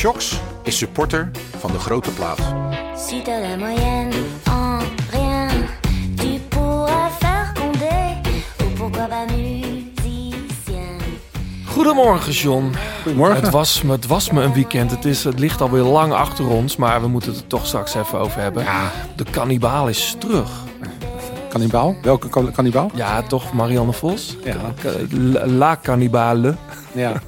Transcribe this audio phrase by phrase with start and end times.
[0.00, 2.38] Shocks is supporter van de grote plaat.
[2.96, 4.12] Si t'as la moyenne
[4.48, 4.78] en
[5.10, 5.48] rien,
[6.16, 8.20] tu pourras faire Condé
[8.64, 10.96] ou pourquoi pas musicien.
[11.66, 12.72] Goedemorgen, John.
[13.02, 13.42] Goedemorgen.
[13.42, 14.90] Het was, me, het was me een weekend.
[14.90, 17.94] Het, is, het ligt alweer lang achter ons, maar we moeten het er toch straks
[17.94, 18.62] even over hebben.
[18.64, 18.90] Ja.
[19.16, 20.50] De kannibaal is terug.
[21.48, 21.96] Kannibaal?
[22.02, 22.90] Welke kan- kannibaal?
[22.94, 24.36] Ja, toch, Marianne Vos?
[24.44, 24.56] Ja.
[25.10, 26.54] La- La Cannibale.
[26.92, 27.12] Ja.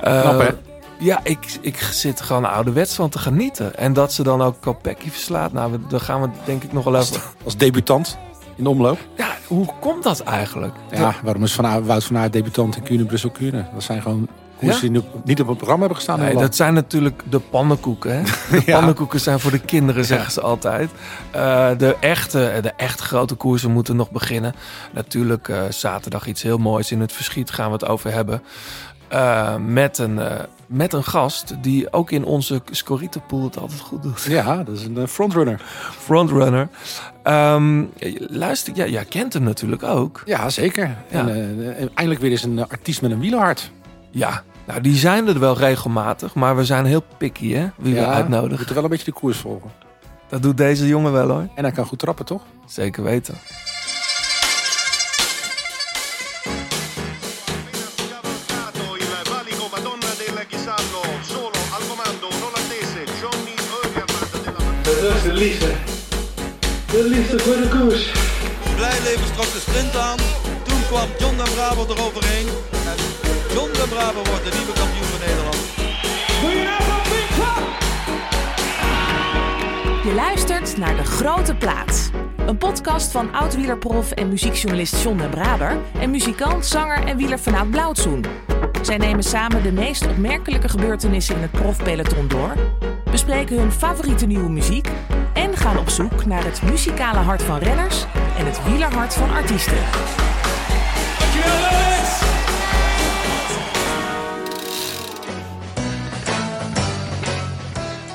[0.00, 0.48] Eh, Knap, hè?
[1.00, 3.76] Ja, ik, ik zit gewoon ouderwets van te genieten.
[3.76, 5.52] En dat ze dan ook Kopecky verslaat.
[5.52, 7.20] Nou, daar gaan we denk ik nog wel even...
[7.44, 8.18] Als debutant
[8.56, 8.98] in de omloop.
[9.16, 10.74] Ja, hoe komt dat eigenlijk?
[10.90, 13.64] Ja, waarom is van Wout van Aert debutant in Kuurne, Brussel, Kuurne?
[13.74, 16.18] Dat zijn gewoon koersen die niet op het programma hebben gestaan.
[16.18, 18.16] Nee, dat zijn natuurlijk de pannenkoeken.
[18.16, 18.22] Hè?
[18.50, 18.76] De Ja.
[18.78, 20.90] pannenkoeken zijn voor de kinderen, zeggen ze altijd.
[21.30, 24.54] Eh, de, echte, de echt grote koersen moeten nog beginnen.
[24.92, 28.42] Natuurlijk eh, zaterdag iets heel moois in het verschiet gaan we het over hebben.
[29.10, 34.02] Eh, met, een, eh, met een gast die ook in onze Scorito-pool het altijd goed
[34.02, 34.22] doet.
[34.22, 35.60] Ja, dat is een eh, frontrunner.
[35.98, 36.68] Frontrunner.
[37.22, 37.84] Ehm,
[38.28, 40.22] luister, ja, jij kent hem natuurlijk ook.
[40.24, 40.96] Ja, zeker.
[41.08, 41.28] Ja.
[41.28, 43.70] En eindelijk weer eens een artiest met een wielerhart.
[44.10, 48.06] Ja, nou die zijn er wel regelmatig, maar we zijn heel picky hè, wie we
[48.06, 48.56] uitnodigen.
[48.56, 49.70] moeten wel een beetje de koers volgen.
[50.28, 51.48] Dat doet deze jongen wel hoor.
[51.54, 52.42] En hij kan goed trappen, toch?
[52.66, 53.34] Zeker weten.
[65.40, 65.72] De liefde.
[66.86, 68.12] De liefde voor de koers.
[68.76, 70.16] Blijleven trok de sprint aan.
[70.62, 72.46] Toen kwam John den Braber eroverheen.
[72.72, 72.98] En
[73.54, 75.58] John den Braber wordt de nieuwe kampioen van Nederland.
[80.04, 82.10] Je luistert naar De Grote Plaat.
[82.46, 85.78] Een podcast van oud-wielerprof en muziekjournalist John den Braber...
[86.00, 88.24] en muzikant, zanger en wielerfanaat Blauwtsoen.
[88.82, 92.54] Zij nemen samen de meest opmerkelijke gebeurtenissen in het profpeloton door...
[93.10, 94.88] bespreken hun favoriete nieuwe muziek...
[95.32, 98.04] en gaan op zoek naar het muzikale hart van renners...
[98.38, 99.78] en het wielerhart van artiesten.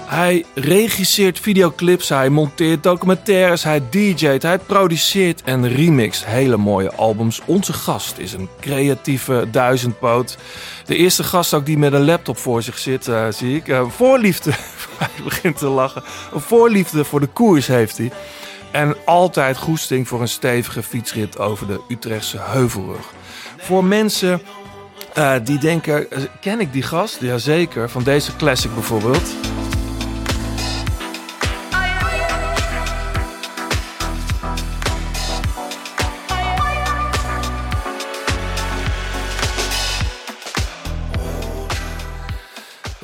[0.05, 7.41] Hij regisseert videoclips, hij monteert documentaires, hij DJ't, hij produceert en remixt hele mooie albums.
[7.45, 10.38] Onze gast is een creatieve duizendpoot.
[10.85, 13.67] De eerste gast ook die met een laptop voor zich zit, eh, zie ik.
[13.67, 14.51] Eh, voorliefde,
[14.97, 16.03] hij begint te lachen.
[16.33, 18.11] Een voorliefde voor de koers heeft hij.
[18.71, 23.13] En altijd goesting voor een stevige fietsrit over de Utrechtse Heuvelrug.
[23.57, 24.41] Voor mensen
[25.13, 26.07] eh, die denken,
[26.41, 27.21] ken ik die gast?
[27.21, 29.44] Jazeker, van deze classic bijvoorbeeld.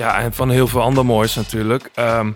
[0.01, 1.89] Ja, en van heel veel ander moois natuurlijk.
[1.94, 2.31] Ehm,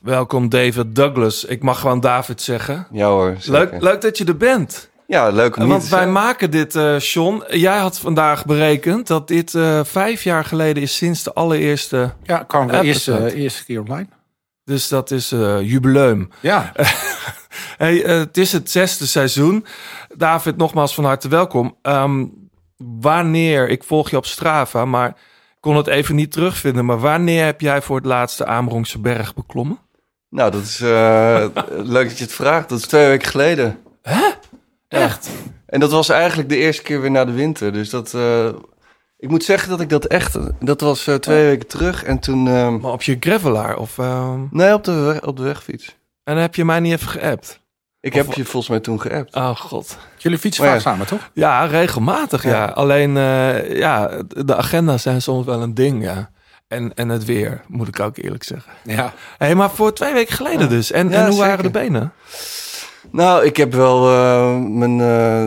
[0.00, 1.44] welkom David Douglas.
[1.44, 2.86] Ik mag gewoon David zeggen.
[2.92, 3.52] Ja hoor, zeker.
[3.52, 4.90] Leuk, leuk dat je er bent.
[5.06, 6.12] Ja, leuk om hier Want te wij zijn.
[6.12, 7.42] maken dit, eh John.
[7.48, 12.12] Jij had vandaag berekend dat dit eh, vijf jaar geleden is sinds de allereerste.
[12.22, 13.34] Ja, kwam de eerste, Episode.
[13.34, 14.08] eerste keer online.
[14.64, 16.30] Dus dat is eh jubileum.
[16.40, 16.72] Ja,
[17.76, 19.66] Hey, eh, het is het zesde seizoen.
[20.16, 21.76] David, nogmaals van harte welkom.
[21.82, 22.24] Ehm,
[23.00, 25.16] wanneer, ik volg je op Strava, maar
[25.60, 26.84] kon het even niet terugvinden.
[26.84, 29.78] Maar wanneer heb jij voor het laatste Amerongse berg beklommen?
[30.30, 31.46] Nou, dat is eh,
[31.94, 32.68] leuk dat je het vraagt.
[32.68, 33.78] Dat is twee weken geleden.
[34.88, 35.28] Echt?
[35.66, 37.72] En dat was eigenlijk de eerste keer weer na de winter.
[37.72, 38.14] Dus dat...
[38.14, 38.48] eh,
[39.18, 40.38] ik moet zeggen dat ik dat echt...
[40.60, 42.48] Dat was eh, twee weken terug en toen...
[42.48, 43.76] ehm, Maar op je gravelaar?
[43.76, 45.96] Of, ehm, nee, op de, op de wegfiets.
[46.24, 47.60] en heb je mij niet even geappt?
[48.00, 49.34] Ik Of- heb je volgens mij toen geappt.
[49.34, 49.96] Oh god.
[50.16, 50.80] jullie fietsen vaak ja.
[50.80, 51.30] samen, toch?
[51.32, 52.50] Ja, regelmatig ja.
[52.50, 52.64] Ja.
[52.64, 56.30] Alleen eh, ja, de agenda's zijn soms wel een ding ja.
[56.68, 58.72] En, en het weer, moet ik ook eerlijk zeggen.
[58.84, 59.12] Ja.
[59.38, 60.90] Hé, maar voor twee weken geleden dus.
[60.92, 62.12] En, Ja, en hoe waren de benen?
[63.10, 65.44] Nou, ik heb wel eh, mijn eh,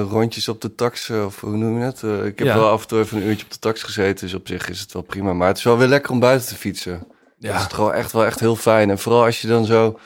[0.00, 2.02] eh, rondjes op de tax, of hoe noem je het?
[2.02, 2.54] Ik heb Ja.
[2.54, 4.80] wel af en toe even een uurtje op de tax gezeten, dus op zich is
[4.80, 5.32] het wel prima.
[5.32, 7.06] Maar het is wel weer lekker om buiten te fietsen.
[7.38, 8.90] Dat is gewoon echt wel echt heel fijn.
[8.90, 9.98] En vooral als je dan zo...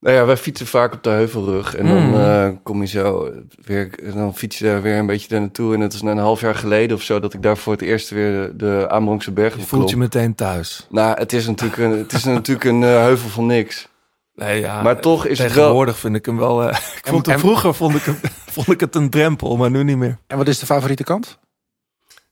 [0.00, 1.74] Nou ja, wij fietsen vaak op de heuvelrug.
[1.76, 2.14] En dan Mm.
[2.14, 3.32] eh, kom je zo
[3.64, 3.90] weer...
[4.14, 5.74] Dan fiets je daar weer een beetje daar naartoe.
[5.74, 7.20] En het is een half jaar geleden of zo...
[7.20, 10.34] dat ik daar voor het eerst weer de, de Amerongse berg Je voelt je meteen
[10.34, 10.86] thuis.
[10.90, 13.88] Nou, het is natuurlijk een, het is natuurlijk een eh, heuvel van niks.
[14.34, 15.56] Nee, ja, Maar toch is het wel...
[15.56, 16.62] tegenwoordig vind ik hem wel...
[16.62, 18.16] eh, ik En- vond het, en- vroeger vond ik, hem,
[18.56, 20.18] vond ik het een drempel, maar nu niet meer.
[20.26, 21.38] En wat is de favoriete kant?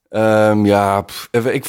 [0.09, 1.65] Ehm, ja, pff, ik,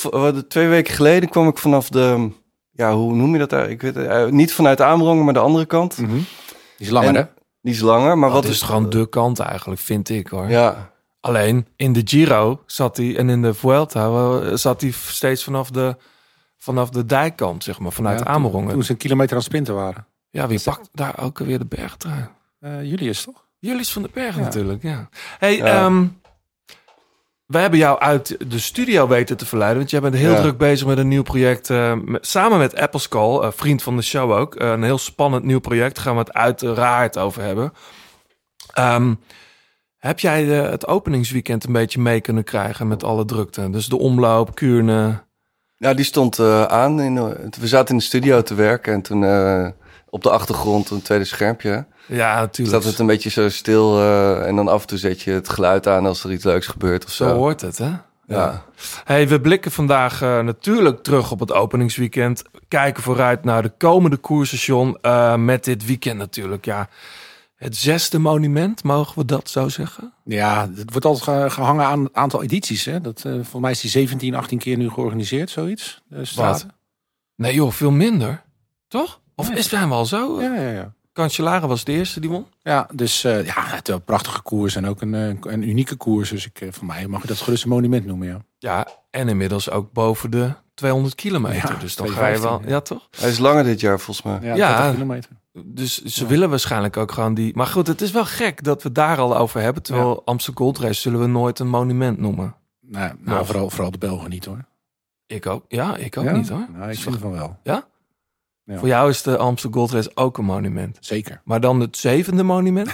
[0.47, 2.29] twee weken geleden kwam ik vanaf de...
[2.77, 3.49] Ja, hoe noem je dat?
[3.49, 3.69] daar?
[3.69, 5.95] Ik weet, eh, niet vanuit Amerongen, maar de andere kant.
[5.95, 6.25] Die
[6.77, 7.23] is langer, En- hè?
[7.61, 10.49] Die is langer, maar Wat wat is gewoon de kant eigenlijk, vind ik hoor.
[10.49, 15.43] Ja, Alleen in de Giro zat hij en in de Vuelta eh, zat hij steeds
[15.43, 15.95] vanaf de,
[16.57, 18.71] vanaf de dijkkant, zeg maar, vanuit Ja, Amerongen.
[18.73, 20.05] Toen ze een kilometer aan het sprinten waren.
[20.29, 22.27] Ja, wie pakt daar ook weer de bergtrui?
[22.59, 23.45] Eh Julius, toch?
[23.59, 24.41] Julius van den Berg Ja.
[24.41, 25.09] natuurlijk, ja.
[25.39, 25.65] Hey, Ja.
[25.85, 26.05] ehm,
[27.47, 30.41] we hebben jou uit de studio weten te verleiden, want jij bent heel Ja.
[30.41, 33.95] druk bezig met een nieuw project, eh, met- samen met Apple Skull, eh, vriend van
[33.95, 34.55] de show ook.
[34.55, 37.73] Eh, een heel spannend nieuw project, daar gaan we het uiteraard over hebben.
[38.73, 39.13] Ehm,
[39.97, 43.69] heb jij de, het openingsweekend een beetje mee kunnen krijgen met alle drukte?
[43.69, 45.25] Dus de omloop, Kuurne.
[45.77, 46.39] Ja, die stond
[46.69, 47.01] aan.
[47.01, 47.15] In,
[47.59, 49.21] we zaten in de studio te werken en toen
[50.09, 51.85] op de achtergrond een tweede schermpje.
[52.05, 52.77] Ja, natuurlijk.
[52.77, 55.49] Staat het een beetje zo stil eh, en dan af en toe zet je het
[55.49, 57.27] geluid aan als er iets leuks gebeurt of zo.
[57.27, 57.91] Zo hoort het, hè?
[58.27, 58.63] Ja.
[59.03, 62.41] Hey, we blikken vandaag eh, natuurlijk terug op het openingsweekend.
[62.67, 64.97] Kijken vooruit naar de komende koersstation.
[65.01, 66.89] eh, met dit weekend natuurlijk, ja.
[67.55, 70.13] Het zesde monument, mogen we dat zo zeggen?
[70.23, 72.85] Ja, het wordt altijd ge- gehangen aan het aantal edities.
[72.85, 73.01] Hè?
[73.01, 76.01] Dat, eh volgens mij is die 17, 18 keer nu georganiseerd, zoiets.
[76.09, 76.71] De straten.
[77.35, 78.43] Nee joh, veel minder.
[78.87, 79.19] Toch?
[79.39, 79.55] Of Ja.
[79.55, 80.41] is zijn we al zo?
[80.41, 80.93] Ja, ja, ja.
[81.13, 82.45] Cancellara was de eerste die won.
[82.61, 86.29] Ja, dus eh, ja, het een prachtige koers en ook een, eh, een unieke koers.
[86.29, 88.41] Dus ik, eh, voor mij mag je dat gerust een monument noemen, ja.
[88.59, 91.71] Ja, en inmiddels ook boven de 200 kilometer.
[91.73, 92.59] Ja, dus dan ga je wel...
[92.59, 92.81] 215, Ja, ja.
[92.81, 93.07] toch?
[93.21, 94.39] Hij is langer dit jaar volgens mij.
[94.49, 94.75] Ja, Ja.
[94.77, 95.29] 30 kilometer.
[95.65, 97.55] Dus ze willen waarschijnlijk ook gewoon die...
[97.55, 99.83] Maar goed, het is wel gek dat we daar al over hebben.
[99.83, 102.55] Terwijl Amsterdam Gold Race zullen we nooit een monument noemen.
[102.81, 103.45] Nou, nou Nou.
[103.45, 104.65] vooral, vooral de Belgen niet hoor.
[105.27, 105.65] Ik ook.
[105.67, 106.31] Ja, ik ook Ja?
[106.31, 106.67] niet hoor.
[106.73, 107.57] Nou, ik vind van wel.
[107.63, 107.85] Ja?
[108.67, 108.77] Ja.
[108.77, 110.97] Voor jou is de Amsterdam Gold Race ook een monument.
[110.99, 111.41] Zeker.
[111.43, 112.89] Maar dan het zevende monument?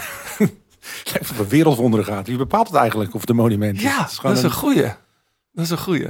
[1.04, 2.28] Kijk, of een wereldwonderen gaat.
[2.28, 3.84] Wie bepaalt het eigenlijk of het een monument is?
[3.84, 4.94] ja, Het is dat is een goeie.
[5.52, 6.08] Dat is een goeie.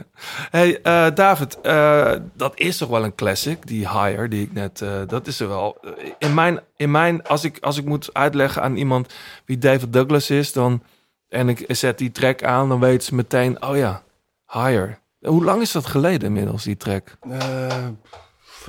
[0.50, 4.81] Hey, eh, David, eh, dat is toch wel een classic, die Higher, die ik net...
[4.81, 5.77] eh, dat is er wel.
[6.19, 9.13] In mijn, in mijn als, ik, als ik moet uitleggen aan iemand
[9.45, 10.83] wie David Douglas is, dan...
[11.30, 14.04] En ik zet die track aan, dan weet ze meteen, oh ja,
[14.48, 15.00] Higher.
[15.19, 17.18] Hoe lang is dat geleden inmiddels, die track?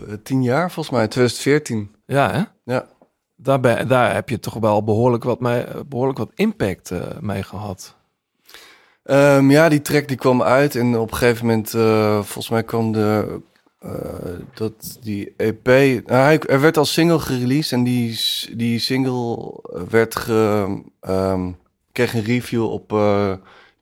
[0.08, 1.94] Eh, tien jaar volgens mij, 2014.
[2.06, 2.43] Ja, hè?
[2.75, 2.87] Ja.
[3.37, 7.43] Daar, ben, daar heb je toch wel behoorlijk wat, mee, behoorlijk wat impact eh, mee
[7.43, 7.94] gehad.
[9.05, 12.62] Ehm, ja, die track die kwam uit en op een gegeven moment, eh, volgens mij
[12.62, 13.41] kwam de,
[14.55, 18.20] dat die EP, nou, hij, er werd als single gereleased en die,
[18.56, 19.61] die single
[19.91, 20.67] werd ge,
[21.00, 21.50] ehm,
[21.93, 22.99] kreeg een review op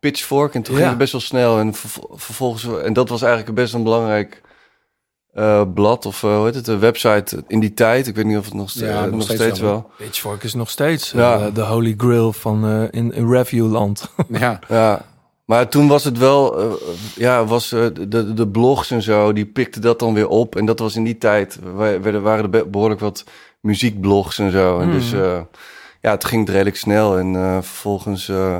[0.00, 0.78] Pitchfork en toen Ja.
[0.78, 4.40] ging het best wel snel en vervol- vervolgens, en dat was eigenlijk best een belangrijk
[5.32, 8.06] eh, blad of eh, hoe heet het, een website in die tijd.
[8.06, 9.90] Ik weet niet of het nog, ste- Ja, eh, nog nog steeds steeds wel.
[9.96, 11.38] Pitchfork is nog steeds Ja.
[11.38, 14.10] eh, de holy grail van eh, in, in reviewland.
[14.28, 15.04] Ja, Ja,
[15.44, 16.72] maar toen was het wel, eh,
[17.14, 20.56] ja, was de, de blogs en zo, die pikten dat dan weer op.
[20.56, 23.24] En dat was in die tijd, werden, waren er be- behoorlijk wat
[23.60, 24.78] muziekblogs en zo.
[24.80, 25.22] En dus, Mhm.
[25.22, 25.40] eh,
[26.00, 27.18] ja, het ging redelijk snel.
[27.18, 28.56] En eh, vervolgens, eh,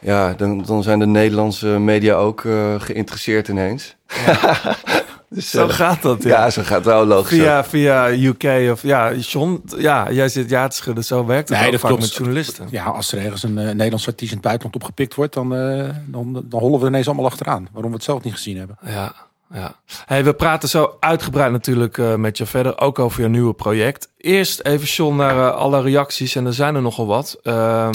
[0.00, 3.96] ja, dan, dan zijn de Nederlandse media ook eh, geïnteresseerd ineens.
[5.34, 6.28] dus, zo eh, gaat dat, ja.
[6.28, 7.38] ja, zo gaat het wel logisch.
[7.38, 11.04] Via, via UK of ja, John, ja, jij zit ja te schudden.
[11.04, 12.04] Zo werkt het Nee, ook dat vaak klopt.
[12.06, 12.66] met journalisten.
[12.70, 15.88] ja, als er ergens een eh, Nederlands artiest in het buitenland opgepikt wordt, dan, eh,
[16.06, 17.68] dan, dan hollen we ineens allemaal achteraan.
[17.72, 18.78] Waarom we het zelf niet gezien hebben.
[18.86, 19.14] Ja,
[19.52, 19.74] ja.
[20.06, 24.08] Hey, we praten zo uitgebreid natuurlijk eh, met je verder, ook over je nieuwe project.
[24.18, 27.38] Eerst even John naar alle reacties en er zijn er nogal wat.
[27.42, 27.92] Ehm,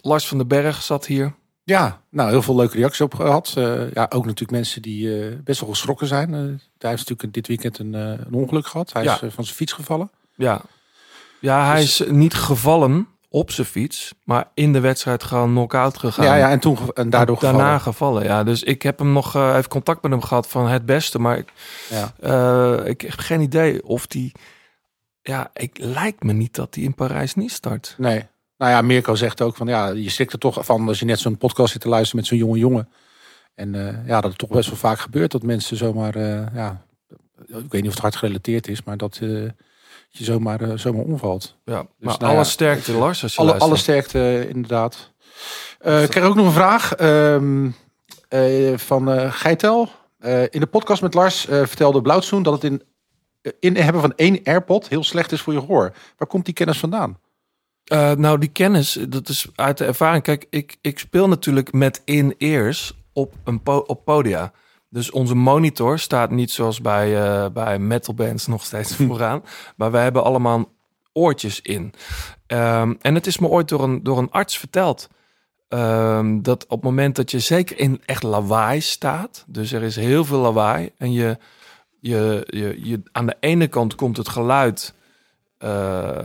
[0.00, 1.32] Lars van den Berg zat hier.
[1.66, 3.54] Ja, nou, heel veel leuke reacties op gehad.
[3.56, 6.34] Eh, ja, ook natuurlijk mensen die eh, best wel geschrokken zijn.
[6.34, 6.40] Eh,
[6.78, 8.92] hij heeft natuurlijk dit weekend een, een ongeluk gehad.
[8.92, 9.12] Hij Ja.
[9.12, 10.10] is van zijn fiets gevallen.
[10.34, 10.60] Ja,
[11.40, 15.98] ja hij Dus- is niet gevallen op zijn fiets, maar in de wedstrijd gewoon knock-out
[15.98, 16.24] gegaan.
[16.24, 17.80] Ja, ja, en, toen, en daardoor Daarna gevallen.
[17.80, 18.44] gevallen, ja.
[18.44, 21.52] Dus ik heb hem nog even contact met hem gehad van het beste, maar ik,
[22.20, 22.82] Ja.
[22.84, 24.32] ik heb geen idee of die.
[25.22, 27.94] Ja, ik lijkt me niet dat hij in Parijs niet start.
[27.98, 28.26] Nee.
[28.58, 31.18] Nou ja, Mirko zegt ook van ja, je schrikt er toch van als je net
[31.18, 32.88] zo'n podcast zit te luisteren met zo'n jonge jongen.
[33.54, 36.84] En eh, ja, dat het toch best wel vaak gebeurt dat mensen zomaar, eh, ja,
[37.46, 39.28] ik weet niet of het hard gerelateerd is, maar dat eh,
[40.08, 41.56] je zomaar, zomaar omvalt.
[41.64, 42.44] Ja, maar nou alle ja.
[42.44, 45.12] sterkte, Lars, als je Alle, alle sterkte, inderdaad.
[45.78, 47.70] Ik krijg ook nog een vraag ehm,
[48.28, 49.88] eh, van Geitel.
[50.50, 52.82] In de podcast met Lars vertelde Blauwtsoen dat het in,
[53.60, 55.92] in hebben van één AirPod heel slecht is voor je gehoor.
[56.16, 57.18] Waar komt die kennis vandaan?
[57.86, 60.22] Eh, nou, die kennis, dat is uit de ervaring.
[60.22, 64.52] Kijk, ik, ik speel natuurlijk met in-ears op, een po- op podia.
[64.88, 69.42] Dus onze monitor staat niet zoals bij, eh bij metalbands nog steeds vooraan.
[69.76, 70.72] Maar wij hebben allemaal
[71.12, 71.92] oortjes in.
[72.46, 75.08] Ehm, en het is me ooit door een, door een arts verteld.
[75.68, 79.44] ehm, dat op het moment dat je zeker in echt lawaai staat.
[79.48, 80.90] Dus er is heel veel lawaai.
[80.98, 81.38] En je,
[82.00, 84.94] je, je, je, aan de ene kant komt het geluid
[85.58, 86.18] eh,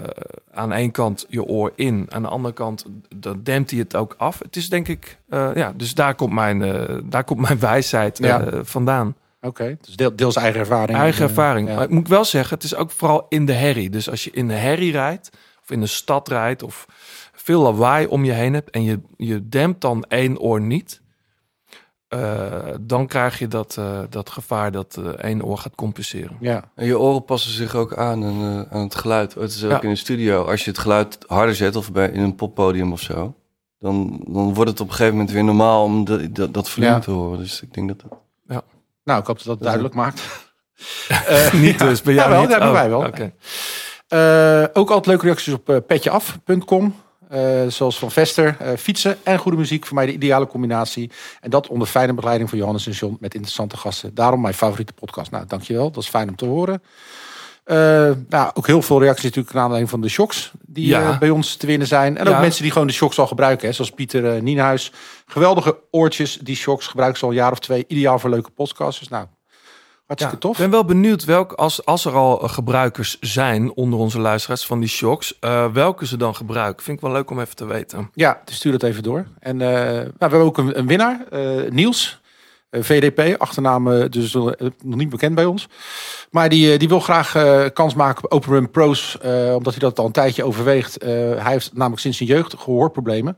[0.54, 2.86] aan één kant je oor in, aan de andere kant
[3.16, 4.40] dan dempt hij het ook af.
[4.40, 8.18] Het is denk ik, eh, ja, dus daar komt mijn, eh, daar komt mijn wijsheid
[8.18, 8.64] Ja.
[8.64, 9.16] vandaan.
[9.42, 10.98] Oké, dus deel, deels eigen ervaring.
[10.98, 11.68] Eigen ervaring.
[11.70, 11.76] ja.
[11.76, 13.90] Maar ik moet wel zeggen, het is ook vooral in de herrie.
[13.90, 15.30] Dus als je in de herrie rijdt,
[15.64, 16.86] of in de stad rijdt, of
[17.34, 21.02] veel lawaai om je heen hebt en je, je dempt dan één oor niet,
[22.12, 26.38] eh, dan krijg je dat, eh, dat gevaar dat eh, één oor gaat compenseren.
[26.40, 29.34] Ja, En je oren passen zich ook aan aan, eh, aan het geluid.
[29.34, 29.82] Het is ook Ja.
[29.82, 30.44] in de studio.
[30.44, 33.36] Als je het geluid harder zet of bij, in een poppodium of zo...
[33.80, 36.92] Dan, dan wordt het op een gegeven moment weer normaal om de, dat, dat volume
[36.94, 37.00] Ja.
[37.00, 37.38] te horen.
[37.40, 37.98] Dus ik denk dat...
[38.48, 38.64] dat-
[39.04, 40.22] nou, ik hoop dat dat duidelijk maakt.
[41.54, 42.52] niet dus, bij jou Jawel, niet?
[42.52, 43.06] ja, bij Oh, mij wel.
[43.06, 43.34] oké.
[44.08, 46.96] Eh, ook altijd leuke reacties op petjeaf.com.
[47.32, 48.56] Eh, zoals van Vester.
[48.60, 51.12] Eh, fietsen en goede muziek voor mij de ideale combinatie.
[51.42, 54.14] En dat onder fijne begeleiding van Johannes en John met interessante gasten.
[54.16, 55.32] Daarom mijn favoriete podcast.
[55.32, 55.92] Nou, dankjewel.
[55.92, 56.82] Dat is fijn om te horen.
[57.64, 57.78] Eh,
[58.30, 61.18] nou, ook heel veel reacties natuurlijk naar aanleiding van de shocks die Ja.
[61.18, 62.18] bij ons te winnen zijn.
[62.18, 62.34] En Ja.
[62.36, 63.68] ook mensen die gewoon de shocks al gebruiken.
[63.68, 64.92] Hè, zoals Pieter eh, Nienhuis.
[65.26, 67.86] Geweldige oortjes, die shocks gebruiken ze al een jaar of twee.
[67.88, 69.00] Ideaal voor leuke podcasts.
[69.00, 69.26] Dus nou,
[70.12, 70.56] hartstikke tof.
[70.56, 74.66] Ik ben wel benieuwd welk, als, als er al eh, gebruikers zijn onder onze luisteraars
[74.66, 76.84] van die shocks, eh, welke ze dan gebruiken.
[76.84, 78.10] Vind ik wel leuk om even te weten.
[78.14, 79.26] Ja, dus stuur dat even door.
[79.40, 81.26] En eh, nou, we hebben ook een, een winnaar,
[81.70, 82.21] Niels.
[82.72, 84.44] Eh, VDP, achternaam dus eh,
[84.84, 85.68] nog niet bekend bij ons.
[86.30, 87.32] Maar die, eh, die wil graag
[87.74, 89.18] kans maken op Open Run Pro's.
[89.56, 91.02] omdat hij dat al een tijdje overweegt.
[91.04, 93.38] Hij heeft namelijk sinds zijn jeugd gehoorproblemen.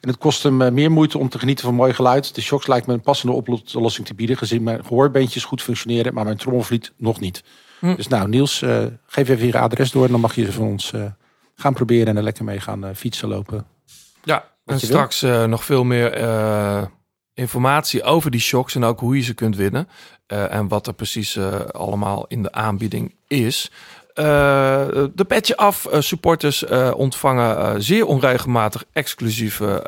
[0.00, 2.34] En het kost hem meer moeite om te genieten van mooi geluid.
[2.34, 4.36] De shocks lijkt me een passende oplossing te bieden.
[4.36, 6.14] Gezien mijn gehoorbeentjes goed functioneren.
[6.14, 7.44] Maar mijn trommelvliet nog niet.
[7.78, 7.94] Hm.
[7.94, 8.64] Dus nou Niels,
[9.06, 10.04] geef even je adres door.
[10.04, 10.92] En dan mag je ze van ons
[11.56, 12.06] gaan proberen.
[12.06, 13.66] En er lekker mee gaan fietsen, lopen.
[14.24, 16.12] Ja, en straks nog veel meer
[17.34, 19.88] informatie over die shocks en ook hoe je ze kunt winnen.
[20.26, 23.70] Eh, en wat er precies eh, allemaal in de aanbieding is.
[24.14, 24.24] Eh,
[25.14, 29.82] de petje af supporters ontvangen zeer onregelmatig exclusieve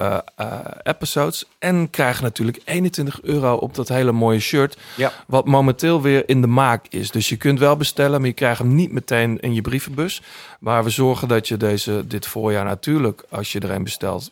[0.83, 1.45] episodes.
[1.59, 4.77] En krijgen natuurlijk 21 euro op dat hele mooie shirt.
[4.97, 5.13] Ja.
[5.27, 7.11] Wat momenteel weer in de maak is.
[7.11, 10.23] Dus je kunt wel bestellen, maar je krijgt hem niet meteen in je brievenbus.
[10.61, 14.31] Maar we zorgen dat je deze dit voorjaar natuurlijk, als je er een bestelt,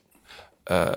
[0.65, 0.89] eh,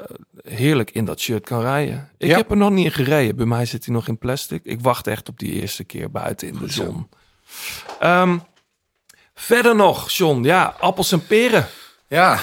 [0.43, 2.09] heerlijk in dat shirt kan rijden.
[2.17, 2.38] Ik Ja.
[2.38, 3.36] heb er nog niet in gereden.
[3.36, 4.62] Bij mij zit hij nog in plastic.
[4.63, 6.83] Ik wacht echt op die eerste keer buiten in de zo.
[6.83, 7.09] zon.
[8.00, 8.38] Ehm,
[9.36, 10.43] verder nog, John.
[10.43, 11.67] Ja, appels en peren.
[12.07, 12.39] Ja,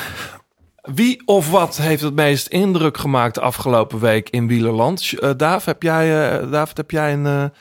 [0.83, 5.13] Wie of wat heeft het meest indruk gemaakt de afgelopen week in Wielerland?
[5.39, 6.09] Daaf, heb jij,
[6.49, 7.53] David, heb jij een,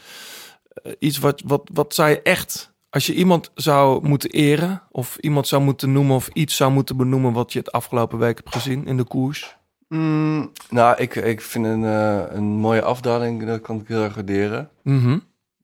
[0.99, 2.72] iets wat, wat, wat zou je echt...
[2.93, 6.15] Als je iemand zou moeten eren, of iemand zou moeten noemen...
[6.15, 9.57] of iets zou moeten benoemen wat je het afgelopen week hebt gezien in de koers?
[9.87, 14.13] Mm, nou, ik, ik vind een, eh, een mooie afdaling, dat kan ik heel erg
[14.15, 14.69] waarderen.
[14.83, 15.17] Mhm.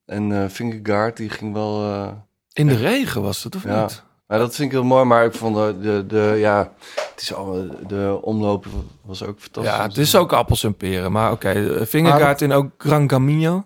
[0.06, 1.84] En eh Fingergaard, die ging wel...
[1.84, 2.08] eh,
[2.54, 3.82] In de regen was het, of Ja.
[3.82, 4.04] niet?
[4.28, 6.72] Maar dat vind ik heel mooi, maar ik vond de, de, de ja,
[7.12, 8.66] het is allemaal, de omloop
[9.02, 9.74] was ook fantastisch.
[9.74, 11.12] Ja, het is ook appels en peren.
[11.12, 13.66] Maar oké, okay, vingerkaart in ook Gran Camino.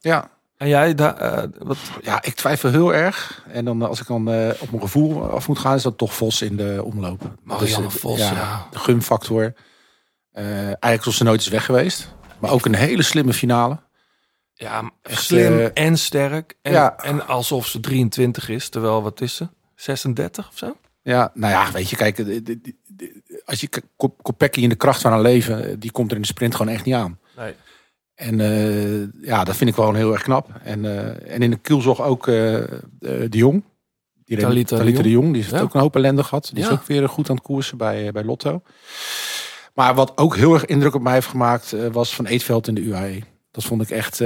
[0.00, 0.34] ja.
[0.56, 3.44] En jij, daar, eh, wat, ja, ik twijfel heel erg.
[3.48, 6.14] En dan als ik dan eh, op mijn gevoel af moet gaan, is dat toch
[6.14, 7.22] Vos in de omloop.
[7.42, 8.66] Marianne Dus, eh, Vos, ja.
[8.70, 9.52] De gunfactor.
[10.32, 12.14] Eh eigenlijk was ze nooit eens weg geweest.
[12.38, 13.78] Maar ook een hele slimme finale.
[14.54, 16.54] ja, Echt, slim eh, en sterk.
[16.62, 16.96] En, ja.
[16.96, 19.48] en alsof ze 23 is, terwijl wat is ze?
[19.74, 20.76] 36 of zo?
[21.02, 22.18] Ja, nou ja, weet je, kijk,
[23.44, 26.22] als je Kop- Kopecky in de kracht van haar leven, eh, die komt er in
[26.22, 27.18] de sprint gewoon echt niet aan.
[27.36, 27.54] Nee.
[28.16, 30.48] En eh, ja, dat vind ik gewoon heel erg knap.
[30.62, 32.34] En, eh, en in de kielzog ook eh,
[32.98, 33.64] de Jong.
[34.24, 35.32] Die Talita de Jong.
[35.32, 35.60] Die heeft Ja.
[35.60, 36.50] ook een hoop ellende gehad.
[36.52, 36.70] Die Ja.
[36.70, 38.62] is ook weer goed aan het koersen bij, bij Lotto.
[39.74, 42.80] Maar wat ook heel erg indruk op mij heeft gemaakt, was Van Eetveld in de
[42.80, 43.18] UAE.
[43.50, 44.18] Dat vond ik echt,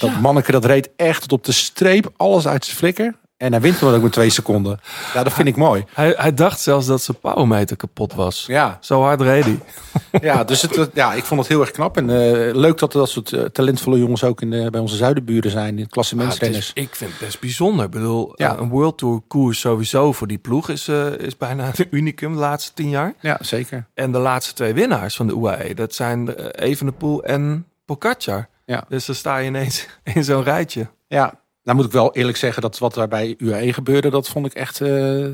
[0.00, 3.14] dat manneke dat reed echt tot op de streep, alles uit zijn flikker.
[3.38, 4.80] En hij wint dan ook met twee seconden.
[5.14, 5.84] Ja, dat vind ik mooi.
[5.94, 8.44] Hij, hij dacht zelfs dat zijn powermeter kapot was.
[8.46, 9.58] Ja, Zo hard reed hij.
[10.30, 11.96] ja, dus het, ja, ik vond het heel erg knap.
[11.96, 14.96] En eh, leuk dat er dat soort eh, talentvolle jongens ook in de, bij onze
[14.96, 15.76] zuidenburen zijn.
[15.76, 16.72] In het klassementsrenners.
[16.74, 17.84] is, ik vind het best bijzonder.
[17.84, 18.54] Ik bedoel, Ja.
[18.54, 22.38] eh, een World Tour koers sowieso voor die ploeg is, is bijna een unicum de
[22.38, 23.14] laatste tien jaar.
[23.20, 23.86] Ja, zeker.
[23.94, 28.48] En de laatste twee winnaars van de UAE, dat zijn Evenepoel en Pogacar.
[28.66, 28.84] Ja.
[28.88, 30.86] Dus dan sta je ineens in zo'n rijtje.
[31.08, 31.34] Ja,
[31.68, 34.52] nou moet ik wel eerlijk zeggen dat wat daar bij UAE gebeurde, dat vond ik
[34.54, 34.80] echt...
[34.80, 35.26] eh,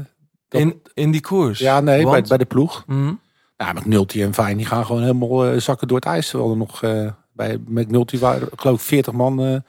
[0.48, 1.58] dat- In, in die koers.
[1.58, 2.84] ja, nee, bij, Want- bij de ploeg.
[2.86, 3.12] Mhm.
[3.56, 6.28] Ja, McNulty en Fijn, die gaan gewoon helemaal eh, zakken door het ijs.
[6.28, 9.62] Terwijl er nog eh, bij McNulty waren, geloof ik, 40 man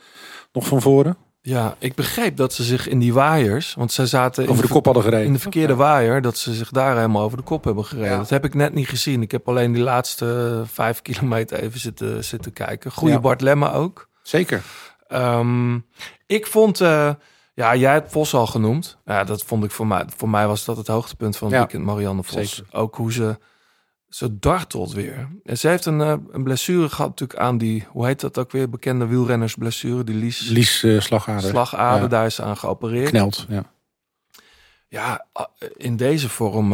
[0.53, 1.17] nog van voren.
[1.41, 4.69] Ja, ik begreep dat ze zich in die waaiers, want zij zaten in Over de
[4.73, 5.25] kop hadden gereden.
[5.25, 8.09] in de verkeerde waaier, dat ze zich daar helemaal over de kop hebben gereden.
[8.11, 8.17] Ja.
[8.17, 9.21] Dat heb ik net niet gezien.
[9.21, 12.91] Ik heb alleen die laatste vijf kilometer even zitten, zitten kijken.
[12.91, 13.19] Goede Ja.
[13.19, 14.09] Bart Lemma ook.
[14.23, 14.61] Zeker.
[15.07, 15.79] Ehm,
[16.25, 17.13] ik vond, eh,
[17.53, 18.97] Ja, jij hebt Vos al genoemd.
[19.05, 20.05] Ja, dat vond ik voor mij.
[20.17, 22.55] Voor mij was dat het hoogtepunt van het Ja, weekend, Marianne Vos.
[22.55, 22.73] zeker.
[22.77, 23.37] Ook hoe ze,
[24.09, 25.29] ze dartelt weer.
[25.43, 28.51] En ze heeft een, eh, een blessure gehad natuurlijk aan die, hoe heet dat ook
[28.51, 31.49] weer, bekende wielrennersblessure, die Lies, Lies eh, slagader.
[31.49, 32.01] slagader.
[32.01, 32.07] Ja.
[32.07, 33.09] Daar is ze aan geopereerd.
[33.09, 33.63] Knelt, ja.
[34.87, 35.25] Ja,
[35.77, 36.71] in deze vorm.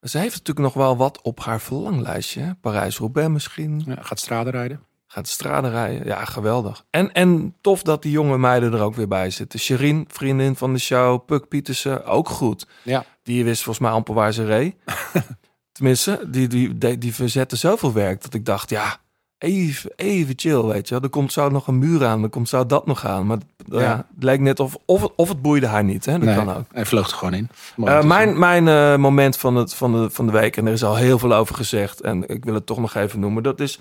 [0.00, 2.56] ze heeft natuurlijk nog wel wat op haar verlanglijstje.
[2.60, 3.82] Parijs-Roubaix misschien.
[3.86, 3.96] ja.
[4.00, 4.86] Gaat straden rijden.
[5.10, 6.06] Gaat de straden rijden.
[6.06, 6.84] Ja, geweldig.
[6.90, 9.58] En, en tof dat die jonge meiden er ook weer bij zitten.
[9.58, 11.24] Sherin, vriendin van de show.
[11.26, 12.66] Puk Pietersen, ook goed.
[12.82, 13.04] Ja.
[13.22, 14.74] Die wist volgens mij amper waar ze reed.
[15.72, 18.96] Tenminste, die, die, die, die verzette zoveel werk dat ik dacht, ja,
[19.38, 21.02] even, even chill, weet je wel.
[21.02, 23.26] Er komt zo nog een muur aan, er komt zo dat nog aan.
[23.26, 23.80] Maar ja.
[23.80, 23.96] Ja.
[24.14, 26.12] het lijkt net of, of, het- of het boeide haar niet, hè.
[26.12, 26.64] Dat nee, kan ook.
[26.72, 27.48] Hij vloog er gewoon in.
[27.84, 30.84] Eh, mijn mijn eh, moment van, het, van, de, van de week, en er is
[30.84, 33.78] al heel veel over gezegd, en ik wil het toch nog even noemen, dat is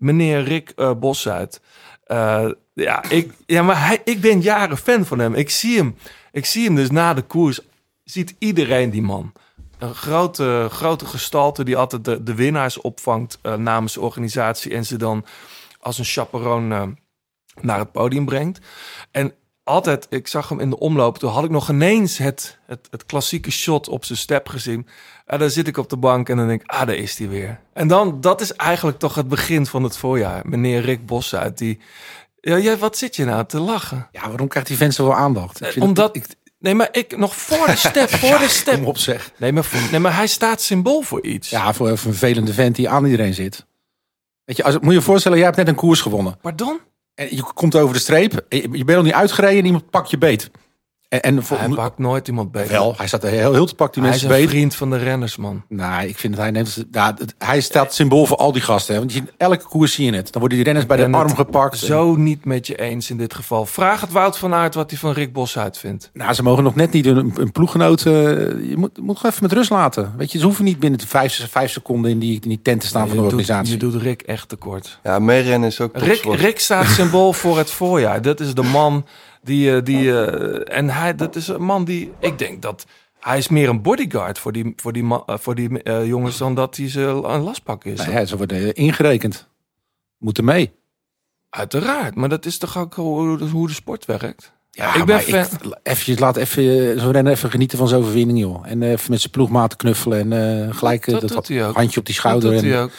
[0.00, 1.60] meneer Rick eh Bossuit.
[2.04, 5.34] Eh, ja, ik, ja, maar hij, ik ben jaren fan van hem.
[5.34, 5.96] Ik zie hem,
[6.32, 7.60] ik zie hem dus na de koers,
[8.04, 9.32] ziet iedereen die man.
[9.78, 14.86] Een grote, grote gestalte die altijd de, de winnaars opvangt eh, namens de organisatie en
[14.86, 15.24] ze dan
[15.80, 16.96] als een chaperon
[17.60, 18.60] naar het podium brengt.
[19.10, 19.34] En
[19.70, 23.06] altijd, ik zag hem in de omloop, toen had ik nog ineens het, het, het
[23.06, 24.86] klassieke shot op zijn step gezien.
[25.26, 27.28] En dan zit ik op de bank en dan denk ik, ah, daar is hij
[27.28, 27.60] weer.
[27.72, 30.42] En dan, dat is eigenlijk toch het begin van het voorjaar.
[30.44, 31.80] Meneer Rick Bosuit, die...
[32.40, 34.08] Ja, jij, wat zit je nou te lachen?
[34.12, 35.60] Ja, waarom krijgt die vent zoveel aandacht?
[35.60, 38.48] Ik vind Eh, Omdat, het- ik, nee, maar ik nog voor de step, voor de
[38.48, 38.74] step.
[38.74, 39.32] kom op zeg.
[39.36, 41.50] Nee maar, nee, maar hij staat symbool voor iets.
[41.50, 43.66] Ja, voor een vervelende vent die aan iedereen zit.
[44.44, 46.38] Weet je, als, moet je je voorstellen, jij hebt net een koers gewonnen.
[46.40, 46.80] Pardon?
[47.14, 48.46] En je komt over de streep.
[48.48, 50.50] Je, bent nog niet uitgereden en iemand pakt je beet.
[51.10, 52.70] En, en voor, Hij pakt nooit iemand beter.
[52.70, 54.54] wel, hij staat er heel, heel te pak die hij is mensen een beet.
[54.54, 55.62] vriend van de renners, man.
[55.68, 56.84] Nou, ik vind dat hij neemt.
[56.90, 58.94] Ja, het- hij staat symbool voor al die gasten.
[58.94, 59.00] Hè?
[59.00, 60.24] Want je, elke koers zie je het.
[60.32, 61.78] Dan worden die renners bij de arm het gepakt.
[61.78, 63.66] Zo niet met je eens in dit geval.
[63.66, 66.10] Vraag het Wout van Aert wat hij van Rick Bosuit vindt.
[66.12, 68.00] Nou, ze mogen nog net niet een, een ploeggenoot.
[68.06, 70.12] eh, je moet, moet gewoon even met rust laten.
[70.16, 72.80] Weet je, ze hoeven niet binnen de vijf, vijf seconden in die, in die tent
[72.80, 73.72] te staan van de doet, organisatie.
[73.72, 74.98] je doet Rick echt tekort.
[75.02, 76.24] Ja, meerennen is ook Rick.
[76.24, 78.22] Rick staat symbool voor het voorjaar.
[78.22, 79.06] Dat is de man
[79.42, 79.76] die...
[79.76, 82.12] eh, die eh, en hij, dat is een man die...
[82.18, 82.86] Ik denk dat...
[83.20, 86.76] Hij is meer een bodyguard voor die, voor die, eh, voor die jongens dan dat
[86.76, 87.98] hij ze een lastpak is.
[87.98, 89.48] Nou ja, ze worden ingerekend.
[90.18, 90.72] Moeten mee.
[91.50, 94.52] Uiteraard, maar dat is toch ook hoe, hoe de sport werkt?
[94.70, 95.46] Ja, ik ben fan.
[95.82, 98.66] eventjes, laat even zo'n renner even genieten van zijn overwinning, joh.
[98.66, 102.52] En even met zijn ploegmaten knuffelen en gelijk Dat dat, handje op die Dat schouder.
[102.52, 102.90] doet En, hij ook.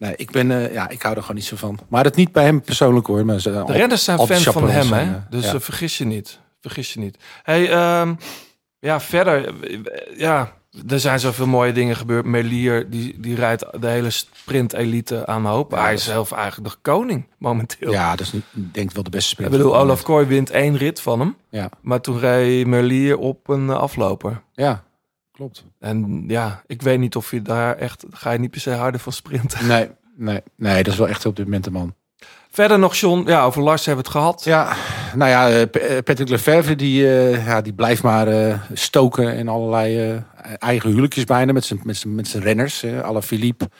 [0.00, 1.78] Nee, ik ben, eh, ja, ik hou er gewoon niet zo van.
[1.88, 3.24] Maar het niet bij hem persoonlijk hoor.
[3.24, 5.02] Maar ze, De renners zijn fan van hem, hè?
[5.02, 5.54] eh, Dus ja.
[5.54, 6.38] eh, vergis je niet.
[6.60, 7.16] Vergis je niet.
[7.42, 8.14] Hey, ehm,
[8.78, 9.48] ja, verder.
[9.64, 9.78] eh,
[10.18, 10.52] Ja,
[10.88, 12.24] er zijn zoveel mooie dingen gebeurd.
[12.24, 15.70] Melier, die, die rijdt de hele sprint-elite aan hoop.
[15.70, 17.92] Hij is zelf eigenlijk de koning momenteel.
[17.92, 19.50] ja, dat is niet, ik denk wel de beste Ik speler.
[19.50, 21.36] bedoel, Olaf Kooi wint één rit van hem.
[21.50, 24.40] Ja, Maar toen reed Merlier op een eh, afloper.
[24.52, 24.82] ja,
[25.40, 25.64] klopt.
[25.78, 28.04] En ja, ik weet niet of je daar echt...
[28.10, 29.66] Ga je niet per se harder van sprinten.
[29.66, 31.94] Nee, nee, nee, dat is wel echt op dit moment de man.
[32.50, 33.28] Verder nog, John.
[33.28, 34.44] Ja, over Lars hebben we het gehad.
[34.44, 34.76] Ja,
[35.14, 39.48] nou ja, eh, eh, Patrick Lefevre die, eh, ja, die blijft maar eh, stoken in
[39.48, 42.84] allerlei eh, eigen huwelijkjes bijna met zijn, met zijn, met zijn renners.
[42.84, 43.70] Alle Philippe,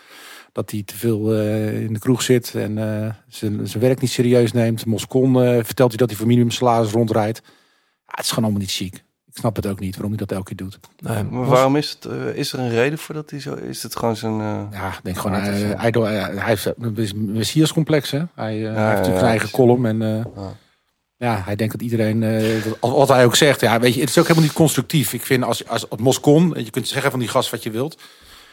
[0.53, 4.11] dat hij te veel eh, in de kroeg zit en eh, zijn, zijn werk niet
[4.11, 4.87] serieus neemt.
[4.87, 7.41] Moscon eh, vertelt hij dat hij voor minimumsalaris rondrijdt.
[7.45, 7.53] Ja,
[8.17, 9.05] het is gewoon allemaal niet chic.
[9.33, 10.79] Ik snap het ook niet waarom hij dat elke keer doet.
[10.99, 12.05] Nee, Maar waarom is het?
[12.05, 13.83] eh, is er een reden voor dat hij zo is?
[13.83, 14.41] Het gewoon zijn.
[14.41, 15.43] eh, Ja, ik denk gewoon, eh,
[15.81, 15.93] hij,
[16.47, 18.19] heeft een messiascomplex, hè.
[18.35, 20.03] Hij, hij heeft natuurlijk ja, zijn eigen column en...
[20.03, 20.53] eh, Ja.
[21.17, 24.09] Ja, hij denkt dat iedereen, eh, dat- wat hij ook zegt, ja, weet je, het
[24.09, 25.13] is ook helemaal niet constructief.
[25.13, 27.99] Ik vind als, als het Moscon, je kunt zeggen van die gast wat je wilt,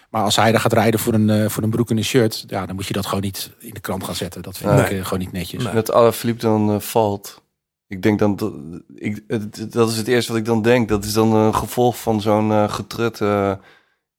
[0.09, 2.43] maar als hij er gaat rijden voor een, eh, voor een broek en een shirt,
[2.47, 4.41] ja, dan moet je dat gewoon niet in de krant gaan zetten.
[4.41, 4.97] Dat vind Nee.
[4.97, 5.63] ik gewoon niet netjes.
[5.63, 5.73] Nee.
[5.73, 7.41] Dat Alaphilippe dan eh, valt.
[7.87, 8.53] Ik denk dan dat
[8.95, 9.23] ik,
[9.71, 10.89] dat is het eerste wat ik dan denk.
[10.89, 13.21] Dat is dan een gevolg van zo'n eh getrut.
[13.21, 13.57] eh, eh,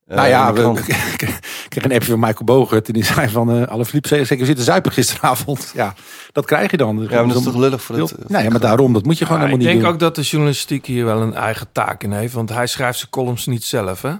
[0.06, 0.78] nou ja, we,
[1.12, 4.46] ik kreeg een appje van Michael Bogert en die zei van, alle Philippe zeker zeker
[4.46, 5.70] zitten zuipen gisteravond.
[5.74, 5.94] Ja,
[6.32, 7.06] dat krijg je dan.
[7.10, 8.28] ja, maar dat is toch lullig voor het.
[8.28, 10.08] Nee, ja, maar daarom, dat moet je gewoon Ja, ik helemaal denk niet doen.
[10.08, 12.32] ook dat de journalistiek hier wel een eigen taak in heeft.
[12.34, 14.12] Want hij schrijft zijn columns niet zelf, hè?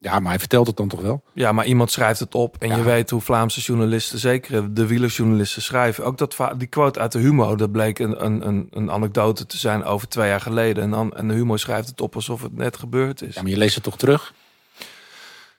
[0.00, 1.22] Ja, maar hij vertelt het dan toch wel.
[1.34, 2.56] Ja, maar iemand schrijft het op.
[2.58, 2.76] En Ja.
[2.76, 6.04] je weet hoe Vlaamse journalisten, zeker de wielerjournalisten, schrijven.
[6.04, 9.56] Ook dat, die quote uit de Humo, dat bleek een, een, een, een anekdote te
[9.58, 10.82] zijn over twee jaar geleden.
[10.82, 13.34] En, dan, en de Humo schrijft het op alsof het net gebeurd is.
[13.34, 14.32] Ja, maar je leest het toch terug?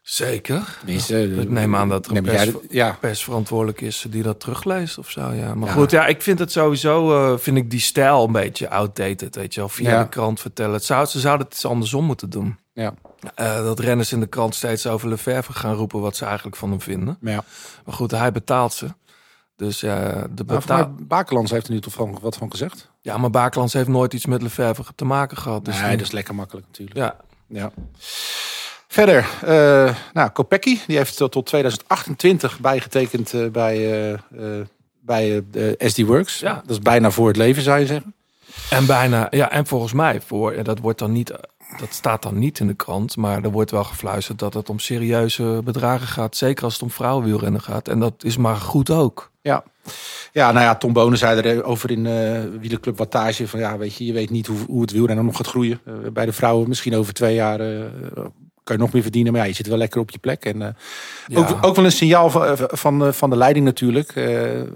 [0.02, 0.75] Zeker.
[0.78, 4.97] Tenminste, eh, Ik neem aan dat er een pers, ja, persverantwoordelijk is die dat terugleest
[4.97, 5.32] of zo.
[5.32, 5.56] Ja.
[5.56, 5.73] Maar Ja.
[5.73, 9.36] goed, ja, ik vind het sowieso, eh, vind ik die stijl een beetje outdated.
[9.36, 10.04] Weet je wel, via Ja.
[10.04, 10.73] de krant vertellen.
[10.73, 12.58] Het zou, ze zouden het eens andersom moeten doen.
[12.73, 12.93] ja,
[13.36, 16.69] Eh, dat renners in de krant steeds over Lefevre gaan roepen wat ze eigenlijk van
[16.69, 17.17] hem vinden.
[17.21, 17.43] maar ja.
[17.86, 18.88] Maar goed, hij betaalt ze.
[19.55, 22.51] Dus ja, de Nou, beta- voor mij, Bakelands heeft er nu toch van, wat van
[22.51, 22.89] gezegd.
[23.01, 25.65] ja, maar Bakelands heeft nooit iets met Lefebvre te maken gehad.
[25.65, 26.97] Dus nee, die- dat is lekker makkelijk natuurlijk.
[26.97, 27.15] ja.
[27.47, 27.71] Ja.
[28.88, 34.19] Verder, eh nou, Kopecky, die heeft tot tot 2028 bijgetekend bij,
[35.01, 35.43] bij
[35.77, 36.39] SD Works.
[36.39, 36.53] Ja.
[36.53, 38.13] Dat is bijna voor het leven, zou je zeggen.
[38.69, 41.32] En bijna, ja, en volgens mij voor, en dat wordt dan niet,
[41.77, 44.79] dat staat dan niet in de krant, maar er wordt wel gefluisterd dat het om
[44.79, 47.88] serieuze bedragen gaat, zeker als het om vrouwenwielrennen gaat.
[47.88, 49.32] En dat is maar goed ook.
[49.41, 49.63] Ja.
[50.32, 54.05] Ja, nou ja, Tom Bonen zei erover in eh Wielerclub Wattage van ja, weet je,
[54.05, 55.79] je weet niet hoe, hoe het wielrennen nog gaat groeien.
[55.86, 57.82] Eh, bij de vrouwen misschien over twee jaar eh,
[58.63, 60.45] kan je nog meer verdienen, maar ja, je zit wel lekker op je plek.
[60.45, 60.75] En
[61.27, 61.39] Ja.
[61.39, 64.13] ook, ook wel een signaal van, van, van de leiding natuurlijk,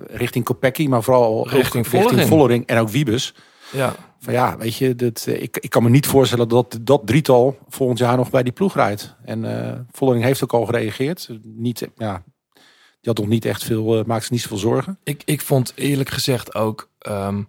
[0.07, 1.87] richting Kopecky, maar vooral ook Richting.
[2.27, 3.33] Vollering en ook Wiebes.
[3.73, 7.01] Ja, Van ja, weet je, dat, eh, ik, ik kan me niet voorstellen dat dat
[7.05, 9.15] drietal volgend jaar nog bij die ploeg rijdt.
[9.25, 11.29] En eh Vollering heeft ook al gereageerd.
[11.43, 14.99] Niet, eh, ja, die had nog niet echt veel, maakt zich niet zoveel zorgen.
[15.03, 17.43] ik, ik vond eerlijk gezegd ook ehm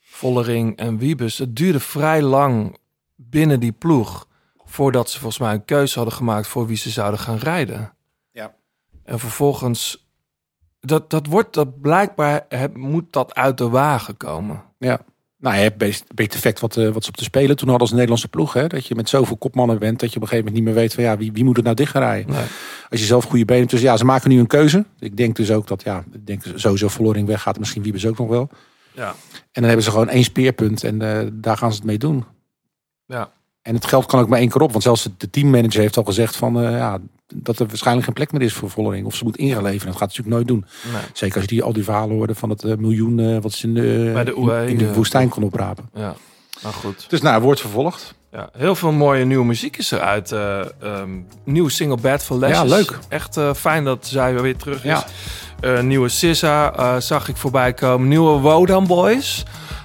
[0.00, 2.78] Vollering en Wiebes, het duurde vrij lang
[3.16, 4.28] binnen die ploeg
[4.64, 7.92] voordat ze volgens mij een keuze hadden gemaakt voor wie ze zouden gaan rijden.
[8.32, 8.54] Ja.
[9.04, 10.08] En vervolgens,
[10.80, 14.62] dat, dat wordt, dat blijkbaar heb, moet dat uit de wagen komen.
[14.78, 15.00] Ja.
[15.40, 17.80] Nou, je hebt best- een effect wat, eh, wat ze op te spelen toen hadden
[17.86, 18.52] als Nederlandse ploeg.
[18.52, 18.66] Hè?
[18.66, 20.94] Dat je met zoveel kopmannen bent dat je op een gegeven moment niet meer weet
[20.94, 22.32] van ja, wie, wie moet het nou dicht gaan rijden.
[22.34, 22.44] Nee.
[22.90, 23.72] Als je zelf goede benen hebt.
[23.74, 24.84] Dus ja, ze maken nu een keuze.
[24.98, 27.58] Ik denk dus ook dat ja, ik denk sowieso Vollering weggaat.
[27.58, 28.50] Misschien Wiebes ook nog wel.
[28.92, 29.08] Ja.
[29.32, 32.24] En dan hebben ze gewoon één speerpunt en eh, daar gaan ze het mee doen.
[33.06, 33.30] Ja.
[33.62, 34.70] En het geld kan ook maar één keer op.
[34.70, 36.98] Want zelfs de teammanager heeft al gezegd van, eh, ja,
[37.34, 39.06] dat er waarschijnlijk geen plek meer is voor Vollering.
[39.06, 39.84] Of ze moet ingeleverd.
[39.84, 40.92] Dat gaat ze natuurlijk nooit doen.
[40.92, 41.02] Nee.
[41.12, 43.66] Zeker als je die, al die verhalen hoorde van het eh, miljoen eh, wat ze
[43.66, 45.90] in de, Bij de UE, in de eh, woestijn kon oprapen.
[45.94, 46.14] Ja,
[46.62, 47.06] nou goed.
[47.08, 48.14] Dus nou, wordt vervolgd.
[48.32, 50.32] Ja, heel veel mooie nieuwe muziek is eruit.
[50.32, 51.10] ehm
[51.44, 52.56] nieuwe single Bad for Lashes.
[52.56, 52.98] Ja, leuk.
[53.08, 55.04] Echt fijn dat zij weer terug is.
[55.60, 55.80] Ja.
[55.80, 58.08] Nieuwe Sissa zag ik voorbij komen.
[58.08, 59.42] Nieuwe Wodan Boys.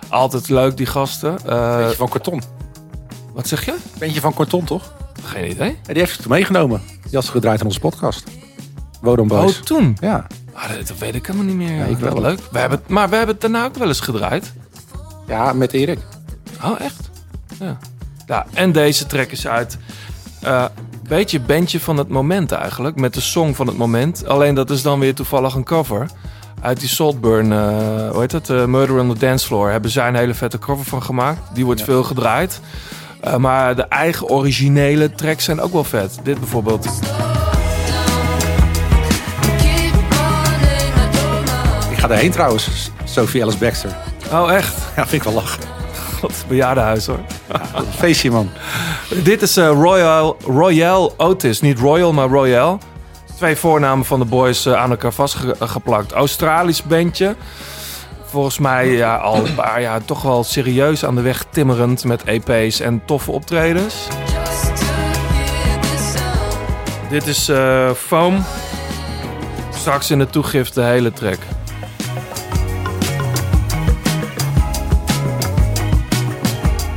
[0.10, 1.34] Altijd leuk, die gasten.
[1.34, 2.42] Beetje van karton.
[3.36, 3.76] Wat zeg je?
[3.98, 4.94] Bentje van karton, toch?
[5.24, 5.70] Geen idee.
[5.70, 6.82] Ja, die heeft ze toen meegenomen.
[7.04, 8.24] Die had ze gedraaid in onze podcast.
[9.02, 9.58] Wodon Boys.
[9.58, 9.98] Oh, toen?
[10.00, 10.28] Ja.
[10.54, 11.76] Ah, dat, dat weet ik helemaal niet meer.
[11.78, 12.22] Ja, ik wel.
[12.22, 12.40] leuk.
[12.52, 14.54] We hebben, maar we hebben het daarna ook wel eens gedraaid.
[15.28, 16.00] ja, met Erik.
[16.64, 17.10] Oh, echt?
[17.60, 17.78] Ja.
[18.28, 19.78] ja en deze track is uit.
[20.42, 20.66] eh
[21.08, 22.96] beetje bandje van het moment eigenlijk.
[22.96, 24.28] Met de song van het moment.
[24.28, 26.06] Alleen dat is dan weer toevallig een cover.
[26.62, 28.50] Uit die Saltburn, eh hoe heet het?
[28.50, 29.70] eh, Murder on the Dance Floor.
[29.70, 31.40] Hebben zij een hele vette cover van gemaakt.
[31.54, 32.60] Die wordt veel gedraaid.
[33.26, 36.20] Eh, maar de eigen originele tracks zijn ook wel vet.
[36.24, 36.86] Dit bijvoorbeeld.
[41.92, 42.92] Ik ga erheen trouwens.
[43.04, 43.96] Sophie Alice Baxter.
[44.32, 44.76] Oh, echt?
[44.96, 45.64] Ja, vind ik wel lachen.
[46.20, 47.20] God, bejaardenhuis hoor.
[47.76, 48.50] Een feestje, man.
[49.24, 51.62] Dit is eh, Royal, Royal Otis.
[51.62, 52.80] Niet Royal, maar Royal.
[53.38, 56.12] Twee voornamen van de boys eh, aan elkaar vastgeplakt.
[56.12, 57.36] Australisch bandje.
[58.36, 62.24] Volgens mij ja, al een paar jaar toch wel serieus aan de weg timmerend met
[62.24, 64.08] EP's en toffe optredens.
[67.10, 68.44] Dit is eh, Foam.
[69.74, 71.38] Straks in de toegift de hele track.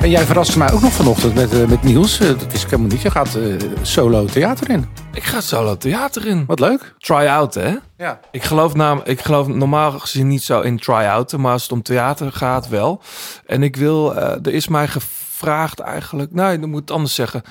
[0.01, 2.21] En jij verraste mij ook nog vanochtend met, eh, met Niels.
[2.21, 3.03] Eh, dat ik helemaal niet.
[3.03, 3.39] Je gaat
[3.83, 5.08] solo theater in.
[5.19, 6.45] Ik ga solo theater in.
[6.47, 6.95] Wat leuk.
[6.99, 7.77] Try-out, hè?
[7.97, 8.21] Ja.
[8.31, 11.83] Ik geloof, nam, ik geloof normaal gezien niet zo in try-outen, maar als het om
[11.83, 13.03] theater gaat wel.
[13.47, 17.43] En ik wil, eh, er is mij gevraagd eigenlijk, nou, ik moet het anders zeggen.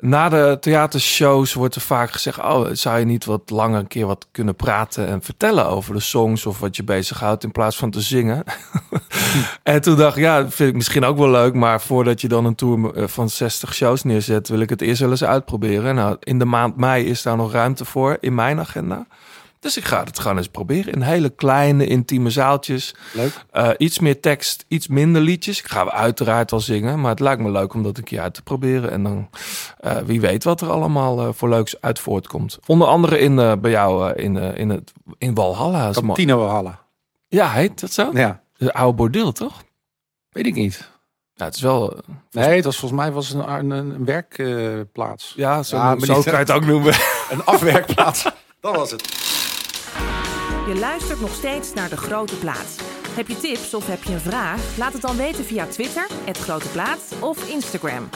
[0.00, 4.06] Na de theatershows wordt er vaak gezegd, oh, zou je niet wat langer een keer
[4.06, 7.90] wat kunnen praten en vertellen over de songs of wat je bezighoudt in plaats van
[7.90, 8.44] te zingen.
[9.62, 12.44] en toen dacht ik, ja, vind ik misschien ook wel leuk, maar voordat je dan
[12.44, 15.94] een tour eh, van 60 shows neerzet, wil ik het eerst wel eens uitproberen.
[15.94, 19.06] Nou, in de maand mei is daar nog ruimte voor in mijn agenda.
[19.60, 20.92] Dus ik ga het gewoon eens proberen.
[20.92, 22.94] In hele kleine, intieme zaaltjes.
[23.12, 23.44] Leuk.
[23.50, 25.58] Eh, iets meer tekst, iets minder liedjes.
[25.58, 27.00] Ik ga uiteraard wel zingen.
[27.00, 28.90] Maar het lijkt me leuk om dat een keer uit te proberen.
[28.90, 29.28] En dan
[29.78, 32.58] eh, wie weet wat er allemaal eh, voor leuks uit voortkomt.
[32.66, 35.88] Onder andere in, bij jou in, in, het, in Walhalla.
[35.88, 36.06] is mooi.
[36.06, 36.78] Kantino Halla.
[37.28, 38.10] Ja, heet dat zo?
[38.14, 38.40] Ja.
[38.56, 39.62] De oude bordeel, toch?
[40.30, 40.90] Weet ik niet.
[41.34, 41.98] Ja, het is wel...
[42.30, 45.32] Nee, het was volgens mij was het een, een, een werkplaats.
[45.36, 46.94] ja, zo, Ja, zo kan je het ook noemen.
[47.30, 48.22] een afwerkplaats.
[48.60, 49.36] dat was het.
[50.68, 52.80] Je luistert nog steeds naar De Grote Plaat.
[53.10, 54.60] Heb je tips of heb je een vraag?
[54.76, 58.08] Laat het dan weten via Twitter, het Grote Plaat of Instagram.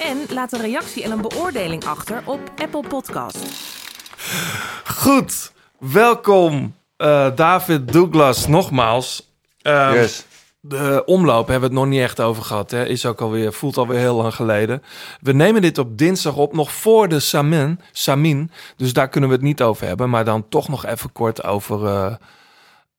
[0.00, 3.38] En laat een reactie en een beoordeling achter op Apple Podcast.
[4.84, 9.32] Goed, welkom eh, David Douglas nogmaals.
[9.62, 10.24] Ehm, Yes.
[10.68, 12.70] De omloop hebben we het nog niet echt over gehad.
[12.70, 12.84] Hè.
[12.86, 14.82] Is ook alweer, voelt alweer heel lang geleden.
[15.20, 17.80] We nemen dit op dinsdag op, nog voor de Samin.
[17.92, 20.10] Samin dus daar kunnen we het niet over hebben.
[20.10, 22.14] Maar dan toch nog even kort over, eh,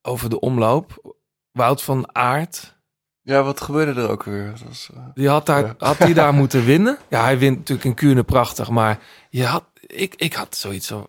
[0.02, 1.16] over de omloop.
[1.52, 2.78] Wout van Aert,
[3.22, 4.54] Ja, wat gebeurde er ook weer?
[4.68, 5.76] Was, eh, die had, daar, Ja.
[5.78, 6.98] had die daar moeten winnen.
[7.10, 11.08] Ja, hij wint natuurlijk in Kuurne prachtig, maar je had, ik, ik had zoiets van,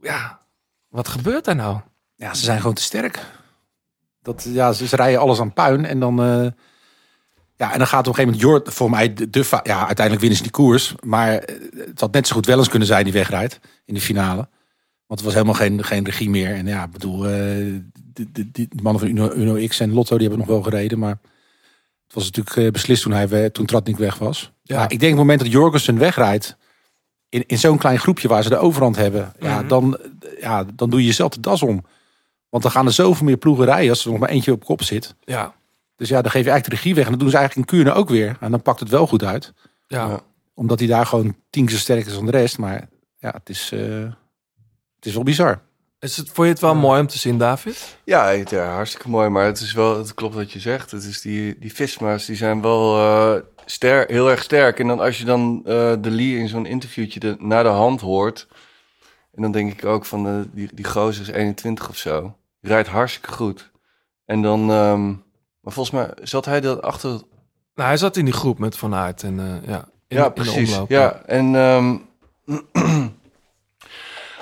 [0.00, 0.40] ja,
[0.88, 1.80] wat gebeurt daar nou?
[2.14, 3.18] Ja, ze zijn gewoon te sterk.
[4.24, 5.84] Dat, ja, ze, ze rijden alles aan puin.
[5.84, 6.46] En dan, eh,
[7.56, 10.36] ja, en dan gaat op een gegeven moment Jord, voor mij, de, ja, uiteindelijk winnen
[10.36, 10.94] ze die koers.
[11.02, 11.56] Maar eh,
[11.86, 14.48] het had net zo goed wel eens kunnen zijn die wegrijdt in de finale.
[15.06, 16.54] Want het was helemaal geen, geen regie meer.
[16.54, 17.30] En ja, ik bedoel, eh,
[17.92, 20.98] de, de, de mannen van Uno, Uno X en Lotto, die hebben nog wel gereden.
[20.98, 21.18] Maar
[22.04, 24.52] het was natuurlijk beslist toen, hij, toen Tratnik weg was.
[24.62, 24.76] Ja.
[24.76, 26.56] Maar ik denk op het moment dat Jorgensen wegrijdt,
[27.28, 29.68] in, in zo'n klein groepje waar ze de overhand hebben, ja, Mhm.
[29.68, 29.98] dan,
[30.40, 31.84] ja, dan doe je jezelf de das om.
[32.54, 34.82] Want dan gaan er zoveel meer ploegen rijden als er nog maar eentje op kop
[34.82, 35.14] zit.
[35.24, 35.54] Ja,
[35.96, 37.04] Dus ja, dan geef je eigenlijk de regie weg.
[37.04, 38.36] En dat doen ze eigenlijk in Kuurne ook weer.
[38.40, 39.52] En dan pakt het wel goed uit.
[39.86, 40.20] ja.
[40.54, 42.58] Omdat hij daar gewoon tien keer zo sterk is dan de rest.
[42.58, 42.88] Maar
[43.18, 43.80] ja, het is, eh,
[44.96, 45.60] het is wel bizar.
[45.98, 47.96] Is het, vond je het wel mooi om te zien, David?
[48.04, 49.28] Ja, het- ja, hartstikke mooi.
[49.28, 50.90] Maar het is wel, het klopt wat je zegt.
[50.90, 54.78] Het is die, die Visma's, die zijn wel eh ster, heel erg sterk.
[54.80, 58.00] En dan als je dan eh, de Lee in zo'n interviewtje de, naar de hand
[58.00, 58.46] hoort.
[59.34, 62.36] En dan denk ik ook van, eh, die, die gozer is 21 of zo.
[62.66, 63.70] Rijdt hartstikke goed.
[64.24, 65.06] En dan, ehm,
[65.60, 67.10] maar volgens mij zat hij er achter.
[67.74, 70.24] Nou, hij zat in die groep met Van Aert en eh, ja, in, ja, in
[70.24, 70.80] de precies.
[70.88, 71.96] ja, en ehm,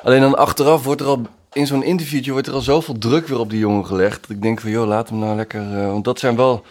[0.03, 3.39] alleen dan achteraf wordt er al in zo'n interviewtje wordt er al zoveel druk weer
[3.39, 4.21] op die jongen gelegd.
[4.21, 5.79] Dat ik denk van, joh, laat hem nou lekker.
[5.79, 6.65] eh, want dat zijn wel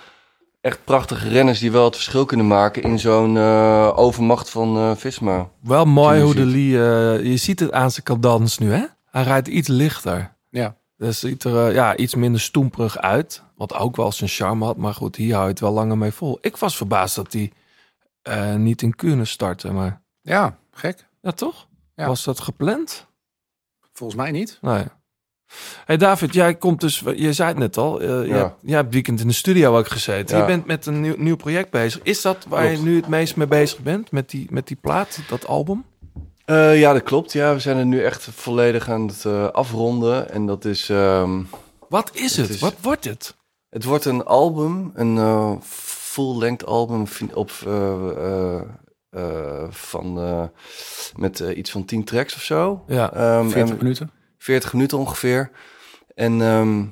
[0.62, 4.92] echt prachtige renners die wel het verschil kunnen maken in zo'n eh, overmacht van eh,
[4.96, 5.50] Visma.
[5.62, 6.46] Wel mooi hoe de.
[6.46, 6.78] Lee...
[6.78, 8.84] eh, je ziet het aan zijn cadans nu, hè?
[9.12, 10.34] Hij rijdt iets lichter.
[10.50, 10.76] Ja.
[11.02, 13.44] Dus ziet er eh, ja, iets minder stoemperig uit.
[13.56, 14.78] Wat ook wel zijn charme had.
[14.78, 16.38] Maar goed, hier hou je het wel langer mee vol.
[16.42, 17.52] Ik was verbaasd dat hij
[18.22, 19.72] eh, niet in Kuurne startte.
[19.72, 21.08] Maar Ja, gek.
[21.22, 21.68] ja, toch?
[21.96, 22.08] Ja.
[22.08, 23.08] Was dat gepland?
[23.94, 24.58] Volgens mij niet.
[24.62, 24.84] Nee.
[25.86, 28.36] Hey David, jij komt dus, je zei het net al, eh, je, Ja.
[28.36, 30.36] hebt, jij hebt weekend in de studio ook gezeten.
[30.38, 30.42] Ja.
[30.42, 32.02] Je bent met een nieuw, nieuw project bezig.
[32.04, 32.78] Is dat waar Klopt.
[32.80, 34.12] je nu het meest mee bezig bent?
[34.12, 35.86] Met die, met die plaat, dat album?
[36.52, 37.34] Eh, ja, dat klopt.
[37.34, 40.30] Ja, we zijn er nu echt volledig aan het eh, afronden.
[40.32, 40.90] En dat is.
[40.90, 41.42] ehm,
[41.90, 42.56] Wat is Het het?
[42.56, 43.36] is- Wat wordt het?
[43.70, 47.52] Het wordt een album, een eh, full-length album op,
[49.70, 50.20] van,
[51.16, 52.84] met iets van 10 tracks of zo.
[52.88, 54.12] Ja, Ehm, 40 en minuten.
[54.38, 55.52] 40 minuten ongeveer.
[56.16, 56.84] En ehm,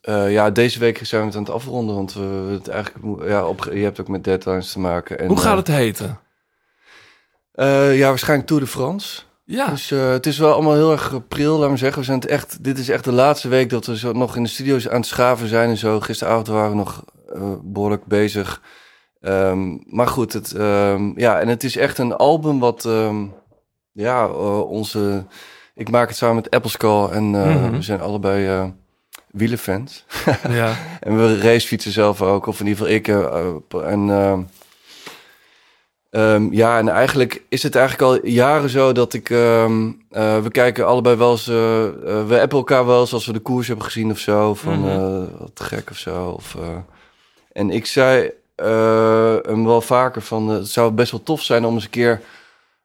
[0.00, 3.46] eh, ja, deze week zijn we het aan het afronden, want we het eigenlijk, ja,
[3.46, 5.18] op, je hebt ook met deadlines te maken.
[5.18, 6.18] En, Hoe gaat het heten?
[7.66, 9.20] Eh, ja, waarschijnlijk Tour de France.
[9.44, 11.98] Ja, Dus eh, het is wel allemaal heel erg pril, laat maar zeggen.
[11.98, 14.42] We zijn het echt, dit is echt de laatste week dat we zo nog in
[14.42, 16.00] de studio's aan het schaven zijn en zo.
[16.00, 18.62] Gisteravond waren we nog eh, behoorlijk bezig.
[19.20, 23.24] Ehm, maar goed, het, ehm, ja, en het is echt een album wat, ehm,
[23.92, 24.28] ja,
[24.62, 25.24] onze...
[25.74, 27.70] Ik maak het samen met Apple Skull en Mhm.
[27.70, 28.72] we zijn allebei
[29.30, 30.04] wielenfans.
[30.48, 30.74] ja.
[31.00, 33.08] En we racefietsen zelf ook, of in ieder geval ik.
[33.84, 34.08] en
[36.10, 39.30] ehm, ja, en eigenlijk is het eigenlijk al jaren zo dat ik...
[39.30, 41.48] ehm, eh, we kijken allebei wel eens...
[41.48, 44.54] eh, eh, we appen elkaar wel eens als we de koers hebben gezien of zo.
[44.54, 45.24] Van Mhm.
[45.38, 46.28] wat gek of zo.
[46.28, 46.56] Of,
[47.52, 48.30] en ik zei
[49.42, 50.48] hem wel vaker van...
[50.48, 52.20] het zou best wel tof zijn om eens een keer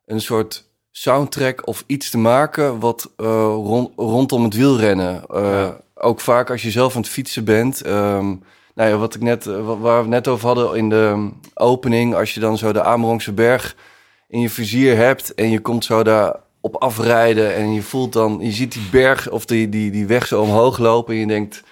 [0.06, 2.80] een soort soundtrack of iets te maken...
[2.80, 5.24] wat rond, rondom het wielrennen...
[5.34, 5.84] Ja.
[5.98, 7.82] Ook vaak als je zelf aan het fietsen bent...
[7.82, 8.34] ehm,
[8.76, 12.16] nou ja, wat ik net, eh, wa- waar we net over hadden in de opening,
[12.16, 13.76] als je dan zo de Amerongse berg
[14.28, 18.38] in je vizier hebt en je komt zo daar op afrijden en je voelt dan,
[18.42, 21.64] je ziet die berg of die, die, die weg zo omhoog lopen en je denkt,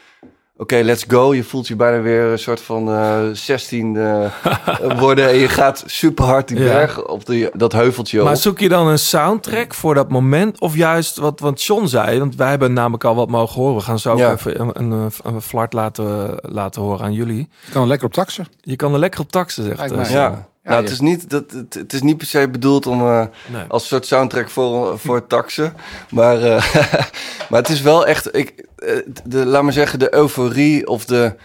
[0.57, 1.33] oké, let's go.
[1.33, 4.25] Je voelt je bijna weer een soort van eh 16 eh,
[4.99, 6.71] worden en je gaat super hard die Ja.
[6.73, 8.25] berg op die, dat heuveltje op.
[8.25, 10.59] Maar zoek je dan een soundtrack voor dat moment?
[10.59, 13.75] Of juist wat, wat John zei, want wij hebben namelijk al wat mogen horen.
[13.75, 14.31] We gaan zo Ja.
[14.31, 17.49] even een, een, een flart laten, laten horen aan jullie.
[17.65, 18.47] Je kan er lekker op taxen.
[18.61, 20.47] Je kan er lekker op taxen, zegt Lijkt eh, ja.
[20.63, 23.63] Nou, het, is niet, dat, het, het is niet per se bedoeld om Nee.
[23.67, 25.73] als soort soundtrack voor, voor taxen.
[26.09, 26.75] Maar, eh,
[27.49, 31.35] maar het is wel echt, ik, eh, de, laat maar zeggen, de euforie of de,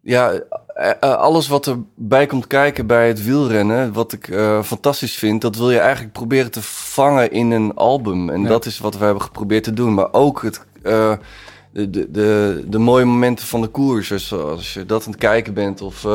[0.00, 0.40] ja,
[1.00, 4.24] alles wat erbij komt kijken bij het wielrennen, wat ik
[4.64, 8.30] fantastisch vind, dat wil je eigenlijk proberen te vangen in een album.
[8.30, 8.48] En Ja.
[8.48, 9.94] dat is wat we hebben geprobeerd te doen.
[9.94, 11.18] Maar ook het, de,
[11.90, 15.54] de, de, de mooie momenten van de koers, dus als je dat aan het kijken
[15.54, 16.06] bent of,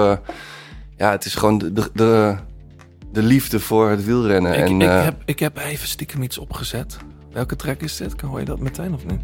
[1.04, 2.36] ja, het is gewoon de, de, de,
[3.12, 4.54] de liefde voor het wielrennen.
[4.54, 6.98] Ik, en, ik, eh, heb, ik heb even stiekem iets opgezet.
[7.32, 8.22] Welke track is dit?
[8.22, 9.22] Hoor je dat meteen of niet?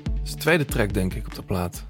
[0.00, 1.84] Het is de tweede track, denk ik, op de plaat.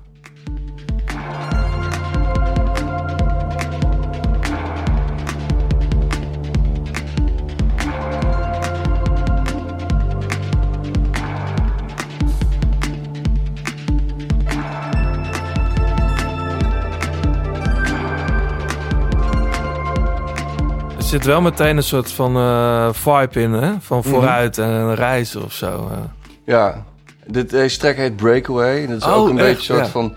[21.15, 23.73] Zit wel meteen een soort van eh, vibe in, hè?
[23.81, 25.89] Van vooruit en reizen of zo.
[25.93, 25.99] eh.
[26.45, 26.85] Ja,
[27.27, 28.87] dit, deze track heet Breakaway.
[28.87, 29.47] Dat is Oh, ook een echt?
[29.47, 29.93] beetje een soort Ja.
[29.93, 30.15] van...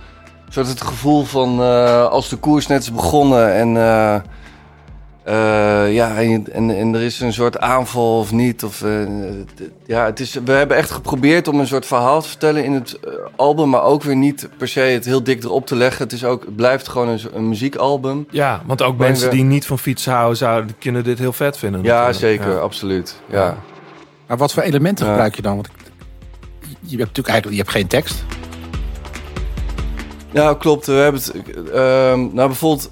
[0.49, 3.77] soort het gevoel van eh, als de koers net is begonnen en...
[5.27, 8.63] eh, ja, en, en, en er is een soort aanval of niet.
[8.63, 8.91] Of, eh,
[9.85, 12.99] ja, het is, we hebben echt geprobeerd om een soort verhaal te vertellen in het
[12.99, 16.03] eh, album, maar ook weer niet per se het heel dik erop te leggen.
[16.03, 18.27] Het, is ook, het blijft gewoon een, een muziekalbum.
[18.29, 21.57] Ja, want ook mensen we- die niet van fietsen houden, zouden, kunnen dit heel vet
[21.57, 21.83] vinden.
[21.83, 22.19] Ja, natuurlijk.
[22.19, 22.59] zeker, Ja.
[22.59, 23.21] absoluut.
[23.29, 23.57] Ja.
[24.27, 25.11] Maar wat voor elementen Ja.
[25.11, 25.55] gebruik je dan?
[25.55, 25.67] Want
[26.61, 28.23] je hebt natuurlijk eigenlijk je hebt geen tekst.
[30.31, 30.85] Ja, klopt.
[30.85, 31.33] We hebben het.
[31.71, 32.89] ehm, nou, bijvoorbeeld.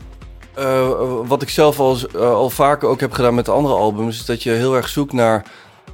[0.56, 0.90] Eh,
[1.28, 4.26] wat ik zelf al, eh, al vaker ook heb gedaan met de andere albums, is
[4.26, 5.46] dat je heel erg zoekt naar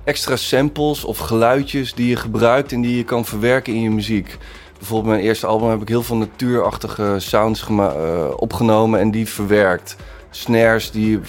[0.04, 4.38] extra samples of geluidjes die je gebruikt en die je kan verwerken in je muziek.
[4.78, 9.96] Bijvoorbeeld mijn eerste album heb ik heel veel natuurachtige sounds eh, opgenomen en die verwerkt.
[10.30, 11.20] Snares die,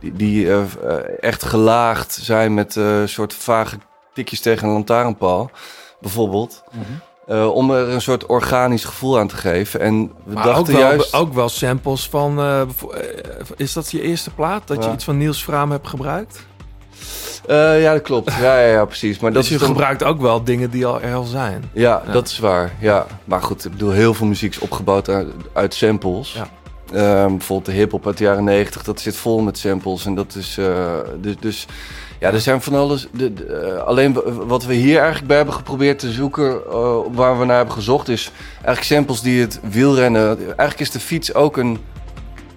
[0.00, 0.52] die, die
[1.20, 3.76] echt gelaagd zijn met soort vage
[4.12, 5.50] tikjes tegen een lantaarnpaal,
[6.04, 6.62] bijvoorbeeld.
[7.26, 9.80] Eh, om er een soort organisch gevoel aan te geven.
[9.80, 11.14] En we Maar ook dachten wel, juist...
[11.14, 12.38] ook wel samples van...
[12.38, 12.66] eh, eh,
[13.56, 14.66] is dat je eerste plaat?
[14.66, 16.46] Dat je iets van Niels Vraam hebt gebruikt?
[17.46, 18.32] Ja, dat klopt.
[18.40, 19.18] Ja, ja, ja precies.
[19.18, 21.64] Maar dat dus je is dan- gebruikt ook wel dingen die al er al zijn.
[21.72, 22.12] Ja, Ja.
[22.12, 22.72] dat is waar.
[22.80, 23.06] Ja.
[23.24, 26.32] Maar goed, ik bedoel, heel veel muziek is opgebouwd uit, uit samples.
[26.32, 26.46] Ja.
[26.92, 30.06] Ehm, bijvoorbeeld de hip-hop uit de jaren 90, dat zit vol met samples.
[30.06, 30.58] En dat is.
[31.20, 31.66] dus, dus
[32.24, 33.06] ja, er zijn van alles.
[33.12, 34.12] De, de, eh, alleen
[34.46, 38.08] wat we hier eigenlijk bij hebben geprobeerd te zoeken, eh, waar we naar hebben gezocht,
[38.08, 40.38] is eigenlijk samples die het wielrennen.
[40.46, 41.78] Eigenlijk is de fiets ook een.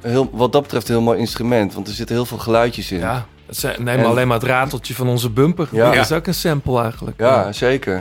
[0.01, 2.99] Heel, wat dat betreft een heel mooi instrument, want er zitten heel veel geluidjes in.
[2.99, 5.67] Ja, het zijn- neem En- alleen maar het rateltje van onze bumper.
[5.71, 5.91] Ja.
[5.91, 7.19] Dat is ook een sample eigenlijk.
[7.19, 7.99] Ja, zeker.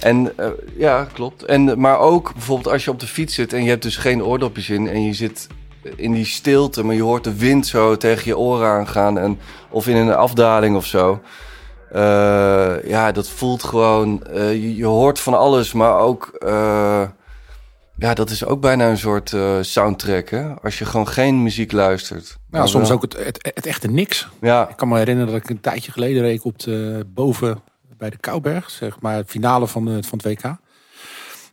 [0.00, 1.44] En eh, ja, klopt.
[1.44, 4.24] En, maar ook bijvoorbeeld als je op de fiets zit en je hebt dus geen
[4.24, 5.46] oordopjes in en je zit
[5.96, 9.38] in die stilte, maar je hoort de wind zo tegen je oren aangaan en,
[9.70, 11.20] of in een afdaling of zo.
[11.92, 14.22] Eh, ja, dat voelt gewoon.
[14.26, 16.26] eh, je, je hoort van alles, maar ook.
[16.38, 17.02] eh,
[17.96, 20.54] ja, dat is ook bijna een soort eh, soundtrack, hè?
[20.62, 22.38] Als je gewoon geen muziek luistert.
[22.50, 24.28] Nou, soms wel- ook het, het, het echte niks.
[24.40, 27.62] Ja, Ik kan me herinneren dat ik een tijdje geleden reed op de, boven
[27.98, 30.42] bij de Kouberg, zeg maar, het finale van, de, van het WK.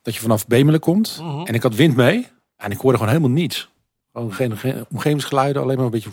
[0.01, 1.19] Dat je vanaf Bemelen komt.
[1.21, 1.39] Mhm.
[1.45, 2.27] En ik had wind mee.
[2.57, 3.69] En ik hoorde gewoon helemaal niets.
[4.17, 6.09] Gewoon geen, geen omgevingsgeluiden, alleen maar een beetje...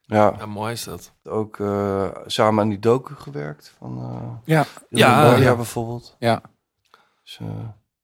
[0.00, 0.34] ja.
[0.38, 1.12] Ja, mooi is dat.
[1.24, 3.98] ook eh, samen aan die docu gewerkt van.
[3.98, 4.64] eh, Ja.
[4.88, 5.56] Ja, ja.
[5.56, 6.16] bijvoorbeeld.
[6.18, 6.40] ja.
[7.22, 7.46] Dus, eh,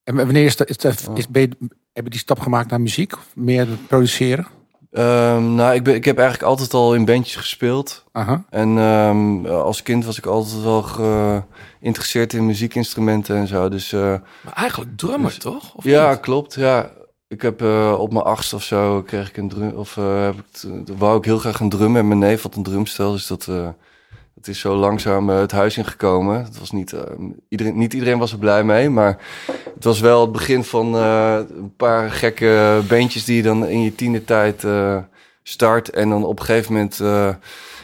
[0.04, 1.48] En wanneer is, dat, is, dat, is ben je,
[1.92, 3.12] hebben die stap gemaakt naar muziek?
[3.14, 4.46] Of meer produceren?
[4.90, 8.04] ehm, nou, ik, ben, ik heb eigenlijk altijd al in bandjes gespeeld.
[8.12, 8.44] Aha.
[8.50, 13.68] En ehm, als kind was ik altijd wel geïnteresseerd in muziekinstrumenten en zo.
[13.68, 14.00] Dus eh,
[14.44, 15.74] Maar eigenlijk drummer, Dus- toch?
[15.74, 16.20] Of ja, niet?
[16.20, 16.54] klopt.
[16.54, 16.90] Ja.
[17.28, 19.70] Ik heb eh, op mijn achtste of zo kreeg ik een drum.
[19.76, 20.66] Of eh, heb ik t-
[20.98, 21.96] wou ik heel graag een drum.
[21.96, 23.12] En mijn neef had een drumstel.
[23.12, 23.68] Dus dat, eh,
[24.34, 26.44] dat is zo langzaam eh, het huis ingekomen.
[26.44, 27.00] Het was niet, eh,
[27.48, 28.90] iedereen, niet iedereen was er blij mee.
[28.90, 29.18] Maar
[29.74, 33.80] het was wel het begin van eh, een paar gekke beentjes die je dan in
[33.82, 34.98] je tienertijd eh
[35.42, 35.90] start.
[35.90, 37.00] En dan op een gegeven moment.
[37.00, 37.34] eh,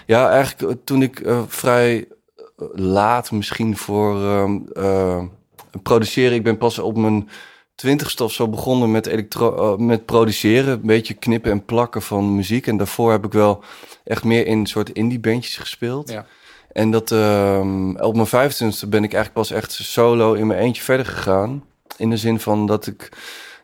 [0.07, 2.09] ja, eigenlijk eh, toen ik eh, vrij
[2.57, 5.23] eh, laat misschien voor ehm, eh,
[5.83, 6.35] produceren.
[6.37, 7.29] Ik ben pas op mijn
[7.75, 10.73] twintigste of zo begonnen met, elektro eh, met produceren.
[10.73, 12.67] Een beetje knippen en plakken van muziek.
[12.67, 13.65] En daarvoor heb ik wel
[14.05, 16.11] echt meer in soort indie bandjes gespeeld.
[16.11, 16.27] Ja.
[16.73, 20.83] En dat ehm, op mijn 25e ben ik eigenlijk pas echt solo in mijn eentje
[20.83, 21.65] verder gegaan.
[21.97, 23.09] In de zin van dat ik,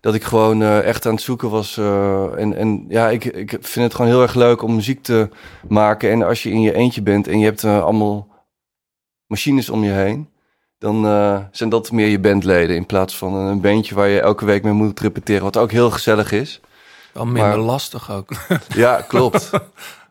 [0.00, 1.76] dat ik gewoon eh, echt aan het zoeken was.
[1.76, 5.28] eh, en, en ja, ik, ik vind het gewoon heel erg leuk om muziek te
[5.68, 6.10] maken.
[6.10, 8.28] En als je in je eentje bent en je hebt allemaal
[9.26, 10.28] machines om je heen.
[10.78, 14.44] Dan eh, zijn dat meer je bandleden in plaats van een bandje waar je elke
[14.44, 15.42] week mee moet repeteren.
[15.42, 16.60] Wat ook heel gezellig is.
[17.12, 18.28] Wel minder Maar- lastig ook.
[18.74, 19.50] Ja, klopt.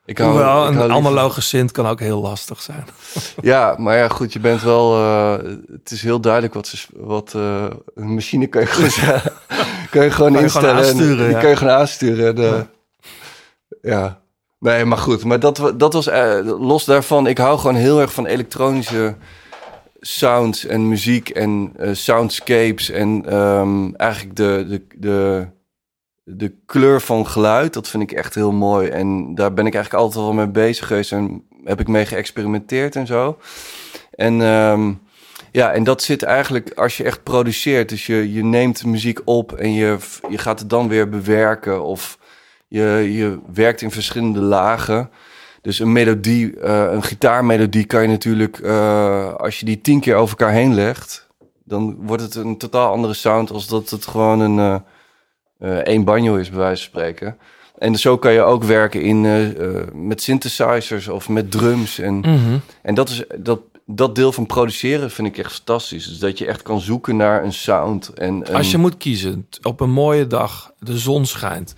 [0.06, 2.86] Ik hou, Hoewel, ik een hou analoge synth kan ook heel lastig zijn.
[3.42, 4.96] Ja, maar ja, goed, je bent wel.
[4.96, 5.34] eh,
[5.72, 9.22] het is heel duidelijk wat, ze, wat eh, een machine kan je gewoon,
[9.90, 10.86] kan je gewoon Kan je gewoon instellen.
[10.86, 12.38] en die kan je gewoon aansturen.
[12.38, 12.70] en,
[13.82, 14.20] ja.
[14.60, 15.24] Nee, maar goed.
[15.24, 16.10] Maar dat, dat was
[16.60, 17.28] los daarvan.
[17.28, 19.16] Ik hou gewoon heel erg van elektronische
[20.00, 22.90] sounds en muziek en eh, soundscapes.
[22.90, 25.48] En ehm, eigenlijk de, de, de,
[26.24, 28.90] de kleur van geluid, dat vind ik echt heel mooi.
[28.90, 32.96] En daar ben ik eigenlijk altijd wel mee bezig geweest en heb ik mee geëxperimenteerd
[32.96, 33.38] en zo.
[34.12, 34.94] En ehm,
[35.52, 37.90] ja, en dat zit eigenlijk als je echt produceert.
[37.90, 39.98] Dus je, je neemt muziek op en je,
[40.30, 41.84] je gaat het dan weer bewerken.
[41.84, 42.18] Of
[42.68, 45.10] je, je werkt in verschillende lagen.
[45.68, 50.16] Dus een melodie, eh, een gitaarmelodie kan je natuurlijk, eh, als je die tien keer
[50.16, 51.28] over elkaar heen legt,
[51.64, 54.82] dan wordt het een totaal andere sound als dat het gewoon een
[55.60, 57.38] eh, één banjo is, bij wijze van spreken.
[57.78, 59.22] En zo kan je ook werken in,
[60.08, 62.00] met synthesizers of met drums.
[62.00, 62.58] En, Mhm.
[62.82, 66.08] en dat, is, dat, dat deel van produceren vind ik echt fantastisch.
[66.08, 68.08] Dus dat je echt kan zoeken naar een sound.
[68.10, 71.76] En, een- Als je moet kiezen, op een mooie dag, de zon schijnt.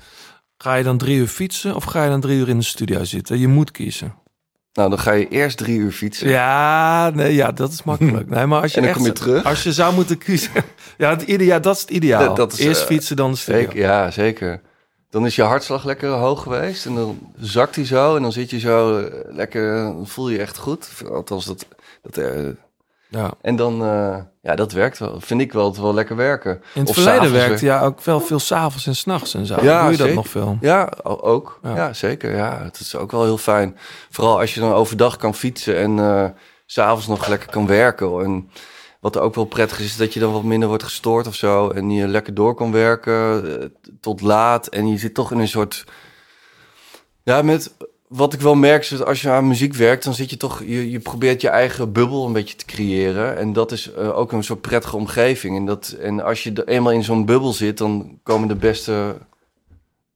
[0.63, 3.03] Ga je dan drie uur fietsen of ga je dan drie uur in de studio
[3.03, 3.39] zitten?
[3.39, 4.13] Je moet kiezen.
[4.73, 6.29] Nou, dan ga je eerst drie uur fietsen.
[6.29, 8.29] Ja, nee, ja dat is makkelijk.
[8.35, 9.43] Nee, maar als je En dan echt, kom je terug.
[9.43, 10.51] Als je zou moeten kiezen.
[10.97, 12.25] Ja, het dat is het ideaal.
[12.27, 13.59] Dat- dat is, Eerst eh, fietsen, dan de studio.
[13.59, 14.61] Zeker, ja, zeker.
[15.09, 18.49] Dan is je hartslag lekker hoog geweest en dan zakt hij zo en dan zit
[18.49, 20.89] je zo eh, lekker, dan voel je je echt goed.
[21.11, 21.65] Althans, dat,
[22.01, 22.47] dat eh,
[23.09, 23.31] Ja.
[23.41, 25.19] En dan, eh, ja, dat werkt wel.
[25.19, 26.61] Vind ik wel, het wel lekker werken.
[26.73, 29.57] In het Of verleden werkte ja ook wel veel s'avonds en s'nachts en zo.
[29.61, 30.57] Ja, Doe je dat nog veel?
[30.61, 31.59] Ja, ook.
[31.63, 31.75] Ja.
[31.75, 31.93] Ja.
[31.93, 32.35] zeker.
[32.35, 33.77] Ja, het is ook wel heel fijn.
[34.09, 36.33] Vooral als je dan overdag kan fietsen en
[36.65, 38.23] s s'avonds nog lekker kan werken.
[38.23, 38.49] En
[38.99, 41.69] wat ook wel prettig is, is dat je dan wat minder wordt gestoord of zo.
[41.69, 43.67] En je lekker door kan werken eh,
[44.01, 44.67] tot laat.
[44.67, 45.85] En je zit toch in een soort...
[47.23, 47.75] Ja, met...
[48.09, 50.59] Wat ik wel merk is dat als je aan muziek werkt, dan zit je toch,
[50.59, 53.37] je, je probeert je eigen bubbel een beetje te creëren.
[53.37, 55.57] En dat is eh, ook een soort prettige omgeving.
[55.57, 59.17] En, dat, en als je er eenmaal in zo'n bubbel zit, dan komen de beste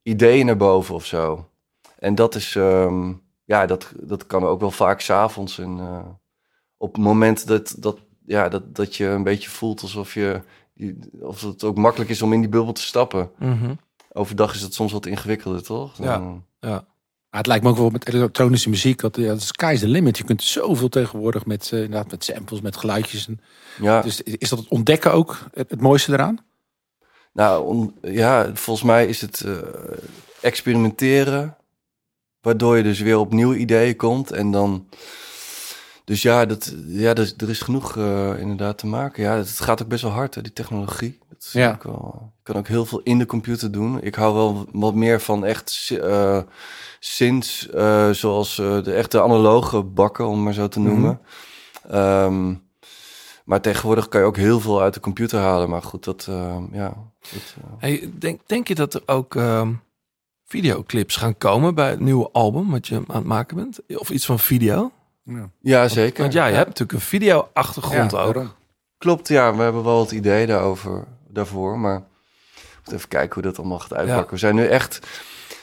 [0.04, 1.50] ideeën naar boven of zo.
[2.00, 3.14] En dat is, ehm,
[3.46, 5.60] ja, dat, dat kan ook wel vaak s'avonds.
[5.60, 6.08] En eh,
[6.78, 10.42] op het moment dat, dat, ja, dat, dat je een beetje voelt alsof je,
[11.20, 13.32] of het ook makkelijk is om in die bubbel te stappen.
[13.38, 13.74] Mhm.
[14.12, 15.98] Overdag is het soms wat ingewikkelder, toch?
[16.60, 16.86] Ja.
[17.34, 19.00] Maar het lijkt me ook wel met elektronische muziek.
[19.00, 20.18] Dat ja, de sky is the limit.
[20.18, 23.28] Je kunt zoveel tegenwoordig met, eh, inderdaad, met samples, met geluidjes.
[23.28, 23.42] En,
[23.82, 24.02] ja.
[24.02, 26.46] Dus is dat het ontdekken ook het, het mooiste eraan?
[27.32, 29.58] Nou, ja, volgens mij is het eh,
[30.42, 31.58] experimenteren,
[32.42, 34.32] waardoor je dus weer op nieuwe ideeën komt.
[34.32, 34.88] En dan,
[36.04, 39.24] dus ja, dat, ja dus, er is genoeg eh, inderdaad te maken.
[39.24, 41.20] Ja, het gaat ook best wel hard, hè, die technologie.
[41.52, 41.78] Ja.
[41.84, 44.02] wel, je kan ook heel veel in de computer doen.
[44.02, 46.42] Ik hou wel wat meer van echt si- eh
[47.00, 51.20] synths, eh, zoals eh, de echte analoge bakken, om maar zo te noemen.
[51.90, 52.54] Ehm,
[53.46, 55.70] maar tegenwoordig kan je ook heel veel uit de computer halen.
[55.70, 56.94] Maar goed, dat, ehm, ja.
[57.32, 59.72] Dat, Hey, denk, denk je dat er ook ehm,
[60.46, 63.80] videoclips gaan komen bij het nieuwe album wat je aan het maken bent?
[64.00, 64.92] Of iets van video?
[65.62, 66.22] ja, zeker.
[66.22, 68.56] Want ja, je hebt natuurlijk een video-achtergrond Ja, ook.
[68.98, 69.56] Klopt, ja.
[69.56, 71.80] We hebben wel het idee daarover, daarvoor.
[71.80, 74.26] Maar we moeten even kijken hoe dat allemaal gaat uitpakken.
[74.26, 74.32] Ja.
[74.32, 75.00] We zijn nu echt...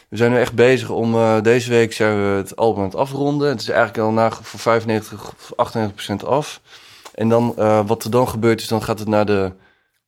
[0.09, 1.15] We zijn nu echt bezig om...
[1.15, 3.49] eh, deze week zijn we het album aan het afronden.
[3.49, 6.61] Het is eigenlijk al na, voor 95 of 98 procent af.
[7.15, 9.53] En dan, eh, wat er dan gebeurt is, dan gaat het naar de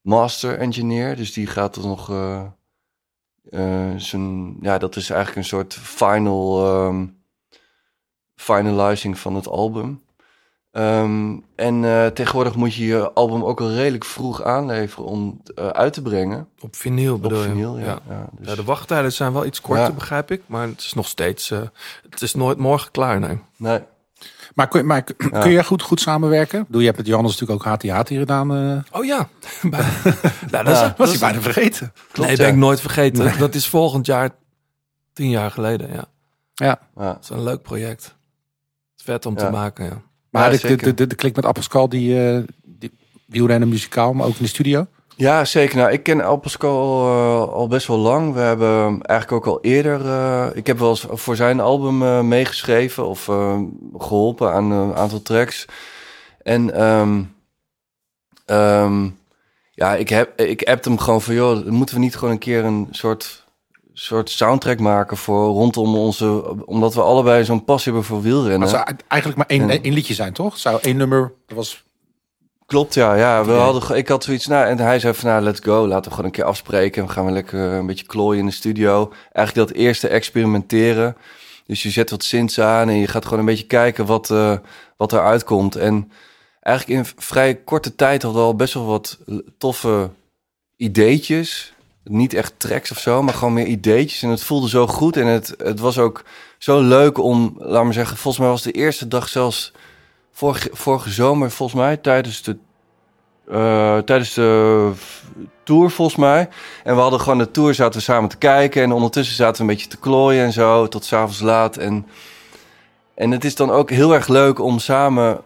[0.01, 1.17] master engineer.
[1.17, 2.11] Dus die gaat er nog...
[2.11, 6.65] eh, zijn, ja, dat is eigenlijk een soort final...
[6.67, 7.07] ehm,
[8.35, 10.02] finalizing van het album.
[10.73, 15.67] Ehm, en eh, tegenwoordig moet je je album ook al redelijk vroeg aanleveren om eh,
[15.69, 16.49] uit te brengen.
[16.61, 17.49] Op vinyl Op bedoel je?
[17.49, 17.85] vinyl, ja.
[17.85, 17.99] Ja.
[18.09, 19.93] ja, dus- Ja, de wachttijden zijn wel iets korter, Ja.
[19.93, 20.43] begrijp ik.
[20.47, 21.51] Maar het is nog steeds...
[21.51, 21.61] eh,
[22.11, 23.39] het is nooit morgen klaar, nee.
[23.57, 23.81] nee.
[24.55, 26.61] Maar, kun, maar kun- je goed, goed samenwerken?
[26.61, 28.55] Ik bedoel, je hebt met Johannes natuurlijk ook HT hier gedaan.
[28.57, 28.99] eh.
[28.99, 29.29] Oh ja.
[29.71, 30.87] nou, dat is, Ja.
[30.89, 31.93] dat was is- hij bijna vergeten.
[32.13, 32.43] Klopt, nee, ja.
[32.45, 33.39] ben ik nooit vergeten.
[33.39, 34.31] Dat is volgend jaar,
[35.13, 36.05] tien jaar geleden, ja.
[36.55, 36.79] Ja.
[36.97, 37.13] Ja.
[37.13, 38.03] Dat is een leuk project.
[38.05, 38.13] Het
[38.97, 39.45] is vet om Ja.
[39.45, 40.03] te maken, ja.
[40.33, 42.93] Maar Ja, de, de, de, klik met Appelskal, die, eh die
[43.27, 44.87] wielrennen muzikaal, maar ook in de studio.
[45.17, 45.77] Ja, zeker.
[45.77, 48.35] Nou, ik ken Al Pascal eh, al best wel lang.
[48.35, 50.07] We hebben eigenlijk ook al eerder...
[50.07, 53.61] eh, ik heb wel eens voor zijn album meegeschreven of eh,
[53.99, 55.67] geholpen aan een aantal tracks.
[56.43, 57.23] En ehm,
[58.47, 59.09] ehm,
[59.71, 61.35] ja, ik, heb, ik appte hem gewoon van...
[61.35, 63.42] joh, moeten we niet gewoon een keer een soort,
[63.93, 66.57] soort soundtrack maken voor rondom onze...
[66.67, 68.61] omdat we allebei zo'n passie hebben voor wielrennen.
[68.61, 70.59] Het zou eigenlijk maar één, één liedje zijn, toch?
[70.59, 71.85] Zou één nummer, dat was...
[72.67, 73.15] Klopt, ja.
[73.15, 75.87] ja we hadden, ik had zoiets, nou, en hij zei van, nou, let's go.
[75.87, 77.07] Laten we gewoon een keer afspreken.
[77.07, 79.13] We gaan we lekker een beetje klooien in de studio.
[79.33, 81.17] Eigenlijk dat eerste experimenteren.
[81.67, 84.57] Dus je zet wat synths aan en je gaat gewoon een beetje kijken wat, eh
[84.97, 85.77] wat eruit komt.
[85.77, 86.13] En
[86.61, 89.19] eigenlijk in vrij korte tijd hadden we al best wel wat
[89.59, 90.11] toffe
[90.77, 91.72] ideetjes.
[92.05, 94.23] Niet echt tracks of zo, maar gewoon meer ideetjes.
[94.23, 96.25] En het voelde zo goed en het, het was ook
[96.59, 99.73] zo leuk om, laat maar zeggen, volgens mij was de eerste dag zelfs
[100.73, 102.57] vorige, zomer, volgens mij, tijdens de,
[103.49, 104.93] eh, tijdens de
[105.63, 106.49] tour, volgens mij.
[106.85, 108.83] En we hadden gewoon de tour, zaten we samen te kijken.
[108.83, 111.77] En ondertussen zaten we een beetje te klooien en zo, tot s'avonds laat.
[111.77, 112.07] En,
[113.15, 115.41] en het is dan ook heel erg leuk om samen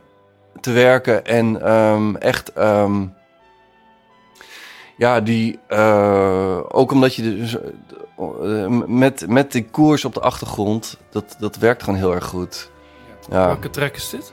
[0.61, 2.53] te werken en ehm, echt...
[2.53, 3.03] ehm,
[4.97, 5.59] ja, die...
[5.67, 7.57] eh, ook omdat je dus...
[8.19, 12.71] eh, met, met die koers op de achtergrond, dat, dat werkt gewoon heel erg goed.
[13.31, 13.47] Ja.
[13.47, 14.33] Welke track is dit?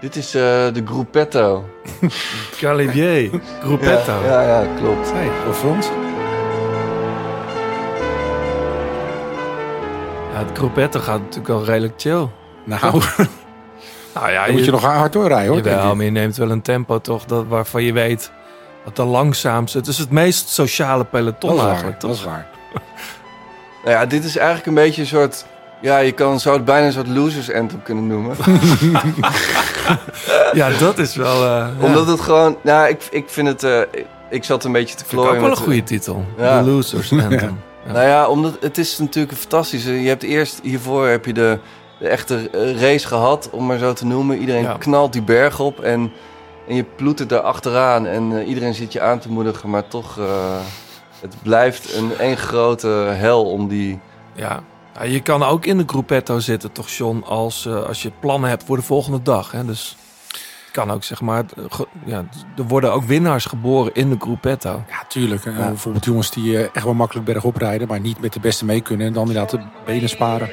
[0.00, 0.42] Dit is eh,
[0.72, 1.64] de Gruppetto.
[2.60, 4.12] Calibier, Gruppetto.
[4.12, 5.12] Ja, ja, ja, klopt.
[5.12, 5.88] Hey, voor ons.
[10.34, 12.28] het gruppetto gaat natuurlijk wel redelijk chill.
[12.64, 13.02] Nou,
[14.14, 15.62] Nou ja, dan moet je nog hard doorrijden hoor.
[15.62, 15.96] denk Jawel, ik.
[15.96, 18.32] maar je neemt wel een tempo toch dat, waarvan je weet
[18.84, 19.78] dat de langzaamste...
[19.78, 22.18] Het is het meest sociale peloton Dat is waar, eigenlijk, dat toch?
[22.18, 22.46] is waar.
[23.84, 25.44] Nou ja, dit is eigenlijk een beetje een soort...
[25.80, 28.36] Ja, je kan, zou het bijna een soort losers anthem kunnen noemen.
[30.52, 31.34] Ja, dat is wel...
[31.34, 31.86] eh, ja.
[31.86, 32.56] Omdat het gewoon...
[32.62, 33.62] Nou, ik, ik vind het...
[33.62, 33.80] eh,
[34.30, 36.24] ik, zat een beetje te Vind ik klooien ook wel een goede titel.
[36.38, 36.62] Ja.
[36.62, 37.58] The Losers Anthem.
[37.86, 37.92] Ja.
[37.92, 39.84] Nou ja, omdat het is natuurlijk fantastisch.
[39.84, 41.58] Je hebt eerst hiervoor heb je de,
[41.98, 44.38] de echte eh, race gehad, om maar zo te noemen.
[44.38, 44.76] Iedereen Ja.
[44.78, 46.12] knalt die berg op en,
[46.68, 48.06] en je ploetert daar achteraan.
[48.06, 50.18] En eh, iedereen zit je aan te moedigen, maar toch...
[50.18, 50.56] eh,
[51.20, 54.00] het blijft een één grote hel om die...
[54.32, 54.62] Ja.
[54.98, 58.50] Ja, je kan ook in de gruppetto zitten, toch John, als, eh, als je plannen
[58.50, 59.50] hebt voor de volgende dag.
[59.50, 59.64] Hè?
[59.64, 59.96] Dus
[60.62, 62.24] het kan ook, zeg maar, ge- ja,
[62.56, 64.82] er worden ook winnaars geboren in de gruppetto.
[64.88, 65.44] Ja, tuurlijk.
[65.44, 69.06] Bijvoorbeeld jongens die echt wel makkelijk bergop rijden, maar niet met de beste mee kunnen.
[69.06, 70.48] En dan inderdaad de benen sparen.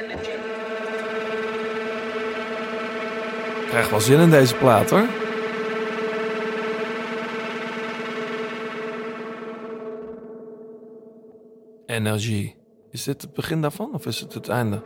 [3.61, 5.05] Ik krijg wel zin in deze plaat, hoor.
[11.91, 12.55] Energie.
[12.91, 14.81] Is dit het begin daarvan of is het het einde?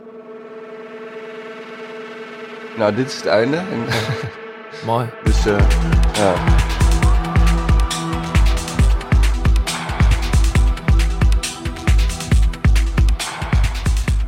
[2.76, 3.56] Nou, dit is het einde.
[3.56, 3.84] En,
[4.86, 5.08] Mooi.
[5.24, 5.70] dus eh,
[6.14, 6.34] ja.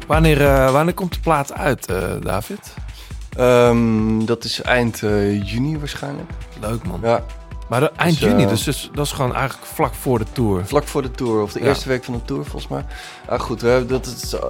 [0.07, 2.74] Wanneer, eh, wanneer komt de plaat uit, eh, David?
[3.37, 4.99] Ehm, dat is eind
[5.43, 6.31] juni waarschijnlijk.
[6.61, 7.01] Leuk, man.
[7.03, 7.24] Ja,
[7.69, 10.66] Maar eind Dus, eh, juni, dus, dus dat is gewoon eigenlijk vlak voor de tour.
[10.66, 11.43] vlak voor de tour.
[11.43, 11.66] Of de Ja.
[11.66, 12.85] eerste week van de tour volgens mij.
[13.27, 14.41] Ah, goed, we hebben- dat is eh,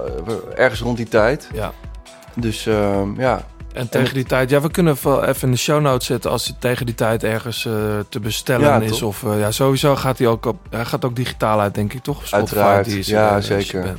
[0.55, 1.49] ergens rond die tijd.
[1.53, 1.71] Ja.
[2.35, 5.81] Dus ehm, ja, En tegen die tijd, ja, we kunnen wel even in de show
[5.81, 7.73] notes zetten als hij tegen die tijd ergens eh,
[8.09, 9.01] te bestellen Ja, is.
[9.01, 12.03] Of eh, ja, sowieso gaat hij ook op, hij gaat ook digitaal uit, denk ik,
[12.03, 12.15] toch?
[12.27, 13.95] Spotify, Uiteraard, die is, ja, eh, zeker.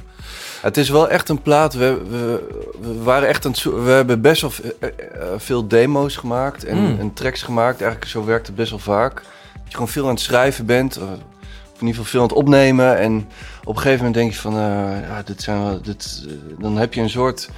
[0.60, 1.74] Het is wel echt een plaat.
[1.74, 2.48] We, we,
[2.80, 4.94] we waren echt zo- We hebben best wel v- eh, eh,
[5.36, 6.98] veel demo's gemaakt en, Mm.
[7.00, 7.80] en tracks gemaakt.
[7.80, 9.14] Eigenlijk zo werkt het best wel vaak.
[9.14, 10.96] Dat je gewoon veel aan het schrijven bent.
[10.96, 12.98] eh, Of in ieder geval veel aan het opnemen.
[12.98, 13.28] En
[13.64, 14.52] op een gegeven moment denk je van...
[14.54, 17.50] eh, ja, dit zijn wel, dit, eh, dan heb je een soort,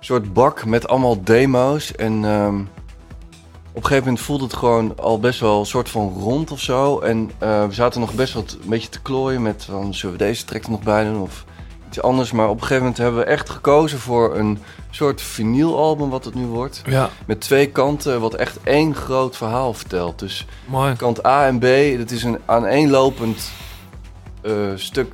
[0.00, 1.92] soort bak met allemaal demo's.
[1.94, 2.60] En ehm,
[3.72, 6.60] op een gegeven moment voelde het gewoon al best wel een soort van rond of
[6.60, 6.98] zo.
[7.00, 9.64] En eh, we zaten nog best wel een beetje te klooien met...
[9.64, 11.44] Van, zullen we deze track er nog bij doen of
[11.96, 12.32] iets anders.
[12.32, 14.58] Maar op een gegeven moment hebben we echt gekozen voor een
[14.90, 16.82] soort vinylalbum wat het nu wordt.
[16.86, 20.18] Ja, Met twee kanten, wat echt één groot verhaal vertelt.
[20.18, 20.94] Dus mooi.
[20.96, 23.50] kant A en B, dat is een aaneenlopend
[24.42, 25.12] eh, stuk.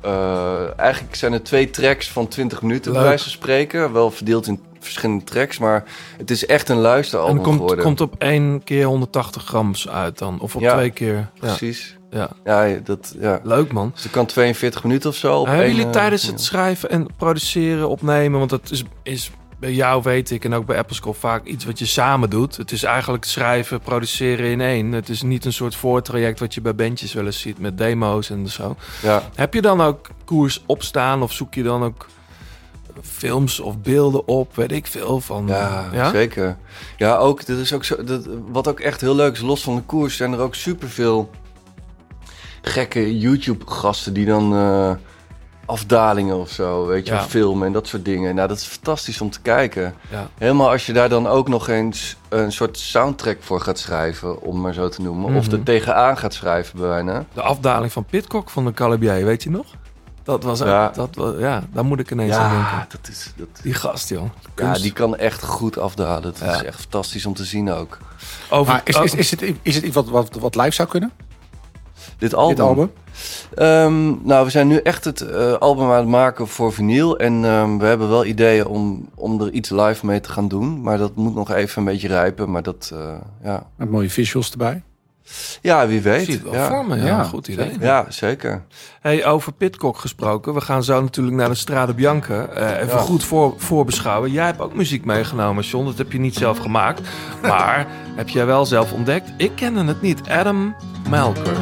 [0.00, 3.08] eh, eigenlijk zijn er twee tracks van 20 minuten, bij Leuk.
[3.10, 3.92] wijze van spreken.
[3.92, 5.84] Wel verdeeld in verschillende tracks, maar
[6.16, 7.84] het is echt een luisteralbum En komt, geworden.
[7.84, 10.40] komt op één keer 180 grams uit dan?
[10.40, 11.28] Of op Ja, twee keer?
[11.38, 11.88] Precies.
[11.90, 13.40] ja, Ja, dat, ja.
[13.42, 13.90] leuk man.
[13.94, 15.40] Dus het kan 42 minuten of zo.
[15.40, 16.30] Op hebben jullie eh, tijdens ja.
[16.30, 20.66] het schrijven en produceren, opnemen, want dat is, is bij jou weet ik en ook
[20.66, 22.56] bij Applescore vaak iets wat je samen doet.
[22.56, 24.92] Het is eigenlijk schrijven, produceren in één.
[24.92, 28.30] Het is niet een soort voortraject wat je bij bandjes wel eens ziet met demo's
[28.30, 28.76] en zo.
[29.02, 29.22] Ja.
[29.34, 32.06] Heb je dan ook koers opstaan of zoek je dan ook
[33.02, 35.46] films of beelden op, weet ik veel van?
[35.46, 36.56] Ja, zeker.
[36.96, 39.74] Ja, ook, dat is ook zo, dat, wat ook echt heel leuk is, los van
[39.74, 41.30] de koers, zijn er ook superveel
[42.70, 44.90] gekke YouTube-gasten die dan eh,
[45.66, 47.22] afdalingen of zo, weet je, Ja.
[47.22, 48.34] filmen en dat soort dingen.
[48.34, 49.94] Nou, dat is fantastisch om te kijken.
[50.10, 50.28] Ja.
[50.38, 54.60] Helemaal als je daar dan ook nog eens een soort soundtrack voor gaat schrijven, om
[54.60, 55.34] maar zo te noemen.
[55.34, 55.54] Of Mhm.
[55.56, 57.24] er tegenaan gaat schrijven, bijna.
[57.32, 59.66] De afdaling van Pitcock van de Calibier, weet je nog?
[60.22, 60.88] Dat was ook, Ja.
[60.94, 62.86] dat was, ja, daar moet ik ineens aan Ja, denken.
[63.00, 63.32] dat is...
[63.36, 64.24] Dat, Die gast, joh.
[64.56, 66.22] ja, die kan echt goed afdalen.
[66.22, 66.54] Dat Ja.
[66.54, 67.98] is echt fantastisch om te zien ook.
[68.50, 71.12] Over, Maar is, is, is, het, is het iets wat, wat, wat live zou kunnen?
[72.18, 72.56] Dit album.
[72.56, 72.90] Dit album?
[73.54, 77.18] Ehm, nou, we zijn nu echt het eh, album aan het maken voor vinyl.
[77.18, 80.80] En ehm, we hebben wel ideeën om, om er iets live mee te gaan doen.
[80.82, 82.50] Maar dat moet nog even een beetje rijpen.
[82.50, 83.14] Maar dat, eh,
[83.44, 83.66] ja.
[83.76, 84.82] Met mooie visuals erbij.
[85.62, 86.20] ja, wie weet.
[86.20, 86.68] Ik zie het wel ja.
[86.68, 87.04] voor me, ja.
[87.04, 87.70] Ja, Goed idee.
[87.80, 88.62] Ja, zeker.
[89.00, 90.54] Hey, over Pitcock gesproken.
[90.54, 92.46] We gaan zo natuurlijk naar de Strade Bianca.
[92.46, 93.02] Eh, even Ja.
[93.02, 94.30] goed voor, voorbeschouwen.
[94.30, 95.84] Jij hebt ook muziek meegenomen, John.
[95.84, 97.00] Dat heb je niet zelf gemaakt.
[97.42, 97.86] Maar
[98.16, 99.32] heb jij wel zelf ontdekt?
[99.36, 100.20] Ik kende het niet.
[100.28, 100.74] Adam
[101.08, 101.56] Malker.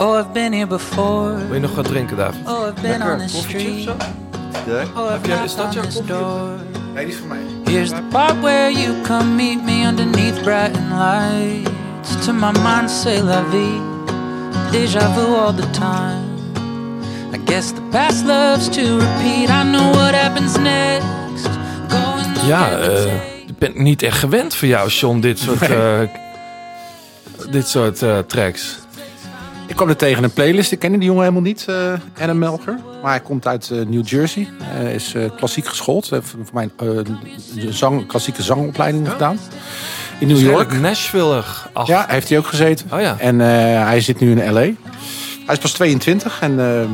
[0.00, 1.34] Oh, I've been here before.
[1.46, 2.40] Wil je nog wat drinken, David?
[2.48, 3.12] Oh, I've been Lekker.
[3.12, 3.82] on Koffietje of street.
[3.82, 3.96] zo?
[4.72, 4.82] Ja.
[4.96, 6.14] Oh, Heb I've jij- is dat knocked jouw on this koffie?
[6.14, 6.48] door.
[6.94, 7.38] Nee, die is voor mij.
[7.64, 12.26] Here's the part where you come meet me underneath bright lights.
[12.26, 13.80] To my mind, say la vie.
[14.70, 16.26] Deja vu all the time.
[17.34, 19.48] I guess the past loves to repeat.
[19.48, 21.48] I know what happens next.
[21.88, 23.22] Going to Ja, eh, day.
[23.46, 26.00] ik ben niet echt gewend voor jou, John, dit soort, eh,
[27.50, 28.78] dit soort eh, tracks.
[29.68, 30.72] Ik kwam er tegen een playlist.
[30.72, 31.92] Ik kende die jongen helemaal niet, eh
[32.22, 32.78] Adam Melker.
[33.02, 34.48] Maar hij komt uit eh, New Jersey.
[34.62, 36.10] Hij is eh, klassiek geschoold.
[36.10, 36.88] Hij heeft voor mij eh,
[37.64, 39.38] een zang, klassieke zangopleiding gedaan.
[40.18, 40.80] In New York.
[40.80, 41.70] Nashville-ig.
[41.72, 42.86] Ach, Ja, heeft hij ook gezeten.
[42.92, 43.16] Oh ja.
[43.18, 43.46] En eh,
[43.86, 44.60] hij zit nu in L.A.
[44.60, 44.74] Hij
[45.46, 46.40] is pas 22.
[46.40, 46.88] En ehm,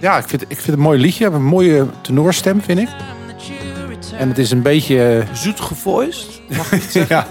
[0.00, 1.24] ja, ik vind, ik vind het een mooi liedje.
[1.24, 2.88] Hij heeft een mooie tenorstem, vind ik.
[4.18, 5.24] En het is een beetje...
[5.32, 6.40] Zoet gevoiced.
[7.08, 7.26] ja,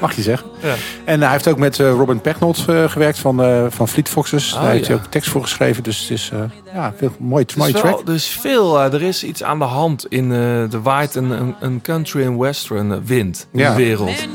[0.00, 0.48] mag je zeggen.
[0.62, 0.74] Ja.
[1.04, 4.52] En hij heeft ook met eh, Robin Pecknold eh, gewerkt van, eh, van Fleet Foxes.
[4.52, 5.82] Oh, Daar heeft hij ook tekst voor geschreven.
[5.82, 6.38] Dus het is eh,
[6.74, 8.08] ja, veel, mooi, mooie wel, track.
[8.08, 10.38] er is veel, er is iets aan de hand in eh,
[10.70, 13.70] de waait een, een, een country en western wind in Ja.
[13.70, 14.26] de wereld.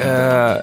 [0.00, 0.54] Eh,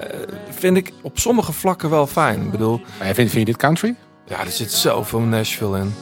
[0.50, 2.42] vind ik op sommige vlakken wel fijn.
[2.42, 3.96] Ik bedoel, Maar vind, vind je dit country?
[4.28, 5.94] ja, er zit zoveel Nashville in.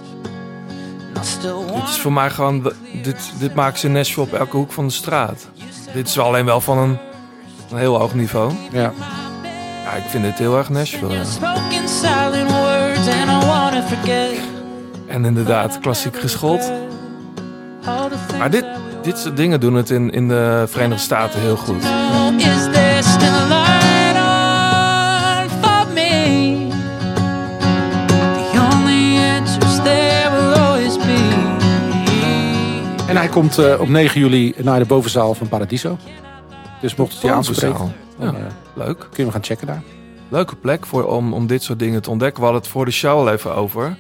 [1.73, 2.71] Dit is voor mij gewoon,
[3.03, 5.47] dit, dit maken ze in Nashville op elke hoek van de straat.
[5.93, 6.97] Dit is alleen wel van een,
[7.72, 8.51] een heel hoog niveau.
[8.72, 8.93] Ja.
[9.84, 11.13] Ja, ik vind dit heel erg Nashville.
[11.13, 11.24] ja.
[11.24, 11.89] Forget
[15.07, 16.72] En inderdaad, klassiek geschoold.
[17.82, 18.66] things Maar dit,
[19.01, 21.84] dit soort dingen doen het in, in de Verenigde Staten heel goed.
[33.07, 35.97] En hij komt eh, op 9 juli naar de bovenzaal van Paradiso.
[36.86, 38.25] Dus mocht het je aanspreken, Ja.
[38.25, 38.33] eh,
[38.73, 38.97] Leuk.
[38.99, 39.81] kunnen we gaan checken daar.
[40.29, 42.38] Leuke plek voor, om, om dit soort dingen te ontdekken.
[42.39, 43.97] We hadden het voor de show al even over.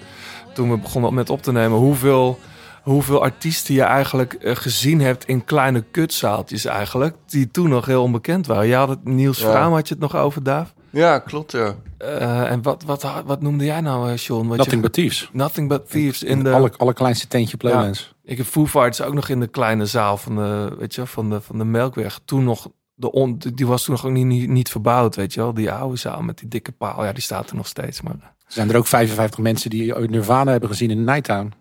[0.53, 1.77] Toen we begonnen met op te nemen.
[1.77, 2.39] Hoeveel,
[2.83, 7.15] hoeveel artiesten je eigenlijk eh, gezien hebt in kleine kutzaaltjes eigenlijk.
[7.25, 8.67] Die toen nog heel onbekend waren.
[8.67, 9.49] Je had het, Niels Ja.
[9.51, 10.73] Vraam had je het nog over, Daaf.
[10.89, 11.75] Ja, klopt ja.
[11.97, 14.47] Eh, en wat, wat, wat noemde jij nou, eh, Sean?
[14.47, 15.29] Wat Nothing je, but Thieves.
[15.33, 16.23] Nothing But Thieves.
[16.23, 17.69] In In de, alle, allerkleinste tentje op Ja.
[17.69, 18.13] Lowlands.
[18.25, 21.29] Ik heb Foo Fighters ook nog in de kleine zaal van de, weet je, van
[21.29, 22.19] de, van de Melkweg.
[22.25, 25.39] Toen nog, de on, die was toen nog ook niet, niet, niet verbouwd, weet je
[25.39, 25.53] wel.
[25.53, 28.01] Die oude zaal met die dikke paal, ja, die staat er nog steeds.
[28.01, 31.53] Maar Er zijn er ook 55 mensen die ooit Nirvana hebben gezien in Nighttown.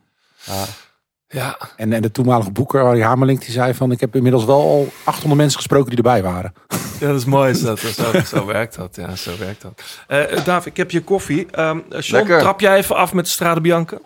[1.28, 3.90] ja, En, en de toenmalige boeker, Harry Hamelink, die zei van...
[3.90, 6.52] ik heb inmiddels wel al 800 mensen gesproken die erbij waren.
[7.00, 7.50] ja dat is mooi.
[7.50, 9.82] Is dat, zo, zo werkt dat, ja, zo werkt dat.
[10.06, 11.46] Eh David, ik heb je koffie.
[11.50, 12.38] Ehm Lekker.
[12.38, 13.98] trap jij even af met de Strade Bianca?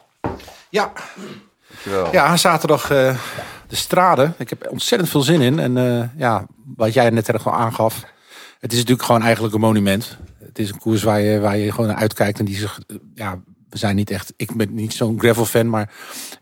[0.70, 0.92] Ja,
[1.88, 2.12] Dankjewel.
[2.12, 3.16] ja zaterdag eh,
[3.68, 4.32] de strade.
[4.36, 5.58] Ik heb ontzettend veel zin in.
[5.58, 8.04] En eh, ja, wat jij net er gewoon aangaf.
[8.60, 10.18] Het is natuurlijk gewoon eigenlijk een monument.
[10.44, 12.38] Het is een koers waar je, waar je gewoon naar uitkijkt.
[12.38, 14.32] En die zich, eh, ja, we zijn niet echt...
[14.36, 15.90] Ik ben niet zo'n gravel fan, maar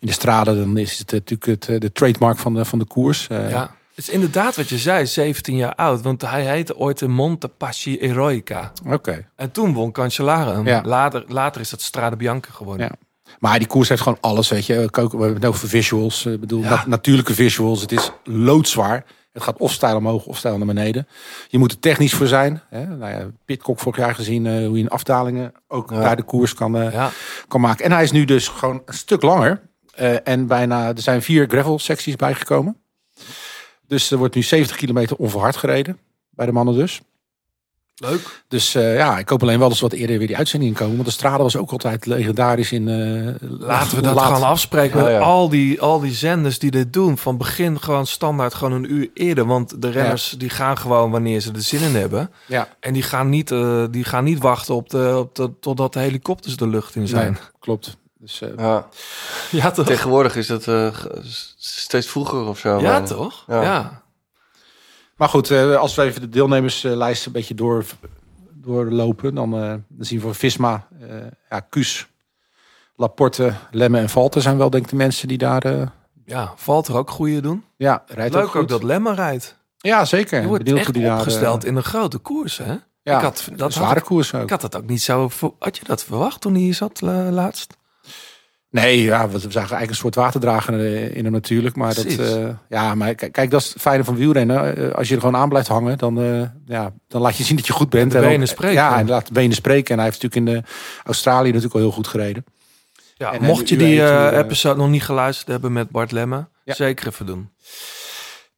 [0.00, 3.26] in de strade dan is het natuurlijk het, de trademark van de, van de koers.
[3.28, 3.74] Ja.
[3.96, 6.02] Het is inderdaad wat je zei, 17 jaar oud.
[6.02, 8.72] Want hij heette ooit de Montepaschi Eroica.
[8.86, 9.28] Oké.
[9.36, 10.52] En toen won Cancellara.
[10.52, 10.66] hem.
[10.66, 10.82] Ja.
[10.84, 12.86] Later, later is dat Strade Bianca geworden.
[12.86, 13.05] Ja.
[13.38, 14.74] Maar die koers heeft gewoon alles, weet je.
[14.74, 16.26] We hebben het over visuals.
[16.26, 16.68] Ik bedoel, Ja.
[16.68, 17.80] nat- natuurlijke visuals.
[17.80, 19.04] Het is loodzwaar.
[19.32, 21.06] Het gaat of stijl omhoog of stijl naar beneden.
[21.48, 22.60] Je moet er technisch voor zijn.
[22.70, 22.86] Hè?
[22.86, 26.00] Nou ja, Pitcock vorig jaar gezien eh, hoe je in afdalingen ook Ja.
[26.00, 27.10] daar de koers kan, eh, Ja.
[27.48, 27.84] kan maken.
[27.84, 29.60] En hij is nu dus gewoon een stuk langer.
[29.94, 32.76] Eh, en bijna, er zijn vier gravel secties bijgekomen.
[33.86, 35.98] Dus er wordt nu 70 kilometer onverhard gereden.
[36.30, 37.00] Bij de mannen dus.
[37.98, 38.42] Leuk.
[38.48, 40.94] Dus eh, ja, ik hoop alleen wel dat ze wat eerder weer die uitzending komen.
[40.94, 42.88] Want de strade was ook altijd legendarisch in...
[42.88, 44.32] eh, Laten we dat laat.
[44.32, 45.18] gaan afspreken Ja, met ja.
[45.20, 47.18] al die, al die zenders die dit doen.
[47.18, 49.46] Van begin gewoon standaard gewoon een uur eerder.
[49.46, 52.30] Want de renners die gaan gewoon wanneer ze er zin in hebben.
[52.46, 55.92] Ja, En die gaan niet, eh, die gaan niet wachten op de, op de, totdat
[55.92, 57.32] de helikopters de lucht in zijn.
[57.32, 57.96] nee, klopt.
[58.18, 58.86] Dus, eh, Ja.
[59.50, 59.86] Ja, toch?
[59.86, 60.88] Tegenwoordig is dat eh,
[61.58, 62.78] steeds vroeger of zo.
[62.80, 63.44] Ja, maar- toch?
[63.46, 64.04] Ja.
[65.16, 67.84] Maar goed, eh, als we even de deelnemerslijst een beetje door,
[68.54, 71.08] doorlopen, dan, eh, dan zien we voor Visma, eh
[71.50, 72.06] ja, Kuus,
[72.96, 75.92] Laporte, Lemme en Valter zijn wel denk ik de mensen die daar...
[76.24, 76.52] ja.
[76.56, 77.64] Valt er ook goede doen?
[77.76, 78.68] ja, rijdt Leuk ook, ook, goed.
[78.68, 79.56] dat Lemmer rijdt.
[79.78, 80.40] Ja, zeker.
[80.40, 82.74] Je wordt Benieuwd echt hoe die daar, opgesteld eh, in een grote koers, hè?
[83.02, 84.42] ja, ik had, dat had zware ik, koers ook.
[84.42, 85.30] ik had dat ook niet zo...
[85.58, 87.76] Had je dat verwacht toen hij hier zat laatst?
[88.82, 90.80] Nee, ja, we we zagen eigenlijk een soort waterdrager
[91.16, 91.76] in hem natuurlijk.
[91.76, 94.76] Maar, dat, eh, ja, maar kijk, kijk, dat is het fijne van wielrennen.
[94.76, 97.56] Eh, Als je er gewoon aan blijft hangen, dan, eh, ja, dan laat je zien
[97.56, 98.12] dat je goed bent.
[98.12, 98.76] De En benen spreken.
[98.76, 99.90] Ja, en laat de benen spreken.
[99.90, 100.68] En hij heeft natuurlijk in de
[101.04, 102.44] Australië natuurlijk al heel goed gereden.
[103.16, 106.74] Ja, En, mocht je de die episode nog niet geluisterd hebben met Bart Lemme, Ja.
[106.74, 107.50] zeker even doen.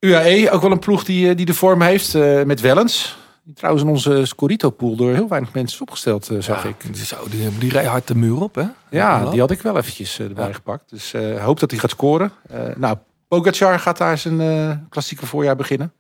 [0.01, 2.15] UAE, ook wel een ploeg die, die de vorm heeft
[2.45, 3.17] met Wellens.
[3.49, 6.95] Die trouwens in onze Scorito-pool door heel weinig mensen is opgesteld, eh, zag Ja, ik.
[6.95, 8.65] Die, zo, die, die reed hard de muur op, hè?
[8.91, 10.53] Ja, die had ik wel eventjes eh, erbij Ja.
[10.53, 10.91] gepakt.
[10.91, 12.33] Dus eh, hoop dat hij gaat scoren.
[12.49, 12.97] Eh, nou,
[13.29, 15.93] Pogacar gaat daar zijn eh, klassieke voorjaar beginnen.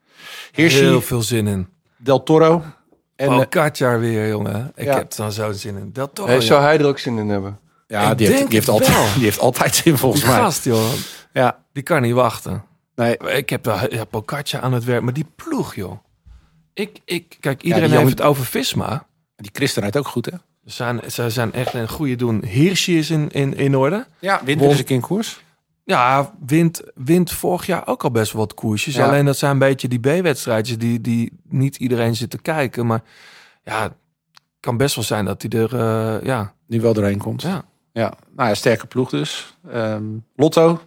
[0.53, 1.69] Hirschi, Heel veel zin in.
[1.97, 2.63] Del Toro.
[3.17, 4.73] En, eh, Katjar weer, jongen.
[4.75, 4.95] Ik Ja.
[4.95, 5.93] heb er zo'n zin in.
[6.13, 6.27] Toch?
[6.27, 7.59] Hey, zou hij er ook zin in hebben?
[7.87, 10.41] ja, die heeft, die, altijd, die heeft altijd zin volgens die mij.
[10.41, 10.91] gast, joh.
[11.33, 12.65] Ja, Die kan niet wachten.
[12.95, 15.99] nee, Ik heb daar ja, aan het werk, maar die ploeg, joh.
[16.79, 19.07] Ik, ik, kijk, iedereen die heeft het over Visma.
[19.37, 20.33] die Christen rijdt ook goed, hè?
[20.65, 22.45] Ze zijn, ze zijn echt een goede doen.
[22.45, 24.07] Hirschi is in, in, in orde.
[24.19, 25.41] Ja, wint dus in koers.
[25.85, 28.95] Ja, wint, wint vorig jaar ook al best wel wat koersjes.
[28.95, 29.07] Ja.
[29.07, 32.87] Alleen dat zijn een beetje die B-wedstrijdjes die, die niet iedereen zit te kijken.
[32.87, 33.03] Maar
[33.65, 33.93] ja, het
[34.61, 35.75] kan best wel zijn dat hij er...
[35.75, 37.43] eh, ja, Nu wel doorheen komt.
[37.43, 37.65] ja.
[37.93, 39.55] Ja, nou ja, sterke ploeg dus.
[39.71, 40.05] Ehm,
[40.37, 40.81] Lotto,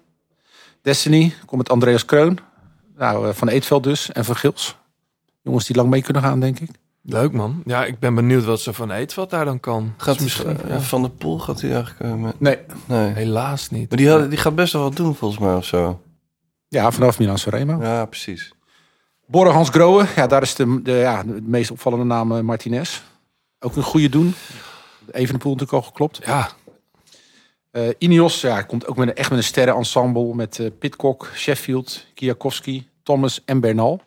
[0.82, 2.38] Destiny, komt met Andreas Kreun.
[2.98, 4.76] Nou, eh, Van Eetveld dus en Van Gils.
[5.42, 6.70] Jongens die lang mee kunnen gaan, denk ik.
[7.04, 7.62] Leuk man.
[7.66, 9.94] Ja, ik ben benieuwd wat ze van Eetveld daar dan kan.
[9.98, 10.80] Gaat Dus misschien, eh, ja.
[10.80, 12.39] Van de Poel gaat hij eigenlijk eh, met...
[12.39, 12.58] Nee.
[12.86, 13.14] Nee.
[13.14, 13.89] Helaas niet.
[13.89, 16.02] Maar die, had, die gaat best wel wat doen volgens mij of zo.
[16.68, 17.82] Ja, vanaf Milan Sanremo.
[17.82, 18.54] Ja, precies.
[19.28, 23.02] Borre Hans Groen, ja, daar is de, de, ja, de meest opvallende naam eh, Martinez.
[23.60, 24.34] Ook een goede doen.
[25.12, 26.20] Even de poel natuurlijk al geklopt.
[26.26, 26.50] Ja,
[27.72, 30.36] Eh Ineos, ja, komt ook met een, echt met een sterrenensemble.
[30.36, 34.02] Met eh Pitcock, Sheffield, Kiyakowski, Thomas en Bernal.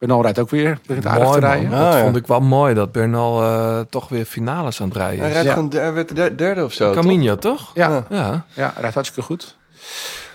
[0.00, 0.78] Bernal rijdt ook weer.
[0.86, 1.70] Begint aardig mooi te rijden.
[1.70, 2.02] Dat ja.
[2.02, 5.32] vond ik wel mooi dat Bernal eh, toch weer finales aan het rijden Hij, is.
[5.34, 5.54] rijdt Ja.
[5.54, 6.92] gewoon, hij werd der- derde of zo.
[6.92, 7.02] toch?
[7.02, 7.70] Camino toch?
[7.74, 8.44] Ja, Ja.
[8.54, 9.56] ja, rijdt hartstikke goed.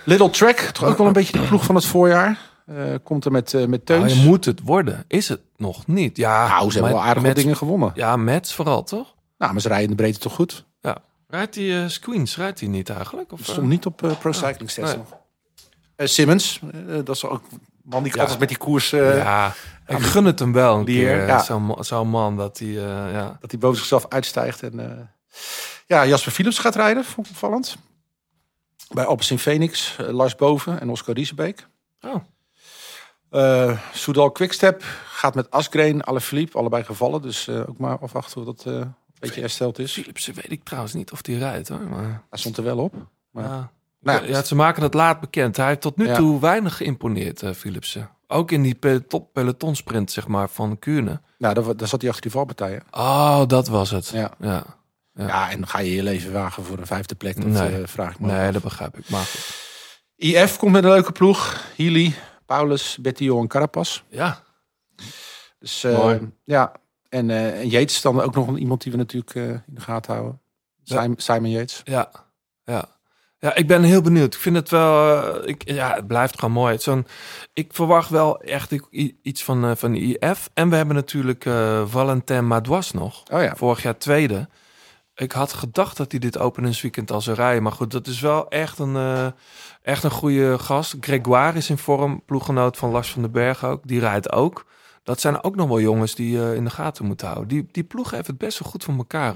[0.04, 2.38] Little Track, toch ook wel een beetje de ploeg van het voorjaar.
[2.66, 4.14] Eh, komt er met, eh, met Nou, Teuns.
[4.22, 5.04] je moet het worden.
[5.08, 6.16] Is het nog niet?
[6.16, 7.90] Ja, nou, ze hebben wel aardig wat met- dingen gewonnen.
[7.94, 9.14] Ja, Mets vooral toch?
[9.38, 10.64] Nou, maar ze rijden in de breedte toch goed.
[10.80, 10.96] Ja.
[11.28, 13.32] Rijdt die eh Squeens, rijdt hij niet eigenlijk?
[13.32, 14.96] Of, stond niet op eh, Pro Cycling Stats nee.
[14.98, 15.14] nog.
[15.96, 16.60] Eh, Simmons,
[17.04, 17.42] dat is ook
[17.88, 18.20] man die Ja.
[18.20, 18.92] altijd met die koers...
[18.92, 19.54] eh, ja,
[19.86, 21.20] ik gun het hem wel een die, keer.
[21.20, 21.42] eh, ja.
[21.42, 22.68] Zo'n zo'n man dat hij...
[22.68, 23.36] eh, ja.
[23.40, 24.62] Dat hij boven zichzelf uitstijgt.
[24.62, 25.10] En,
[25.86, 27.76] ja, Jasper Philips gaat rijden, vond ik opvallend.
[28.88, 31.66] Bij Alpecin Phoenix, eh, Lars Boven en Oscar Riesebeek.
[32.00, 32.14] Oh.
[33.30, 37.22] Eh Soudal Quickstep gaat met Asgreen, Alaphilippe, allebei gevallen.
[37.22, 39.92] Dus ook maar afwachten hoe dat eh, een beetje hersteld is.
[39.92, 41.80] Philipsen weet ik trouwens niet of die rijdt hoor.
[41.88, 42.94] Maar, Hij stond er wel op.
[43.30, 43.70] Maar, ja.
[44.06, 45.56] Nou, ja, ze maken het laat bekend.
[45.56, 46.14] Hij heeft tot nu Ja.
[46.16, 48.10] toe weinig geïmponeerd, eh, Philipsen.
[48.26, 51.20] Ook in die peloton, pelotonsprint zeg maar, van Kuurne.
[51.38, 52.82] nou daar, daar zat hij achter die valpartijen.
[52.90, 54.08] Oh, dat was het.
[54.08, 54.30] Ja.
[54.40, 54.64] ja.
[55.14, 55.26] Ja.
[55.26, 55.50] Ja.
[55.50, 57.36] en ga je je leven wagen voor een vijfde plek?
[57.36, 57.80] Dat Nee.
[57.82, 58.32] eh, vraag ik me.
[58.32, 59.08] Nee, dat begrijp ik.
[59.10, 59.64] Maar goed.
[60.16, 61.64] IF komt met een leuke ploeg.
[61.76, 62.14] Healy,
[62.46, 64.02] Paulus, Bettio en Carapaz.
[64.08, 64.42] Ja,
[65.58, 66.30] Dus eh, Mooi.
[66.44, 66.72] ja,
[67.08, 69.80] en, eh en Yates is dan ook nog een- iemand die we natuurlijk in de
[69.80, 70.40] gaten houden.
[70.82, 71.80] Simon, Simon Yates.
[71.84, 72.10] Ja,
[72.64, 72.88] ja.
[73.38, 74.34] Ja, ik ben heel benieuwd.
[74.34, 75.22] Ik vind het wel...
[75.22, 76.78] eh, ik, ja, het blijft gewoon mooi.
[76.78, 77.06] Zo'n,
[77.52, 78.72] ik verwacht wel echt
[79.22, 80.50] iets van, eh, van de IF.
[80.54, 83.22] En we hebben natuurlijk eh, Valentin Madouas nog.
[83.32, 84.48] Oh ja, Vorig jaar tweede.
[85.14, 87.62] Ik had gedacht dat hij dit openingsweekend al zou rijden.
[87.62, 89.32] Maar goed, dat is wel echt een,
[89.82, 90.96] echt een goede gast.
[91.00, 92.22] Gregoire is in vorm.
[92.26, 93.80] Ploeggenoot van Lars van den Berg ook.
[93.86, 94.66] Die rijdt ook.
[95.02, 97.48] Dat zijn ook nog wel jongens die je in de gaten moeten houden.
[97.48, 99.34] Die, die ploeg heeft het best wel goed voor elkaar,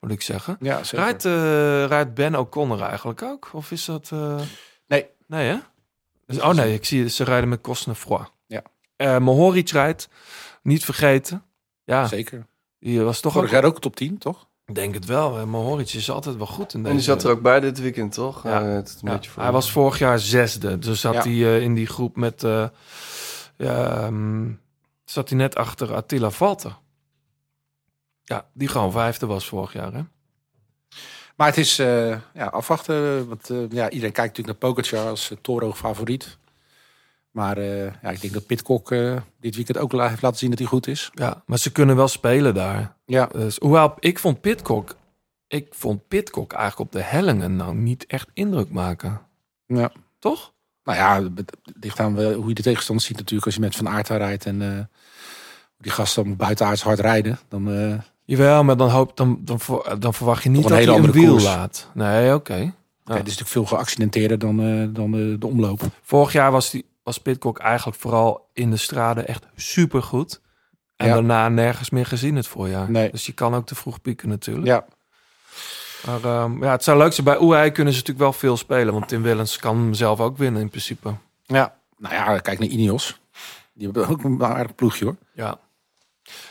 [0.00, 0.56] moet ik zeggen.
[0.60, 0.98] ja zeker.
[0.98, 3.50] Rijdt, eh, rijdt Ben O'Connor eigenlijk ook?
[3.52, 4.10] Of is dat...
[4.12, 4.40] eh,
[4.86, 5.06] Nee.
[5.26, 5.56] Nee, hè?
[6.26, 8.32] Dus, oh nee, ik zie ze rijden met Cosnefroid.
[8.46, 8.62] Ja.
[8.96, 10.08] Eh Mohoric rijdt.
[10.62, 11.42] Niet vergeten.
[11.84, 12.46] Ja, Zeker.
[12.78, 13.64] die was toch Vorig ook...
[13.64, 14.48] ook top 10, toch?
[14.66, 15.46] Ik denk het wel.
[15.46, 16.90] Mohoric is altijd wel goed in deze...
[16.90, 18.42] En die zat er ook bij dit weekend, toch?
[18.44, 18.62] Ja.
[18.62, 20.78] Eh, het is een Ja, voor- hij was vorig jaar zesde.
[20.78, 21.22] Dus zat Ja.
[21.22, 22.44] hij eh, in die groep met...
[22.44, 22.66] eh,
[23.56, 24.50] ehm,
[25.04, 26.78] zat hij net achter Attila Valter.
[28.30, 30.02] Ja, die gewoon vijfde was vorig jaar, hè?
[31.36, 33.28] Maar het is eh, ja, afwachten.
[33.28, 36.38] Want eh, ja, iedereen kijkt natuurlijk naar Pogacar als eh, Toro favoriet.
[37.30, 38.88] Maar ja, ik denk dat Pitcock
[39.40, 41.10] dit weekend ook la- heeft laten zien dat hij goed is.
[41.14, 42.96] Ja, maar ze kunnen wel spelen daar.
[43.06, 44.96] Ja, Dus, hoewel, ik vond Pitcock...
[45.46, 49.20] Ik vond Pitcock eigenlijk op de hellingen nou niet echt indruk maken.
[49.66, 49.92] ja.
[50.18, 50.52] Toch?
[50.84, 53.46] Nou ja, het ligt aan hoe je de tegenstander ziet natuurlijk.
[53.46, 54.90] Als je met Van Aert rijdt en
[55.78, 57.38] die gasten buitenaards hard rijden.
[57.48, 59.58] Dan, Jawel, maar dan, hoop, dan, dan,
[59.98, 61.44] dan verwacht je niet dat hele hij een wiel koers.
[61.44, 61.88] laat.
[61.94, 62.54] Nee, oké.
[62.54, 62.62] ja.
[63.04, 65.80] het is natuurlijk veel geaccidenteerder dan, eh, dan de, de omloop.
[66.02, 70.40] Vorig jaar was, die, was Pitcock eigenlijk vooral in de straden echt supergoed.
[70.96, 71.12] En Ja.
[71.14, 72.90] daarna nergens meer gezien het voorjaar.
[72.90, 73.10] Nee.
[73.10, 74.66] Dus je kan ook te vroeg pieken natuurlijk.
[74.66, 74.84] Ja,
[76.06, 77.26] Maar ehm, ja, het zou leuk zijn.
[77.26, 78.92] Bij UAE kunnen ze natuurlijk wel veel spelen.
[78.92, 81.14] Want Tim Wellens kan hem zelf ook winnen in principe.
[81.46, 81.78] ja.
[81.98, 83.20] Nou ja, kijk naar Ineos.
[83.72, 85.16] Die hebben ook een aardig ploegje hoor.
[85.34, 85.58] Ja.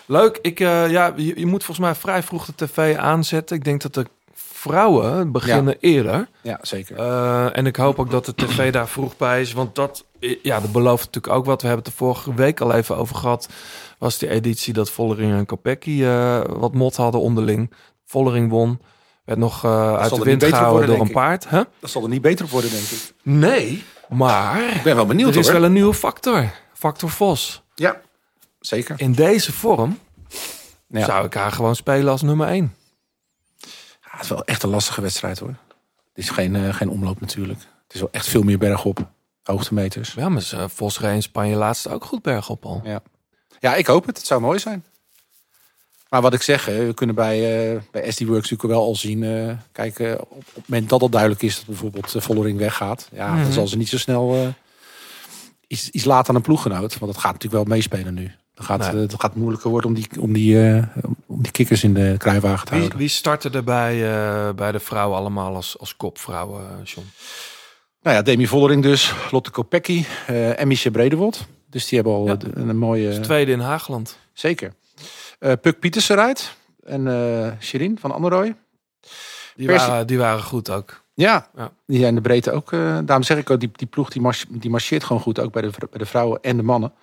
[0.05, 0.39] Leuk.
[0.41, 3.55] Ik, eh, ja, je, je moet volgens mij vrij vroeg de tv aanzetten.
[3.55, 6.27] Ik denk dat de vrouwen beginnen eerder.
[6.41, 6.97] Ja, zeker.
[6.97, 9.53] Eh, en ik hoop ook dat de tv daar vroeg bij is.
[9.53, 11.61] Want dat, eh, ja, dat belooft natuurlijk ook wat.
[11.61, 13.49] We hebben het er vorige week al even over gehad.
[13.97, 16.03] Was die editie dat Vollering en Kopecky
[16.47, 17.73] wat mot hadden onderling.
[18.05, 18.79] Vollering won.
[19.25, 21.49] Werd nog uit de wind gehouden worden, door een paard.
[21.49, 21.61] Huh?
[21.79, 23.13] Dat zal er niet beter op worden, denk ik.
[23.23, 25.55] Nee, maar Ik ben wel benieuwd er is hoor.
[25.55, 26.51] wel een nieuwe factor.
[26.73, 27.63] Factor Vos.
[27.75, 28.01] Ja,
[28.59, 28.99] zeker.
[28.99, 29.99] In deze vorm
[30.87, 31.05] Ja.
[31.05, 32.75] zou ik haar gewoon spelen als nummer 1.
[33.57, 33.67] Ja,
[34.11, 35.55] het is wel echt een lastige wedstrijd hoor.
[36.13, 37.59] Het is geen, eh, geen omloop natuurlijk.
[37.59, 39.09] Het is wel echt veel meer bergop.
[39.43, 40.13] Hoogtemeters.
[40.13, 40.43] Ja, maar
[41.01, 42.81] in Spanje laatst ook goed bergop al.
[43.59, 44.17] Ja, ik hoop het.
[44.17, 44.83] Het zou mooi zijn.
[46.09, 49.19] Maar wat ik zeg, we kunnen bij, eh bij SD Works natuurlijk wel al zien.
[49.71, 53.09] kijk, eh, op, op het moment dat het duidelijk is dat bijvoorbeeld uh, Vollering weggaat.
[53.11, 53.43] Ja, Mhm.
[53.43, 54.53] dan zal ze niet zo snel
[55.67, 56.97] iets, iets later aan een ploeggenoot.
[56.99, 58.31] Want dat gaat natuurlijk wel meespelen nu.
[58.59, 59.01] Dan gaat, Nee.
[59.01, 60.83] het gaat moeilijker worden om die, om, die, eh,
[61.27, 62.99] om die kikkers in de kruiwagen te Wie, houden.
[62.99, 67.07] wie startte er bij, eh, bij de vrouwen allemaal als, als kopvrouwen, eh, John?
[68.01, 71.45] Nou ja, Demi Vollering dus, Lotte Kopecky eh en Michel Bredewold.
[71.69, 72.37] Dus die hebben al Ja.
[72.53, 73.05] een mooie...
[73.05, 74.17] Dus tweede in Haagland.
[74.33, 74.73] Zeker.
[75.39, 76.55] Puk Pietersen rijdt.
[76.85, 78.55] En Shirin van Anderrooy.
[79.55, 81.03] Die waren, die waren goed ook.
[81.19, 81.71] Ja, Ja.
[81.87, 82.71] die zijn de breedte ook.
[82.73, 85.39] eh, daarom zeg ik ook, die, die ploeg die, mars, die marcheert gewoon goed.
[85.39, 86.93] Ook bij de, bij de vrouwen en de mannen.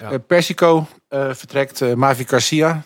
[0.00, 0.10] Ja.
[0.10, 1.80] Eh, Persico eh, vertrekt.
[1.80, 2.82] eh Mavi Garcia.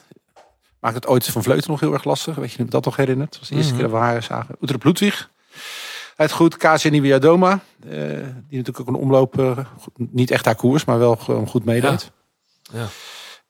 [0.80, 2.34] Maakt het ooit van Vleuten nog heel erg lastig.
[2.34, 3.30] Weet je dat nog herinnert?
[3.30, 3.80] Dat was de eerste Mhm.
[3.82, 4.56] keer dat we haar zagen.
[4.60, 5.30] Utrecht Ludwig.
[6.16, 6.56] Het goed.
[6.56, 7.52] Kasia Niwiadoma.
[7.52, 7.90] eh
[8.48, 9.34] die natuurlijk ook een omloop.
[9.80, 12.10] goed- niet echt haar koers, maar wel gewoon goed meedeed.
[12.72, 12.86] Ja.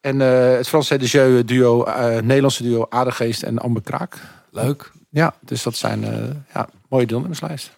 [0.00, 4.16] En eh, het Franse de Jeu duo, eh, Nederlandse duo Adergeest en Amber Kraak.
[4.50, 4.90] Leuk.
[5.18, 7.72] Ja, dus dat zijn eh, ja, mooie deelnemerslijsten.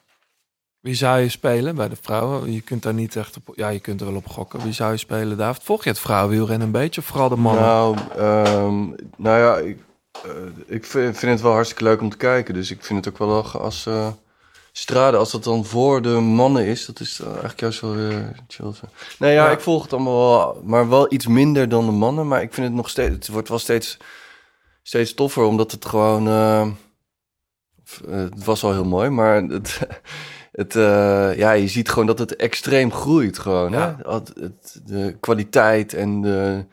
[0.80, 2.52] Wie zou je spelen bij de vrouwen?
[2.52, 3.52] Je kunt daar niet echt op...
[3.56, 4.62] Ja, je kunt er wel op gokken.
[4.62, 5.62] Wie zou je spelen, David?
[5.62, 7.00] Volg je het vrouwenwielrennen een beetje?
[7.00, 7.62] Of vooral de mannen?
[7.62, 8.78] Nou, ehm,
[9.16, 9.78] nou ja, ik,
[10.24, 10.30] eh,
[10.66, 12.54] ik vind, vind het wel hartstikke leuk om te kijken.
[12.54, 14.08] Dus ik vind het ook wel lachen als eh
[14.72, 18.72] Strade, als dat dan voor de mannen is, dat is eigenlijk juist wel weer chill.
[19.18, 19.50] Nee, ja, Ja.
[19.50, 22.28] ik volg het allemaal wel, maar wel iets minder dan de mannen.
[22.28, 23.96] Maar ik vind het nog steeds, het wordt wel steeds,
[24.82, 26.70] steeds toffer, omdat het gewoon, eh, f- eh,
[28.10, 29.80] het was al heel mooi, maar het,
[30.52, 33.72] het, eh, ja, je ziet gewoon dat het extreem groeit gewoon.
[33.72, 33.96] Ja.
[34.02, 34.12] Hè?
[34.14, 36.64] Het, het- de kwaliteit en de,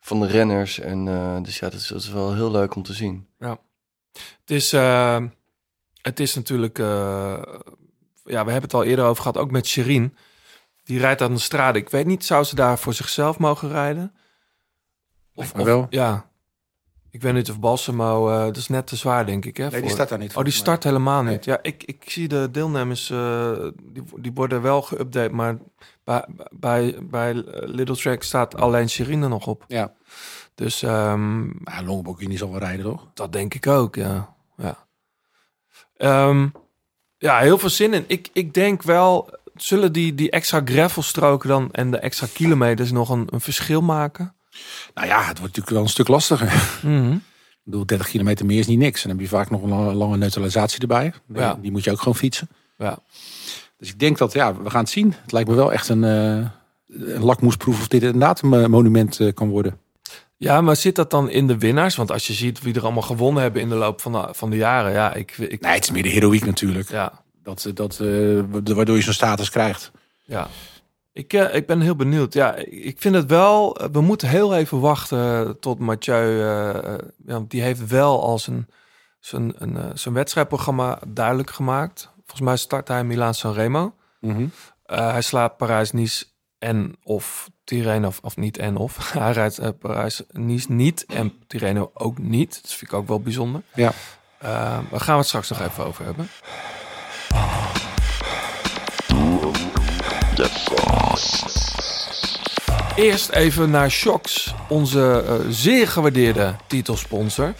[0.00, 0.78] van de renners.
[0.80, 3.26] En, eh, dus ja, dat is, dat is wel heel leuk om te zien.
[4.40, 5.22] Het is, eh,
[6.02, 6.78] het is natuurlijk...
[6.78, 7.42] eh,
[8.24, 10.16] ja, we hebben het al eerder over gehad, ook met Sherin.
[10.84, 11.78] Die rijdt aan de strade.
[11.78, 14.12] Ik weet niet, zou ze daar voor zichzelf mogen rijden?
[15.34, 15.86] Lijkt me wel.
[15.90, 16.27] Ja.
[17.10, 18.28] Ik weet niet of Balsamo...
[18.30, 19.56] eh dat is net te zwaar, denk ik.
[19.56, 20.36] Hè, Nee, die staat daar niet.
[20.36, 21.44] Oh, die start helemaal niet.
[21.44, 23.52] Ja, ik, ik zie de deelnemers, eh,
[23.82, 25.56] die, die worden wel geüpdate, maar
[26.04, 29.64] bij, bij, bij Little Track staat alleen Sherine nog op.
[29.66, 29.92] Ja.
[30.54, 31.84] Dus ehm, Maar
[32.18, 33.06] niet zal wel rijden, toch?
[33.14, 34.34] dat denk ik ook, ja.
[34.56, 34.86] Ja,
[35.96, 36.48] Ehm,
[37.18, 38.04] ja heel veel zin in.
[38.06, 43.08] Ik, ik denk wel, zullen die, die extra gravelstroken dan en de extra kilometers nog
[43.08, 44.34] een, een verschil maken?
[44.94, 46.52] Nou ja, het wordt natuurlijk wel een stuk lastiger.
[46.82, 47.12] Mhm.
[47.12, 49.02] Ik bedoel, 30 kilometer meer is niet niks.
[49.02, 51.12] En dan heb je vaak nog een lange, lange neutralisatie erbij.
[51.26, 51.58] Die- Ja.
[51.60, 52.48] Die moet je ook gewoon fietsen.
[52.78, 52.98] Ja.
[53.78, 55.14] Dus ik denk dat, ja, we gaan het zien.
[55.22, 56.50] Het lijkt me wel echt een, een
[57.22, 59.78] lakmoesproef of dit inderdaad een eh, monument eh, kan worden.
[60.36, 61.96] Ja, maar zit dat dan in de winnaars?
[61.96, 64.50] Want als je ziet wie er allemaal gewonnen hebben in de loop van de, van
[64.50, 66.90] de jaren, ja, ik, ik Nee, het is meer de heroïek natuurlijk.
[66.90, 67.96] ja, Dat, dat,
[68.74, 69.90] waardoor je zo'n status krijgt.
[70.24, 70.48] Ja,
[71.18, 72.32] ik, eh, ik ben heel benieuwd.
[72.32, 73.76] Ja, ik vind het wel.
[73.76, 76.40] eh, We moeten heel even wachten tot Mathieu.
[76.42, 76.94] eh,
[77.26, 78.68] ja, die heeft wel al zijn,
[79.20, 82.10] zijn, een, zijn wedstrijdprogramma duidelijk gemaakt.
[82.16, 83.94] Volgens mij start hij Milaan Sanremo.
[84.20, 84.46] Mhm.
[84.84, 86.24] Hij slaat Parijs-Nice
[86.58, 89.12] en of Tirreno of, of niet en of.
[89.12, 92.58] hij rijdt Parijs-Nice niet en Tirreno ook niet.
[92.62, 93.62] Dat vind ik ook wel bijzonder.
[93.74, 93.92] Ja.
[94.40, 96.28] Daar gaan we het straks nog even over hebben.
[102.96, 107.54] Eerst even naar Shocks, onze eh, zeer gewaardeerde titelsponsor.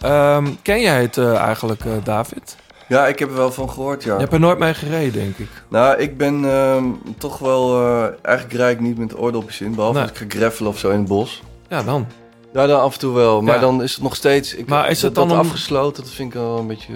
[0.00, 2.56] Ehm, ken jij het eh, eigenlijk, eh, David?
[2.88, 4.12] Ja, ik heb er wel van gehoord, ja.
[4.14, 5.48] Je hebt er nooit mee gereden, denk ik.
[5.68, 6.84] Nou, ik ben ehm,
[7.18, 7.82] toch wel...
[8.22, 10.08] eigenlijk rijd ik niet met oordopjes in, behalve Nee.
[10.08, 11.42] als ik ga gravelen of zo in het bos.
[11.68, 12.06] Ja, dan.
[12.52, 13.42] Ja, dan af en toe wel.
[13.42, 13.60] Maar Ja.
[13.60, 14.54] dan is het nog steeds...
[14.54, 16.92] Ik, Maar is het dan dat om- afgesloten, dat vind ik wel een beetje...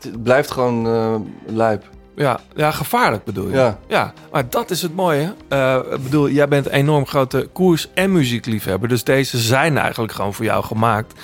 [0.00, 1.84] het blijft gewoon lijp.
[2.16, 3.54] Ja, ja, gevaarlijk bedoel je?
[3.54, 3.78] Ja.
[3.88, 5.34] ja, maar dat is het mooie.
[5.48, 8.88] Eh, ik bedoel, jij bent een enorm grote koers- en muziekliefhebber.
[8.88, 11.20] Dus deze zijn eigenlijk gewoon voor jou gemaakt.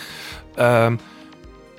[0.54, 0.96] Ehm,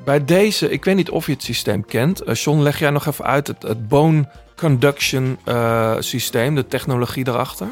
[0.03, 2.21] bij deze, ik weet niet of je het systeem kent.
[2.21, 7.27] Eh, John, leg jij nog even uit het, het bone conduction eh, systeem, de technologie
[7.27, 7.67] erachter?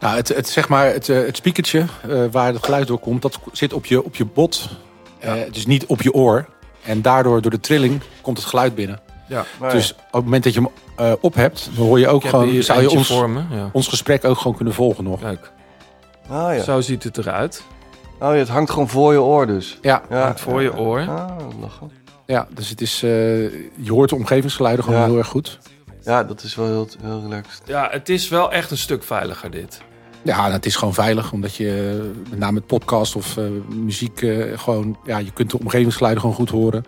[0.00, 3.38] Nou, het, het, zeg maar, het, het speakertje eh, waar het geluid door komt, dat
[3.52, 4.68] zit op je, op je bot.
[5.18, 6.46] Eh, dus niet op je oor.
[6.82, 9.00] En daardoor, door de trilling, komt het geluid binnen.
[9.28, 9.44] Ja.
[9.60, 12.24] Maar Dus op het moment dat je hem eh, op hebt, dan hoor je ook
[12.24, 13.08] gewoon, zou je ons.
[13.08, 13.70] Ja.
[13.72, 15.20] ons gesprek ook gewoon kunnen volgen nog.
[15.20, 15.52] Kijk,
[16.28, 16.62] Ah ja.
[16.62, 17.62] zo ziet het eruit.
[18.20, 19.78] Oh, ja, het hangt gewoon voor je oor dus.
[19.82, 21.00] Ja, Ja, Hangt voor je oor.
[21.00, 21.90] Ah, lachen.
[22.26, 23.10] ja dus het is, eh,
[23.74, 25.06] je hoort de omgevingsgeluiden gewoon Ja.
[25.06, 25.58] heel erg goed.
[26.02, 27.62] Ja, dat is wel heel, heel relaxed.
[27.64, 29.80] Ja, het is wel echt een stuk veiliger dit.
[30.22, 34.22] Ja, het is gewoon veilig, omdat je eh, met name met podcast of eh, muziek
[34.22, 36.84] eh, gewoon, ja, je kunt de omgevingsgeluiden gewoon goed horen.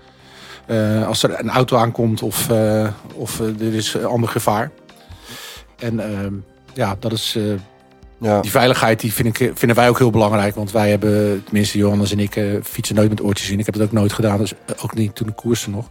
[0.69, 4.71] Eh, als er een auto aankomt of, eh, of eh, er is een ander gevaar.
[5.79, 6.33] En ehm,
[6.75, 7.43] ja, dat is, eh,
[8.21, 8.41] Ja.
[8.41, 10.55] Die veiligheid die vind ik, vinden wij ook heel belangrijk.
[10.55, 13.59] Want wij hebben, tenminste Johannes en ik, eh, fietsen nooit met oortjes in.
[13.59, 14.39] Ik heb het ook nooit gedaan.
[14.39, 14.53] Dus
[14.83, 15.89] ook niet toen de koersen nog.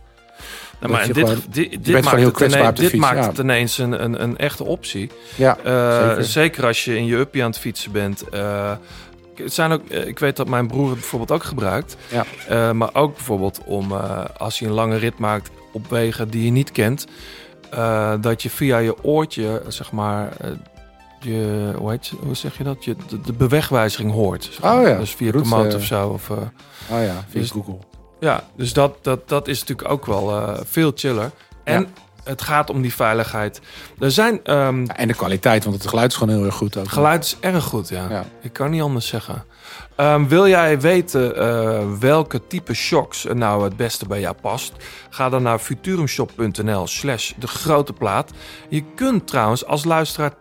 [0.80, 3.28] Nou, maar Dat dit, gewoon- dit, dit maakt, heel het, ineens, dit fiets, maakt ja.
[3.28, 5.12] het ineens een, een, een echte optie.
[5.36, 6.24] Ja, zeker.
[6.24, 6.66] zeker.
[6.66, 8.30] als je in je uppie aan het fietsen bent.
[8.30, 8.72] Eh,
[9.38, 11.98] het zijn ook, eh, ik weet dat mijn broer het bijvoorbeeld ook gebruikt.
[12.12, 12.26] Ja.
[12.48, 16.46] Eh, maar ook bijvoorbeeld om eh, als je een lange rit maakt op wegen die
[16.46, 17.06] je niet kent.
[18.22, 20.34] dat je via je oortje, zeg maar,
[21.20, 22.84] je, hoe, heet, hoe zeg je dat?
[22.86, 24.44] Je, de, de bewegwijzering hoort.
[24.44, 24.80] zeg maar.
[24.82, 25.76] Oh ja, Dus via Komoot eh.
[25.76, 26.08] of zo.
[26.08, 26.38] Of, Oh
[26.88, 27.78] ja, via Dus- Google.
[28.20, 31.32] ja, dus dat, dat, dat is natuurlijk ook wel veel chiller.
[31.64, 31.88] En Ja.
[32.28, 33.62] Het gaat om die veiligheid.
[34.00, 34.40] Er zijn...
[34.44, 36.78] ehm, Ja, en de kwaliteit, want het geluid is gewoon heel erg goed.
[36.78, 36.84] Ook.
[36.84, 38.06] het geluid is erg goed, ja.
[38.10, 38.26] Ja.
[38.42, 39.44] Ik kan niet anders zeggen.
[39.96, 44.74] Ehm, wil jij weten eh, welke type shocks er nou het beste bij jou past?
[45.10, 48.32] Ga dan naar futurumshop.nl slash de grote plaat.
[48.70, 50.32] Je kunt trouwens als luisteraar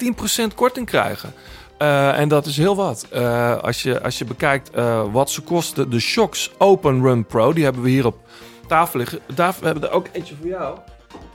[0.50, 1.32] 10% korting krijgen.
[1.78, 3.06] Eh, en dat is heel wat.
[3.10, 4.70] Eh, als, je, als je bekijkt
[5.12, 5.90] wat ze kosten.
[5.90, 8.18] De Shocks Open Run Pro, die hebben we hier op
[8.68, 9.18] tafel liggen.
[9.34, 10.78] Daar, we hebben er ook eentje voor jou.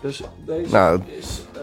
[0.02, 1.02] Dus deze Nou.
[1.20, 1.42] is...
[1.54, 1.62] eh,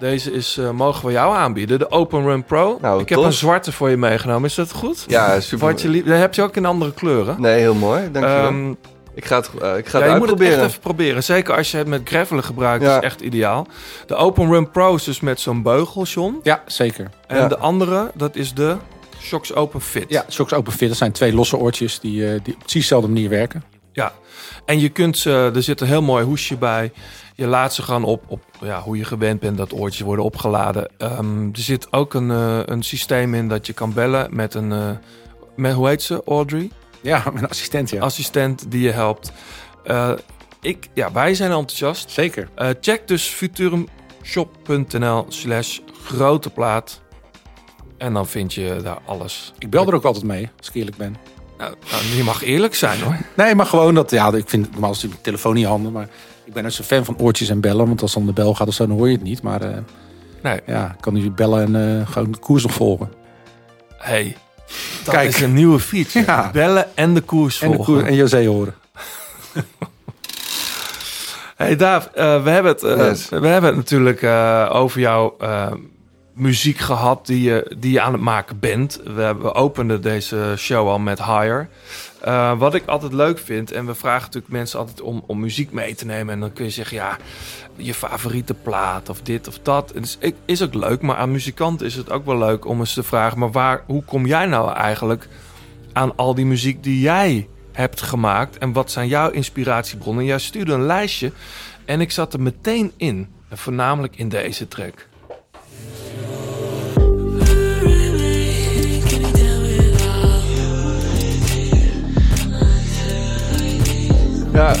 [0.00, 1.78] deze is, eh, mogen we jou aanbieden.
[1.78, 2.78] De Open Run Pro.
[2.80, 3.26] Nou, ik heb tof.
[3.26, 4.48] een zwarte voor je meegenomen.
[4.48, 5.04] Is dat goed?
[5.06, 5.66] Ja, super.
[5.66, 7.40] Wat je lief- heb je ook in andere kleuren.
[7.40, 8.02] Nee, heel mooi.
[8.12, 8.46] Dankjewel.
[8.46, 8.70] Ehm,
[9.14, 10.58] ik ga het, eh, ik ga ja, het je moet het uitproberen.
[10.58, 11.24] echt even proberen.
[11.24, 12.84] Zeker als je het met gravelen gebruikt.
[12.84, 12.96] Ja.
[12.96, 13.66] is echt ideaal.
[14.06, 16.40] De Open Run Pro is dus met zo'n beugel, John.
[16.42, 17.10] Ja, zeker.
[17.26, 17.48] En Ja.
[17.48, 18.76] de andere, dat is de
[19.20, 20.04] Shocks Open Fit.
[20.08, 23.08] Ja, Shocks Open Fit, dat zijn twee losse oortjes die, eh, die op precies dezelfde
[23.08, 23.62] manier werken.
[23.92, 24.12] Ja,
[24.64, 26.92] en je kunt ze, er zit een heel mooi hoesje bij.
[27.36, 30.90] Je laat ze gewoon op, op ja, hoe je gewend bent dat oortjes worden opgeladen.
[30.98, 34.72] Ehm, er zit ook een, eh, een systeem in dat je kan bellen met een,
[34.72, 34.90] eh,
[35.56, 36.70] met, hoe heet ze, Audrey?
[37.00, 38.00] Ja, mijn assistent, ja.
[38.00, 39.32] Assistent die je helpt.
[39.84, 40.12] Eh,
[40.60, 42.10] ik, ja, wij zijn enthousiast.
[42.10, 42.48] Zeker.
[42.80, 47.00] Check dus futurumshop.nl slash grote plaat.
[47.98, 49.52] En dan vind je daar alles.
[49.58, 51.16] Ik bel er ook altijd mee, als ik eerlijk ben.
[51.58, 53.16] Nou, nou, je mag eerlijk zijn hoor.
[53.36, 56.08] Nee, maar gewoon dat, ja, ik vind normaal is telefoon niet handig, maar
[56.46, 58.68] ik ben ook zo'n fan van oortjes en bellen, want als dan de bel gaat
[58.68, 59.42] of zo, dan hoor je het niet.
[59.42, 59.76] Maar eh,
[60.42, 63.12] Nee, ja, ik kan nu bellen en eh, gewoon de koers nog volgen.
[63.96, 64.36] hey,
[65.04, 65.28] dat Kijk.
[65.28, 66.24] is een nieuwe feature.
[66.32, 66.50] Ja.
[66.52, 67.94] Bellen en de koers En, de volgen.
[67.94, 68.74] koers, en José horen.
[71.56, 73.28] Hey Daaf, eh, we, hebben het, Yes.
[73.28, 74.22] we hebben het natuurlijk
[74.74, 75.72] over jouw eh,
[76.36, 79.00] muziek gehad die je, die je aan het maken bent.
[79.04, 81.68] We, openden deze show al met Higher.
[82.20, 85.72] Eh, wat ik altijd leuk vind, en we vragen natuurlijk mensen altijd om, om muziek
[85.72, 86.34] mee te nemen.
[86.34, 87.16] En dan kun je zeggen, ja,
[87.76, 89.92] je favoriete plaat of dit of dat.
[89.94, 92.94] Het is, is ook leuk, maar aan muzikanten is het ook wel leuk om eens
[92.94, 93.38] te vragen...
[93.38, 95.28] maar waar, hoe kom jij nou eigenlijk
[95.92, 98.58] aan al die muziek die jij hebt gemaakt?
[98.58, 100.24] En wat zijn jouw inspiratiebronnen?
[100.24, 101.32] Jij stuurde een lijstje
[101.84, 103.28] en ik zat er meteen in.
[103.52, 105.08] Voornamelijk in deze track.
[114.56, 114.74] Ja,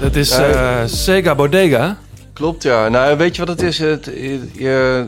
[0.00, 1.96] Dat is eh, Sega Bodega.
[2.32, 2.88] klopt ja.
[2.88, 3.78] Nou, weet je wat het is?
[3.78, 4.10] Het,
[4.52, 5.06] je,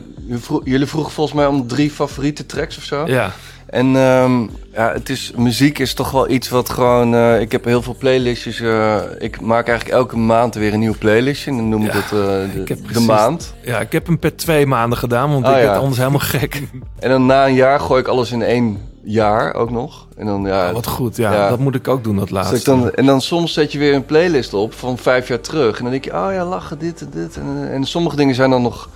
[0.63, 3.03] jullie vroegen volgens mij om drie favoriete tracks of zo.
[3.07, 3.31] Ja,
[3.65, 4.41] En ehm,
[4.73, 7.15] ja, het is, muziek is toch wel iets wat gewoon...
[7.15, 8.59] eh, ik heb heel veel playlistjes.
[8.59, 11.51] eh, ik maak eigenlijk elke maand weer een nieuw playlistje.
[11.51, 13.53] En dan noem ik Ja, dat de, ik maand.
[13.63, 15.63] ja, ik heb hem per twee maanden gedaan, want Oh, ik ja.
[15.65, 16.61] werd anders helemaal gek.
[16.99, 20.07] En dan na een jaar gooi ik alles in één jaar ook nog.
[20.17, 21.49] En dan, ja, Oh, wat goed, ja, Ja.
[21.49, 22.55] dat moet ik ook doen, dat Dus laatste.
[22.55, 25.77] ik dan, en dan soms zet je weer een playlist op van vijf jaar terug.
[25.77, 27.37] En dan denk je, oh ja, lachen, dit en dit.
[27.37, 28.89] En, en sommige dingen zijn dan nog...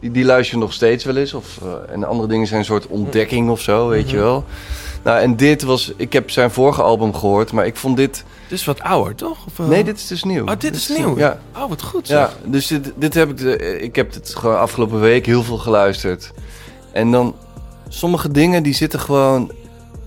[0.00, 1.34] Die, die luister je nog steeds wel eens.
[1.34, 4.44] Of, eh, en andere dingen zijn een soort ontdekking of zo, weet je wel.
[5.02, 5.92] Nou, en dit was...
[5.96, 8.24] Ik heb zijn vorige album gehoord, maar ik vond dit...
[8.42, 9.46] Het is wat ouder, toch?
[9.46, 9.66] Of, eh?
[9.66, 10.44] Nee, dit is dus nieuw.
[10.46, 11.18] Oh, dit is nieuw?
[11.18, 11.38] Ja.
[11.56, 13.36] Oh, wat goed Ja, dus dit, dit heb ik...
[13.36, 16.32] de- Ik heb het gewoon afgelopen week heel veel geluisterd.
[16.92, 17.34] En dan...
[17.94, 19.50] Sommige dingen die zitten gewoon...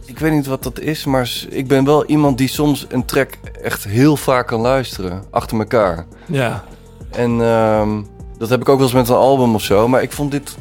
[0.05, 3.29] Ik weet niet wat dat is, maar ik ben wel iemand die soms een track
[3.61, 5.23] echt heel vaak kan luisteren.
[5.29, 6.05] Achter elkaar.
[6.25, 6.63] Ja.
[7.11, 8.01] En ehm,
[8.37, 9.87] dat heb ik ook wel eens met een album of zo.
[9.87, 10.57] Maar ik vond dit...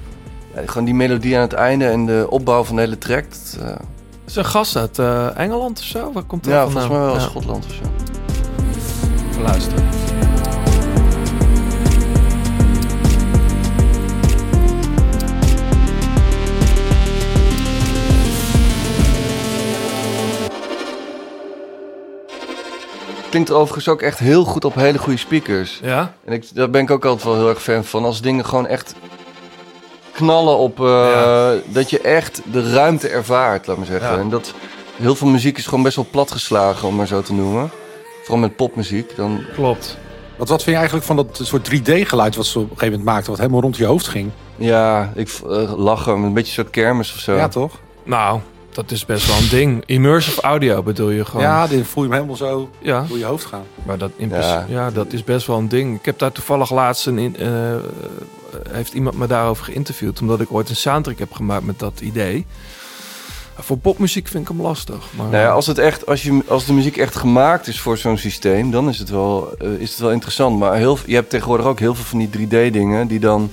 [0.54, 3.24] ja, gewoon die melodie aan het einde en de opbouw van de hele track.
[3.30, 3.78] dat, Het
[4.26, 6.12] is een gast uit eh, Engeland of zo?
[6.12, 6.82] Waar komt dat ja, vandaan?
[6.82, 7.20] volgens mij wel Ja.
[7.20, 7.82] Schotland of zo.
[9.30, 10.03] Even
[23.34, 25.80] Klinkt overigens ook echt heel goed op hele goede speakers.
[25.82, 26.14] Ja?
[26.24, 28.04] En ik, daar ben ik ook altijd wel heel erg fan van.
[28.04, 28.94] Als dingen gewoon echt
[30.12, 30.80] knallen op...
[30.80, 31.54] eh, Ja.
[31.66, 34.10] Dat je echt de ruimte ervaart, laat maar zeggen.
[34.12, 34.18] Ja.
[34.18, 34.54] En dat...
[34.96, 37.70] Heel veel muziek is gewoon best wel platgeslagen, om maar zo te noemen.
[38.20, 39.16] Vooral met popmuziek.
[39.16, 39.98] Dan, Klopt.
[40.36, 43.04] Wat, wat vind je eigenlijk van dat soort 3D-geluid wat ze op een gegeven moment
[43.08, 44.30] maakten, wat helemaal rond je hoofd ging?
[44.56, 47.34] Ja, ik uh, lachen, een beetje een soort kermis of zo.
[47.36, 47.72] Ja, toch?
[48.04, 48.40] Nou,
[48.74, 49.82] dat is best wel een ding.
[49.86, 51.42] Immersive audio bedoel je gewoon.
[51.42, 53.04] Ja, dan voel je hem helemaal zo Ja.
[53.08, 53.64] door je hoofd gaan.
[53.86, 54.32] Maar dat, in
[54.68, 54.90] Ja.
[54.90, 55.98] dat is best wel een ding.
[55.98, 57.18] Ik heb daar toevallig laatst een...
[57.18, 57.48] In, eh,
[58.68, 60.20] heeft iemand me daarover geïnterviewd...
[60.20, 62.46] omdat ik ooit een soundtrack heb gemaakt met dat idee.
[63.58, 64.96] Voor popmuziek vind ik hem lastig.
[65.16, 67.98] Maar, Nou ja, als, het echt, als, je, als de muziek echt gemaakt is voor
[67.98, 70.58] zo'n systeem, dan is het wel, eh, is het wel interessant.
[70.58, 73.50] Maar heel, je hebt tegenwoordig ook heel veel van die 3D-dingen die dan.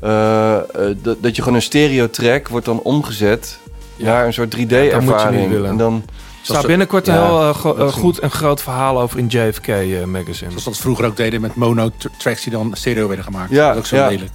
[0.00, 0.56] eh,
[1.02, 3.58] dat, dat je gewoon een stereo-track wordt dan omgezet
[4.02, 5.48] naar een soort dat moet je niet 3D-ervaring.
[5.48, 5.70] willen.
[5.70, 6.02] en dan.
[6.40, 9.26] er staat binnenkort een Ja, heel eh, go- eh, goed en groot verhaal over in
[9.26, 10.50] JFK eh, magazine.
[10.50, 13.50] Zoals dat vroeger ook deden met mono-tracks die dan stereo werden gemaakt.
[13.50, 14.06] Ja, dat is ook zo ja.
[14.08, 14.30] lelijk.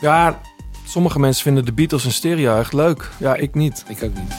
[0.00, 0.40] Ja,
[0.86, 3.10] sommige mensen vinden de Beatles in stereo echt leuk.
[3.16, 3.84] Ja, ik niet.
[3.88, 4.34] Ik ook niet.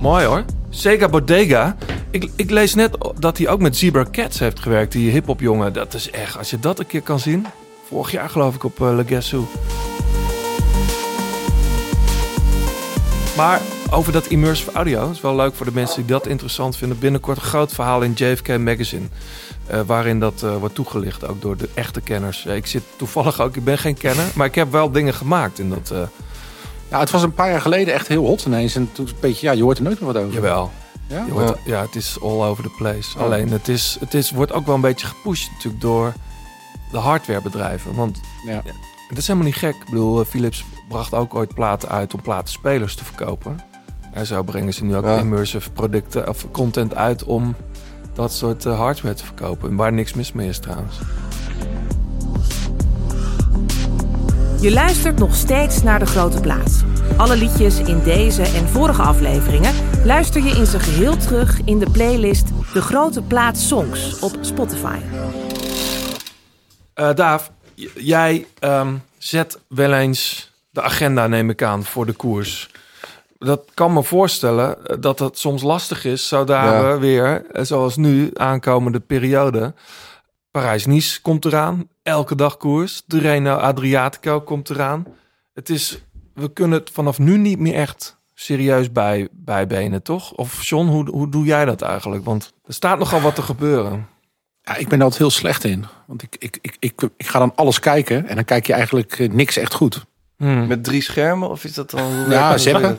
[0.00, 0.44] Mooi hoor.
[0.70, 1.76] Sega Bodega.
[2.10, 4.92] Ik, ik lees net dat hij ook met Zebra Cats heeft gewerkt.
[4.92, 5.72] Die hip-hop jongen.
[5.72, 7.46] Dat is echt, als je dat een keer kan zien.
[7.88, 9.42] Vorig jaar geloof ik op uh, Le.
[13.36, 15.10] Maar over dat immersive audio.
[15.10, 16.98] is wel leuk voor de mensen die dat interessant vinden.
[16.98, 19.06] Binnenkort een groot verhaal in JFK Magazine.
[19.66, 21.26] eh, waarin dat eh, wordt toegelicht.
[21.26, 22.46] Ook door de echte kenners.
[22.46, 24.24] Ik zit toevallig ook, ik ben geen kenner.
[24.34, 25.92] Maar ik heb wel dingen gemaakt in dat...
[26.88, 28.74] Ja, het was een paar jaar geleden echt heel hot ineens.
[28.74, 30.34] En toen een beetje, ja, je hoort er nooit meer wat over.
[30.34, 30.70] Jawel.
[31.10, 31.26] Ja?
[31.64, 31.80] Ja.
[31.82, 33.16] het is all over the place.
[33.18, 33.24] Oh.
[33.24, 36.12] Alleen het, is, het is, wordt ook wel een beetje gepusht natuurlijk door
[36.90, 37.94] de hardwarebedrijven.
[37.94, 38.62] Want Ja.
[39.08, 39.74] het is helemaal niet gek.
[39.74, 43.60] Ik bedoel, eh, Philips bracht ook ooit platen uit om platenspelers te verkopen.
[44.12, 45.18] En zo brengen ze nu ook Ja.
[45.18, 47.54] immersive producten of content uit om
[48.14, 49.76] dat soort eh, hardware te verkopen.
[49.76, 50.98] Waar niks mis mee is trouwens.
[54.60, 56.82] Je luistert nog steeds naar De Grote Plaats.
[57.16, 61.90] Alle liedjes in deze en vorige afleveringen luister je in zijn geheel terug in de
[61.90, 64.98] playlist De Grote Plaats Songs op Spotify.
[66.94, 67.50] Eh Daaf,
[67.94, 72.70] jij ehm, zet wel eens de agenda, neem ik aan, voor de koers.
[73.38, 76.92] Dat kan me voorstellen eh, dat het soms lastig is, zodra Ja.
[76.92, 79.74] we weer, eh, zoals nu, aankomende periode.
[80.50, 83.02] Parijs-Nice komt eraan, elke dag koers.
[83.06, 85.06] De Reno Adriatico komt eraan.
[85.54, 86.02] Het is,
[86.34, 90.32] we kunnen het vanaf nu niet meer echt serieus bij, bijbenen, toch?
[90.32, 92.24] Of John, hoe, hoe doe jij dat eigenlijk?
[92.24, 94.08] Want er staat nogal wat te gebeuren.
[94.62, 95.84] Ja, ik ben er altijd heel slecht in.
[96.06, 98.26] Want ik, ik, ik, ik, ik ga dan alles kijken.
[98.26, 100.04] En dan kijk je eigenlijk eh, niks echt goed.
[100.36, 100.66] Hmm.
[100.66, 101.48] Met drie schermen?
[101.50, 102.30] Of is dat dan...
[102.30, 102.60] Ja, dat?
[102.60, 102.96] zeppen.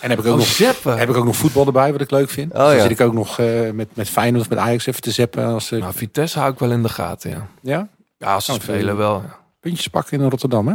[0.00, 0.98] En heb ik ook, Oh, nog, zeppen.
[0.98, 2.52] heb ik ook nog voetbal erbij, wat ik leuk vind.
[2.52, 2.82] Oh, Dus dan ja.
[2.82, 5.44] zit ik ook nog eh, met, met Feyenoord of met Ajax even te zeppen.
[5.44, 7.46] Als, eh, Nou, Vitesse hou ik wel in de gaten, ja.
[7.62, 7.88] ja,
[8.18, 9.22] Ja, ze Oh, spelen wel.
[9.26, 9.36] ja.
[9.60, 10.74] puntjes pakken in Rotterdam, hè?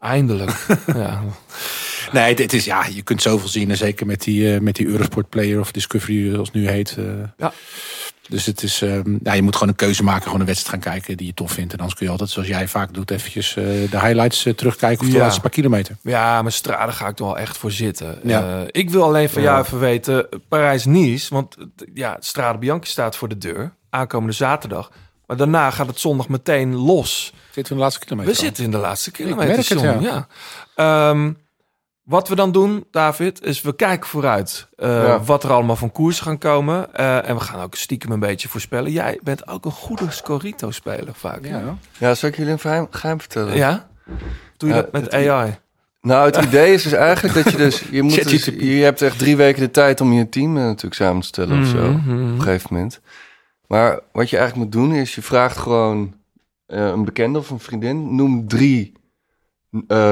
[0.00, 0.66] Eindelijk.
[0.86, 1.22] ja.
[2.12, 3.70] Nee, het is, ja, je kunt zoveel zien.
[3.70, 6.96] En zeker met die, eh, met die Eurosport Player of Discovery, zoals het nu heet.
[6.98, 7.04] eh.
[7.36, 7.52] Ja.
[8.28, 10.92] Dus het is, ehm, ja, je moet gewoon een keuze maken, gewoon een wedstrijd gaan
[10.92, 11.72] kijken die je tof vindt.
[11.72, 15.00] En anders kun je altijd, zoals jij vaak doet, eventjes eh, de highlights eh, terugkijken
[15.04, 15.22] of de Ja.
[15.22, 15.96] laatste paar kilometer.
[16.02, 18.18] ja, maar Strade ga ik er wel echt voor zitten.
[18.22, 18.60] Ja.
[18.60, 21.34] Eh, ik wil alleen van jou even weten, Parijs-Nice.
[21.34, 21.56] Want
[21.94, 23.74] ja, Strade Bianchi staat voor de deur.
[23.90, 24.90] Aankomende zaterdag.
[25.26, 27.32] Maar daarna gaat het zondag meteen los.
[27.52, 28.32] Zitten we in de laatste kilometer?
[28.32, 28.44] We al?
[28.44, 29.56] zitten in de laatste merk kilometer.
[29.56, 30.26] het, John, ja.
[30.76, 31.08] ja.
[31.10, 31.32] Ehm,
[32.04, 35.20] wat we dan doen, David, is we kijken vooruit eh, Ja.
[35.22, 36.94] wat er allemaal van koers gaan komen.
[36.94, 38.92] Eh, en we gaan ook stiekem een beetje voorspellen.
[38.92, 41.44] Jij bent ook een goede Scorito-speler vaak.
[41.46, 41.76] Ja.
[41.98, 43.56] Ja, zal ik jullie een geheim, geheim vertellen?
[43.56, 43.88] Ja?
[44.56, 45.54] Doe je Ja, dat met het- AI?
[46.00, 47.80] Nou, het idee is dus eigenlijk dat je dus...
[47.90, 50.94] Je, moet dus, je hebt echt drie weken de tijd om je team eh, natuurlijk
[50.94, 51.92] samen te stellen of zo.
[51.92, 52.22] Mhm.
[52.32, 53.00] Op een gegeven moment.
[53.66, 55.14] Maar wat je eigenlijk moet doen is...
[55.14, 56.14] Je vraagt gewoon
[56.66, 58.14] een bekende of een vriendin.
[58.16, 58.92] Noem drie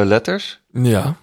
[0.05, 0.63] letters.
[0.73, 1.17] Ja,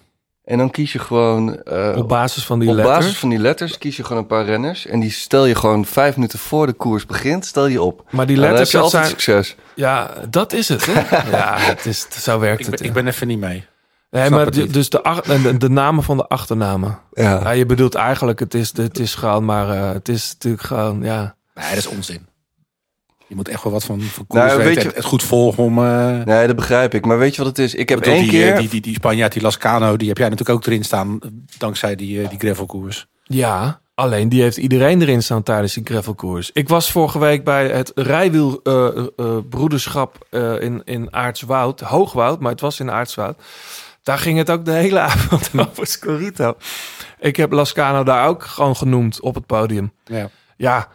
[0.50, 1.62] En dan kies je gewoon...
[1.62, 2.96] eh, op basis van die op letters.
[2.98, 4.86] basis van die letters kies je gewoon een paar renners.
[4.86, 8.04] En die stel je gewoon vijf minuten voor de koers begint, stel je op.
[8.10, 9.20] Maar die heb letters, je dat altijd zijn...
[9.20, 9.56] succes.
[9.74, 10.92] Ja, dat is het, hè?
[11.36, 12.74] ja, het is, zo werkt Ik het.
[12.74, 12.88] ben, ja.
[12.88, 13.64] ik ben even niet mee.
[14.10, 16.98] nee, snap maar het de- dus de, ach- de, de namen van de achternamen.
[17.12, 17.40] Ja.
[17.42, 21.02] Ja, je bedoelt eigenlijk, het is, het is gewoon, maar eh, het is natuurlijk gewoon,
[21.02, 21.34] ja.
[21.54, 22.26] Nee, dat is onzin.
[23.30, 24.90] Je moet echt wel wat van, van Nou, koers weet weten.
[24.90, 25.78] je- Het, goed volgen om...
[25.84, 27.04] eh Nee, dat begrijp ik.
[27.06, 27.74] Maar weet je wat het is?
[27.74, 28.52] Ik heb één die, keer...
[28.52, 31.18] eh, Die, die, die Spanjaard, die Lascano, die heb jij natuurlijk ook erin staan.
[31.20, 31.28] eh,
[31.58, 33.06] Dankzij die, die gravelkoers.
[33.24, 36.50] Ja, alleen die heeft iedereen erin staan tijdens die gravelkoers.
[36.52, 41.80] Ik was vorige week bij het rijwielbroederschap eh in, in Aartswoud.
[41.80, 43.42] Hoogwoud, maar het was in Aartswoud.
[44.02, 46.54] Daar ging het ook de hele avond over Scorito.
[47.20, 49.92] Ik heb Lascano daar ook gewoon genoemd op het podium.
[50.04, 50.28] Ja.
[50.56, 50.88] Ja,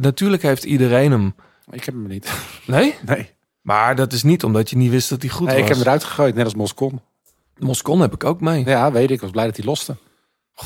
[0.00, 1.34] natuurlijk heeft iedereen hem.
[1.70, 2.28] Ik heb hem niet.
[2.66, 2.94] Nee?
[3.06, 3.30] Nee.
[3.60, 5.68] Maar dat is niet omdat je niet wist dat hij goed nee ik was.
[5.68, 7.00] heb hem eruit gegooid, net als Moscon.
[7.58, 8.64] Moscon heb ik ook mee.
[8.64, 9.10] Ja, weet ik.
[9.10, 9.96] Ik was blij dat hij loste.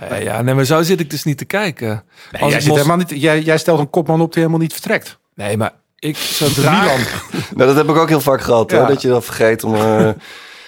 [0.00, 2.04] Nee, ja, nee, maar zo zit ik dus niet te kijken.
[2.32, 4.38] Nee, Als jij, ik zit mos- helemaal niet, jij, jij stelt een kopman op die
[4.42, 5.18] helemaal niet vertrekt.
[5.34, 6.80] Nee, maar ik zodra...
[6.82, 6.98] Milan.
[7.56, 8.78] Nou, dat heb ik ook heel vaak gehad, Ja.
[8.78, 9.74] hoor, dat je dat vergeet om...
[9.74, 10.08] eh,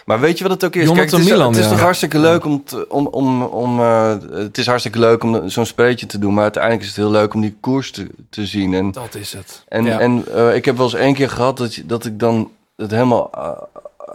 [0.07, 0.83] maar weet je wat het ook is?
[0.83, 1.71] Jonathan Kijk, het is, Milan, het is ja.
[1.71, 5.67] toch hartstikke leuk om, te- om, om, om eh, het is hartstikke leuk om zo'n
[5.67, 8.75] spelletje te doen, maar uiteindelijk is het heel leuk om die koers te, te zien.
[8.75, 9.65] En, Dat is het.
[9.69, 9.99] en, Ja.
[9.99, 12.91] en eh, ik heb wel eens één keer gehad dat, je- dat ik dan het
[12.91, 13.51] helemaal eh,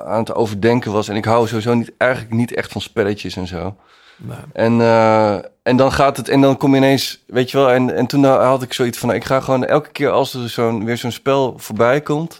[0.07, 1.07] aan het overdenken was.
[1.09, 3.75] En ik hou sowieso niet, eigenlijk niet echt van spelletjes en zo.
[4.17, 4.37] Nee.
[4.53, 5.33] En, eh,
[5.63, 8.23] en dan gaat het, en dan kom je ineens, weet je wel, en, en toen
[8.23, 11.53] had ik zoiets van, ik ga gewoon elke keer als er zo'n, weer zo'n spel
[11.57, 12.39] voorbij komt,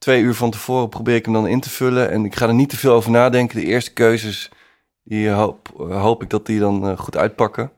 [0.00, 2.10] twee uur van tevoren probeer ik hem dan in te vullen.
[2.10, 3.56] En ik ga er niet te veel over nadenken.
[3.60, 4.48] De eerste keuzes,
[5.04, 7.70] die hoop, hoop ik dat die dan eh, goed uitpakken.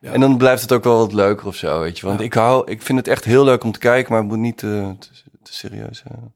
[0.00, 0.12] Ja.
[0.12, 2.06] En dan blijft het ook wel wat leuker of zo, weet je.
[2.06, 2.24] Want Ja.
[2.24, 4.58] ik, hou, ik vind het echt heel leuk om te kijken, maar het moet niet
[4.58, 5.08] te, te,
[5.42, 6.34] te serieus zijn.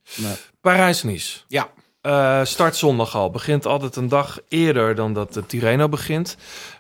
[0.61, 1.41] Parijs-Nice.
[1.49, 1.69] Ja.
[2.01, 3.31] Eh, start zondag al.
[3.31, 6.37] Begint altijd een dag eerder dan dat de Tirreno begint.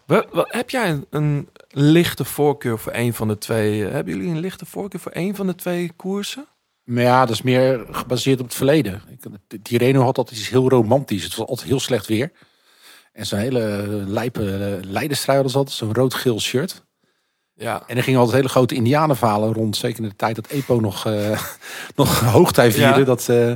[0.06, 3.86] We, we- heb jij een, een lichte voorkeur voor een van de twee?
[3.86, 6.46] eh, Hebben jullie een lichte voorkeur voor een van de twee koersen?
[6.84, 9.02] Maar ja, dat is meer gebaseerd op het verleden.
[9.62, 11.24] Tirreno had altijd iets heel romantisch.
[11.24, 12.32] Het was altijd heel slecht weer.
[13.12, 15.76] En zo'n hele lijpe uh, leidenstrui hadden altijd.
[15.76, 16.84] Zo'n rood-geel shirt.
[17.54, 17.82] Ja.
[17.86, 19.76] En er gingen altijd hele grote indianenvalen rond.
[19.76, 21.40] Zeker in de tijd dat EPO nog, eh
[21.96, 22.98] nog hoogtij vierde.
[22.98, 23.04] Ja.
[23.04, 23.52] Dat, eh,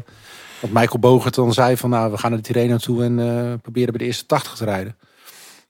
[0.61, 3.55] dat Michael Bogert dan zei van nou, we gaan naar de Tirreno toe en eh,
[3.63, 4.97] proberen bij de eerste 80 te rijden.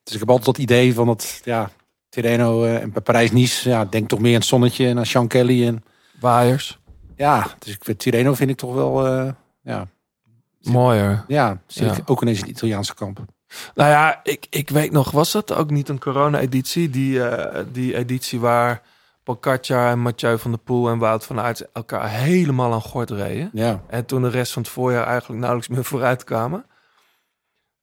[0.02, 1.70] Dus ik heb altijd dat idee van dat, ja,
[2.09, 5.66] Tirreno eh, en Parijs-Nice, ja, denk toch meer aan het zonnetje en aan Sean Kelly.
[5.66, 5.85] En
[6.20, 6.78] Waaiers.
[7.19, 9.32] Ja, dus ik, vind Tirreno vind ik toch wel, eh,
[9.62, 9.86] ja,
[10.62, 11.24] Mooier.
[11.28, 11.97] ja, Ja.
[11.97, 13.19] ik ook ineens in het Italiaanse kamp.
[13.74, 16.90] Nou ja, ik, ik weet nog, was dat ook niet een corona-editie?
[16.90, 18.82] Die, eh, die editie waar
[19.23, 23.51] Pocaccia en Mathieu van der Poel en Wout van Aert elkaar helemaal aan gort reden.
[23.53, 26.65] Ja, En toen de rest van het voorjaar eigenlijk nauwelijks meer vooruit kwamen.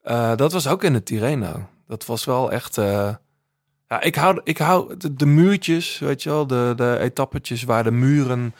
[0.02, 1.68] Eh, dat was ook in de Tirreno.
[1.88, 2.76] Dat was wel echt...
[2.76, 7.84] ja, ik hou, ik hou de, de muurtjes, weet je wel, de, de etappetjes waar
[7.84, 8.53] de muren...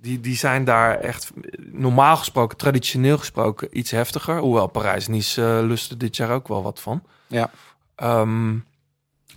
[0.00, 4.38] Die, die zijn daar echt normaal gesproken, traditioneel gesproken, iets heftiger.
[4.38, 7.02] Hoewel Parijs-Nice eh lustte dit jaar ook wel wat van.
[7.26, 7.50] ja.
[7.96, 8.56] Ehm,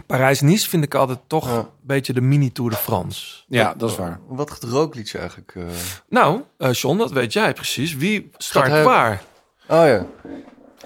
[0.05, 1.57] Parijs-Nice vind ik altijd toch Ja.
[1.57, 3.43] een beetje de mini-Tour de France.
[3.47, 4.19] ja dat is waar.
[4.27, 5.53] Wat gaat Roglic eigenlijk?
[5.55, 5.63] eh?
[6.09, 7.95] Nou, eh John, dat weet jij precies.
[7.95, 9.21] Wie start hij- waar?
[9.67, 10.05] Oh ja.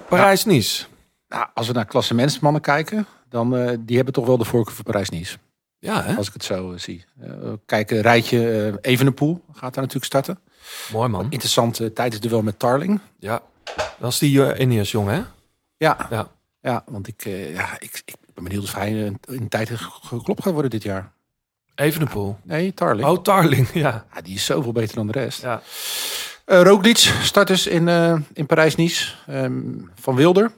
[0.09, 0.85] Parijs-Nice.
[1.29, 4.83] Nou, als we naar klassementsmannen kijken, dan eh, die hebben toch wel de voorkeur voor
[4.85, 5.37] Parijs-Nice.
[5.79, 6.15] Ja, hè?
[6.15, 7.05] Als ik het zo eh, zie.
[7.21, 10.39] Eh kijk, een rijtje uh, Evenepoel gaat daar natuurlijk starten.
[10.91, 11.23] Mooi man.
[11.29, 12.99] Interessante tijdensduel met Tarling.
[13.19, 13.41] Ja,
[13.99, 15.21] dat is die uh, Ineos jong, hè?
[15.77, 16.27] Ja, Ja.
[16.61, 19.69] ja want ik, uh, ja, ik, ik ben benieuwd of hij in, in tijd
[20.01, 21.11] geklopt gaat worden dit jaar.
[21.75, 22.39] Even de pool.
[22.43, 23.07] Nee, Tarling.
[23.07, 24.05] Oh, Tarling, ja.
[24.13, 24.21] ja.
[24.21, 25.41] Die is zoveel beter dan de rest.
[25.41, 25.61] Ja.
[26.45, 30.51] Uh, Roglic start dus in, uh, in Parijs-Nice um, van Wilder.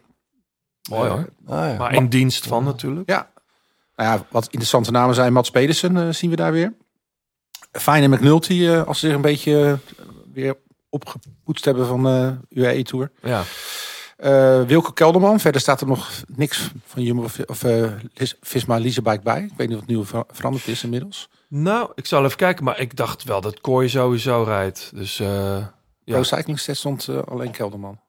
[0.90, 1.30] Mooi hoor.
[1.46, 1.78] Ah, ja.
[1.78, 3.10] Maar in dienst van natuurlijk.
[3.10, 3.30] Ja.
[4.00, 5.34] Nou ja, wat interessante namen zijn.
[5.34, 6.74] Mats Pedersen uh, zien we daar weer.
[7.72, 9.80] Fine en McNulty, uh, als ze zich een beetje
[10.34, 10.58] weer
[10.90, 13.12] opgepoetst hebben van de UAE Tour.
[13.22, 13.44] Ja.
[14.18, 15.40] Uh, Wilke Kelderman.
[15.40, 17.92] Verder staat er nog niks van Jumbo of, uh,
[18.42, 19.44] Visma Leasebike bij.
[19.44, 21.30] Ik weet niet wat nu ver veranderd is inmiddels.
[21.48, 22.64] Nou, ik zal even kijken.
[22.64, 24.92] Maar ik dacht wel dat Kooi sowieso rijdt.
[24.94, 25.68] Dus uh, ja.
[26.04, 28.00] Pro Cycling stond uh, alleen Kelderman.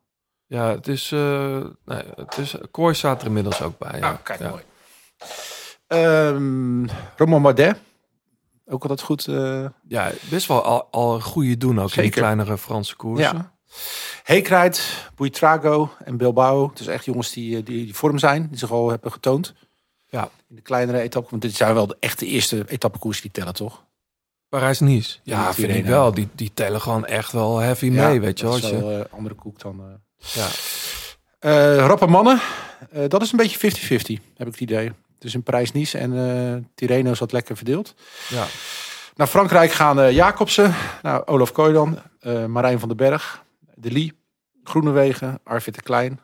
[0.47, 1.11] Ja, het is...
[1.11, 3.99] Nee, het is Kooi staat er inmiddels ook bij.
[3.99, 4.11] Ja.
[4.11, 4.49] Oh, kijk, ja.
[4.49, 4.63] mooi.
[5.93, 7.77] Um, Roman Bardet.
[8.67, 9.27] Ook altijd goed.
[9.27, 9.67] Uh...
[9.89, 12.05] Ja, best wel al, al een goede doen ook Zeker.
[12.05, 13.37] in die kleinere Franse koersen.
[13.37, 13.53] Ja.
[14.23, 16.69] Heekrijt, Buitrago en Bilbao.
[16.69, 19.55] Het is echt jongens die, die, die vorm zijn, die zich al hebben getoond.
[20.09, 20.31] Ja.
[20.49, 21.31] In de kleinere etappen.
[21.31, 23.85] Want dit zijn wel de echte eerste etappekoers die tellen, toch?
[24.49, 25.19] Parijs-Nice.
[25.23, 26.15] Ja, ja vind ik wel.
[26.15, 28.61] Die, die tellen gewoon echt wel heavy ja, mee, weet je wel.
[28.61, 28.99] Dat is wel je...
[28.99, 29.81] uh, andere koek dan...
[29.81, 29.87] Uh...
[31.41, 31.87] Ja.
[31.87, 32.41] Rappe mannen,
[33.09, 33.73] dat is een beetje
[34.19, 34.93] 50-50, heb ik het idee.
[35.21, 37.95] Dus in Parijs-Nice en uh, Tirreno zat lekker verdeeld.
[38.29, 38.47] Ja.
[39.15, 43.45] Naar Frankrijk gaan uh, Jacobsen, nou, Olaf Kooi dan, uh, Marijn van den Berg,
[43.75, 44.13] De Lee,
[44.65, 46.21] Groenewegen, Arvid de Klein,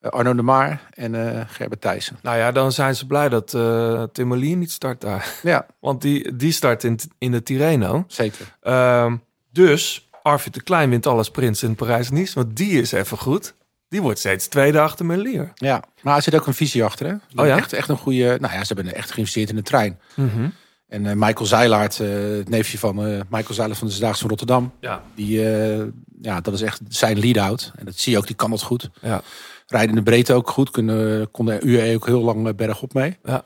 [0.00, 2.18] Arno de Maar en uh, Gerbert Thijssen.
[2.22, 5.34] Nou ja, dan zijn ze blij dat uh, Tim niet start daar.
[5.42, 5.66] Ja.
[5.80, 8.04] Want die, die start in, in de Tirreno.
[8.06, 8.56] Zeker.
[8.62, 9.12] Uh,
[9.52, 13.54] dus Arvid de Klein wint alle sprints in Parijs-Nice, want die is even goed.
[13.90, 15.52] Die wordt steeds tweede achter Merlier.
[15.54, 17.12] Ja, maar er zit ook een visie achter, hè?
[17.42, 17.56] Oh ja?
[17.56, 18.38] Echt, echt een goede...
[18.40, 19.98] Nou ja, ze hebben echt geïnvesteerd in de trein.
[20.14, 20.52] Mm -hmm.
[20.88, 24.28] En uh, Michael Zeilaert, uh, het neefje van uh, Michael Zeilaert van de Zdaagse van
[24.28, 24.72] Rotterdam.
[24.80, 25.02] Ja.
[25.14, 25.40] Die,
[26.22, 27.72] ja, dat is echt zijn lead-out.
[27.76, 28.90] En dat zie je ook, die kan het goed.
[29.00, 29.22] Ja.
[29.66, 30.70] Rijden in de breedte ook goed.
[30.70, 33.18] Kunnen, kon de UAE ook heel lang bergop mee.
[33.24, 33.44] Ja.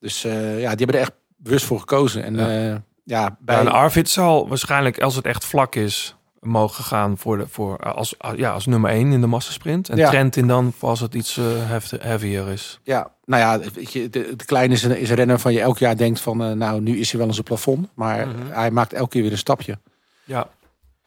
[0.00, 2.24] Dus ja, die hebben er echt bewust voor gekozen.
[2.24, 3.54] En ja, ja bij...
[3.54, 6.16] Ja, en Arvid zal waarschijnlijk, als het echt vlak is...
[6.44, 9.88] mogen gaan voor de, voor, als, ja, als nummer 1 in de massasprint.
[9.88, 10.10] En Ja.
[10.10, 12.80] Trentin dan voor als het iets eh, heft- heavier is.
[12.82, 14.36] Ja, nou ja, weet je, de,
[14.68, 17.10] is een, is een renner van je elk jaar denkt van, eh, nou, nu is
[17.10, 17.88] hij wel eens een plafond.
[17.94, 18.36] Maar Mhm.
[18.50, 19.78] hij maakt elke keer weer een stapje.
[20.24, 20.48] Ja,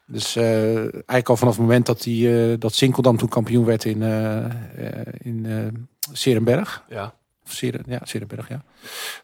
[0.06, 3.86] Dus eh, eigenlijk al vanaf het moment dat, hij, eh, dat Sinkeldam toen kampioen werd
[3.86, 4.52] in, eh eh,
[5.20, 5.58] in eh
[6.14, 6.84] Serenberg.
[6.90, 7.14] ja.
[7.48, 8.64] Of ja, Serenberg, ja.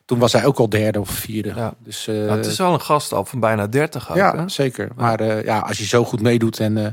[0.06, 1.54] Toen was hij ook al derde of vierde.
[1.56, 1.74] Ja.
[1.80, 4.50] Dus, eh, Nou, het is wel een gast al van bijna 30 ook, ja, hè?
[4.50, 4.90] zeker.
[4.96, 6.92] Maar eh, ja, als je zo goed meedoet en eh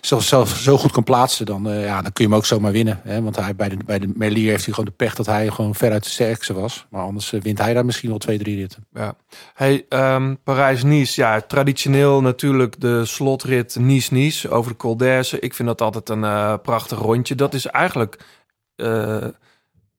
[0.00, 3.00] zo, zo, zo goed kan plaatsen, dan, ja, dan kun je hem ook zomaar winnen.
[3.02, 3.22] Hè?
[3.22, 5.74] Want hij, bij de, bij de Merlier heeft hij gewoon de pech dat hij gewoon
[5.74, 6.86] veruit de sterkste was.
[6.90, 8.86] Maar anders wint hij daar misschien wel twee, drie ritten.
[8.92, 9.14] Ja.
[9.54, 15.42] Hey, ehm, Parijs-Nice, ja, traditioneel natuurlijk de slotrit Nice-Nice over de Col d'Azur.
[15.42, 17.34] Ik vind dat altijd een prachtig rondje.
[17.34, 18.24] Dat is eigenlijk,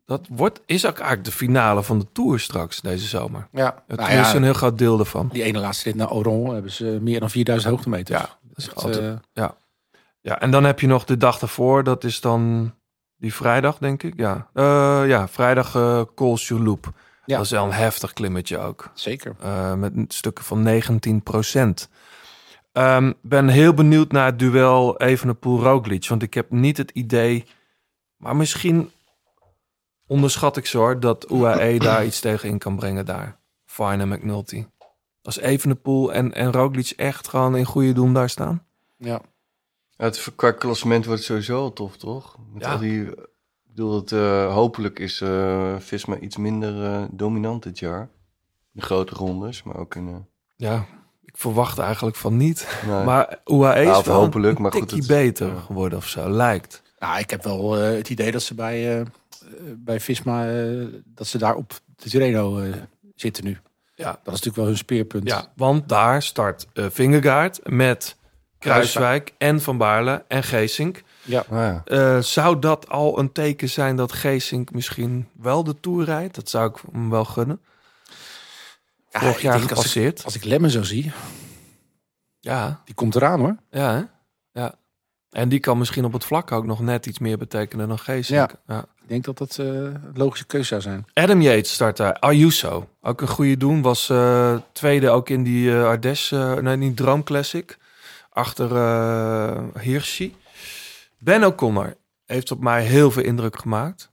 [0.07, 3.47] dat wordt, is ook eigenlijk de finale van de Tour straks deze zomer.
[3.51, 5.29] Ja, Het nou is een heel groot deel ervan.
[5.33, 8.19] die ene laatste rit naar Oron hebben ze meer dan 4000 hoogtemeters.
[8.19, 9.55] Ja, dat is Echt, altijd, eh, ja.
[10.21, 12.73] ja, en dan heb je nog de dag daarvoor, dat is dan
[13.17, 14.13] die vrijdag, denk ik.
[14.17, 16.91] Ja, Eh, ja vrijdag eh Col sur Loup.
[17.25, 17.35] Ja.
[17.35, 18.91] Dat is wel een heftig klimmetje ook.
[18.93, 19.35] zeker.
[19.41, 21.89] Eh, met een stukken van 19 procent.
[23.21, 26.07] ben heel benieuwd naar het duel Evenepoel-Roglic.
[26.07, 27.45] Want ik heb niet het idee...
[28.17, 28.91] Maar misschien
[30.07, 30.99] onderschat ik zo hoor...
[30.99, 33.39] dat UAE daar iets tegen in kan brengen daar.
[33.65, 34.65] Fine en McNulty.
[35.21, 38.63] Als Evenepoel en, en Roglic echt gewoon in goede doen daar staan.
[38.97, 39.21] Ja.
[39.89, 42.37] Ja, het qua klassement wordt sowieso al tof, toch?
[42.53, 42.71] Met Ja.
[42.71, 43.15] al die, ik
[43.63, 48.09] bedoel, het, eh, hopelijk is eh Visma iets minder eh, dominant dit jaar.
[48.71, 50.07] De grote rondes, maar ook in...
[50.07, 50.15] eh,
[50.55, 50.85] Ja,
[51.25, 52.81] ik verwacht eigenlijk van niet.
[52.87, 53.03] nee.
[53.03, 56.81] Maar UAE is wel hopelijk, een maar goed, tikkie het- beter geworden of zo, lijkt.
[56.99, 59.05] Nou, ik heb wel eh, het idee dat ze bij,
[59.77, 62.73] bij Visma, eh, dat ze daar op de Tirreno eh,
[63.15, 63.57] zitten nu.
[63.95, 64.05] Ja.
[64.11, 65.27] Dat is natuurlijk wel hun speerpunt.
[65.29, 68.15] Ja, want daar start eh Vingegaard met
[68.59, 71.03] Kruiswijk en Van Baarle en Geesink.
[71.23, 71.39] Ja.
[71.49, 71.81] Ah, ja.
[71.85, 76.35] Eh, zou dat al een teken zijn dat Geesink misschien wel de Tour rijdt?
[76.35, 77.61] Dat zou ik hem wel gunnen.
[79.09, 80.23] Ja, Vorig ik jaar denk als ik, gepasseerd.
[80.23, 81.11] als ik Lemmen zo zie,
[82.39, 83.55] Ja, die komt eraan hoor.
[83.71, 84.03] ja, hè?
[84.61, 84.75] ja.
[85.37, 88.55] En die kan misschien op het vlak ook nog net iets meer betekenen dan Geesink.
[88.67, 88.79] Ja.
[88.79, 91.05] Ik denk dat dat eh, een logische keuze zou zijn.
[91.13, 92.13] Adam Yates start daar.
[92.13, 93.81] Ayuso, ook een goede doen.
[93.81, 97.77] Was eh, tweede ook in die Ardèche, eh, nee, niet Droom Classic.
[98.29, 100.35] Achter eh Hirschi.
[101.19, 101.95] Ben O'Connor
[102.25, 104.11] heeft op mij heel veel indruk gemaakt.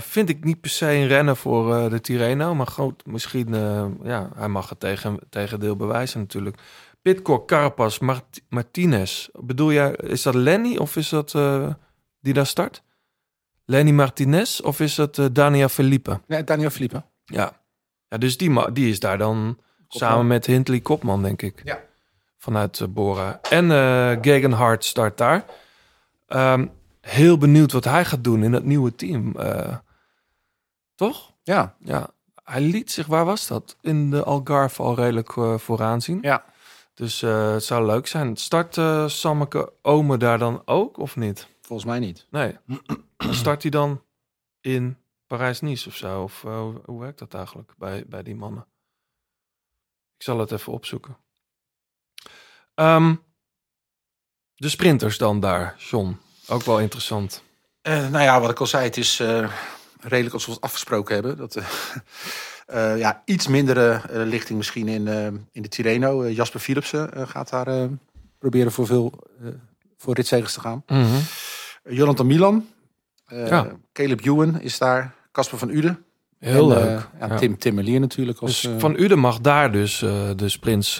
[0.00, 2.54] Vind ik niet per se een renner voor de Tirreno.
[2.54, 3.54] Maar goed, misschien,
[4.02, 6.56] ja, hij mag het tegen, tegendeel bewijzen natuurlijk.
[7.02, 9.28] Pitcock, Carapaz, Mart- Martinez.
[9.32, 11.68] Bedoel jij, is dat Lenny of is dat eh,
[12.20, 12.82] die daar start?
[13.64, 16.20] Lenny Martinez of is dat eh, Daniel Felipe?
[16.26, 17.02] Nee, Daniel Felipe.
[17.24, 17.52] Ja.
[18.08, 19.58] ja dus die, die is daar dan
[19.88, 21.60] samen met Hindley Kopman, denk ik.
[21.64, 21.80] Ja.
[22.38, 23.40] Vanuit eh, Bora.
[23.50, 25.44] En eh Gegenhard start daar.
[26.26, 26.66] Ehm,
[27.00, 29.34] heel benieuwd wat hij gaat doen in het nieuwe team.
[30.94, 31.32] Toch?
[31.42, 31.74] Ja.
[31.78, 32.10] Ja.
[32.44, 33.76] Hij liet zich, waar was dat?
[33.80, 36.18] In de Algarve al redelijk eh, vooraan zien.
[36.22, 36.44] Ja.
[37.00, 38.36] Dus eh, het zou leuk zijn.
[38.36, 41.48] Start eh Sammeke Ome daar dan ook, of niet?
[41.60, 42.26] Volgens mij niet.
[42.30, 42.56] Nee.
[43.18, 44.04] Start hij dan
[44.60, 46.22] in Parijs-Nice of zo?
[46.22, 48.66] Of eh, hoe- hoe werkt dat eigenlijk bij, bij die mannen?
[50.16, 51.16] Ik zal het even opzoeken.
[52.74, 53.14] Ehm,
[54.54, 56.16] de sprinters dan daar, John.
[56.48, 57.42] Ook wel interessant.
[57.82, 59.52] Eh, nou ja, wat ik al zei, het is eh,
[60.00, 61.36] redelijk als we het afgesproken hebben.
[61.36, 61.54] Dat,
[62.70, 66.28] eh, ja, iets mindere eh, lichting misschien in, eh, in de Tirreno.
[66.28, 67.88] Jasper Philipsen gaat daar
[68.38, 69.12] proberen voor veel
[69.96, 70.82] voor ritzegers te gaan.
[70.86, 71.00] Mhm.
[71.00, 72.66] Uh, Jonathan Milan.
[73.26, 73.66] Ja.
[73.92, 75.14] Caleb Ewan is daar.
[75.32, 76.04] Casper van Uden.
[76.38, 77.08] Heel En, leuk.
[77.20, 77.36] ja, Ja.
[77.36, 78.38] Tim, Tim Merlier natuurlijk.
[78.38, 79.98] Als, Dus Van Uden mag daar dus
[80.36, 80.96] de sprints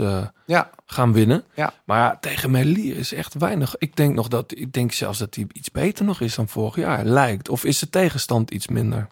[0.47, 1.45] ja, gaan winnen.
[1.55, 1.73] Ja.
[1.85, 3.77] Maar tegen Merlier is echt weinig.
[3.79, 6.77] Ik denk nog dat ik denk zelfs dat hij iets beter nog is dan vorig
[6.77, 7.05] jaar.
[7.05, 7.49] Lijkt.
[7.49, 9.09] Of is de tegenstand iets minder?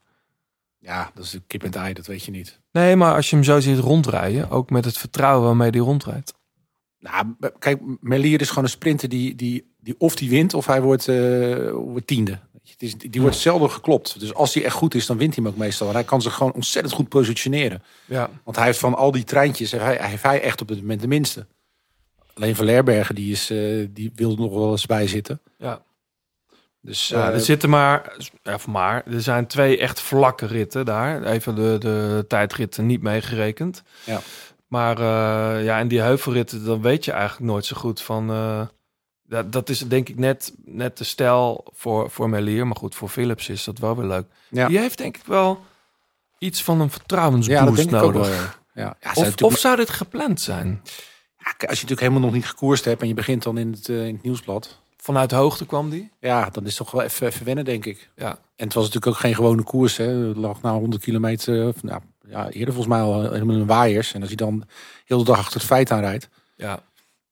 [0.78, 2.60] Ja, dat is de kip en het ei, dat weet je niet.
[2.72, 6.34] Nee, maar als je hem zo ziet rondrijden, ook met het vertrouwen waarmee hij rondrijdt.
[6.98, 10.82] Nou, kijk, Merlier is gewoon een sprinter die, die, die of die wint of hij
[10.82, 12.38] wordt, eh, wordt tiende.
[12.62, 14.20] Het is, die wordt zelden geklopt.
[14.20, 15.88] Dus als hij echt goed is, dan wint hij hem ook meestal.
[15.88, 17.82] En hij kan zich gewoon ontzettend goed positioneren.
[18.04, 18.30] Ja.
[18.44, 21.00] Want hij heeft van al die treintjes, heeft hij, heeft hij echt op het moment
[21.00, 21.46] de minste.
[22.34, 25.40] Alleen Van Lerbergen, die, is, eh, die wil er nog wel eens bij zitten.
[25.58, 25.82] Ja.
[26.88, 31.22] Dus Ja, eh, er zitten maar, of maar, er zijn twee echt vlakke ritten daar.
[31.22, 33.82] Even de, de tijdritten niet meegerekend.
[34.04, 34.20] Ja.
[34.66, 38.30] Maar eh, ja, en die heuvelritten, dan weet je eigenlijk nooit zo goed van.
[38.30, 38.60] eh,
[39.22, 42.66] dat, dat is denk ik net, net de stijl voor, voor Melier.
[42.66, 44.26] Maar goed, voor Philips is dat wel weer leuk.
[44.48, 44.68] Ja.
[44.68, 45.64] Die heeft denk ik wel
[46.38, 48.20] iets van een ja, vertrouwensboost ook nodig.
[48.26, 48.30] wel.
[48.36, 48.54] Ja.
[48.74, 50.80] Ja, ja, of, natuurlijk- of zou dit gepland zijn?
[51.48, 54.14] als je natuurlijk helemaal nog niet gekoerst hebt en je begint dan in het, in
[54.14, 54.78] het nieuwsblad.
[55.02, 56.10] Vanuit hoogte kwam die?
[56.20, 58.10] Ja, dan is het toch wel even, even wennen, denk ik.
[58.16, 58.30] Ja.
[58.30, 59.96] En het was natuurlijk ook geen gewone koers.
[59.96, 60.04] Hè.
[60.04, 64.12] Het lag na 100 kilometer, of, nou, ja, eerder volgens mij al helemaal in waaiers.
[64.14, 64.64] En als je dan
[65.04, 66.82] heel de dag achter het feit aanrijdt, Ja.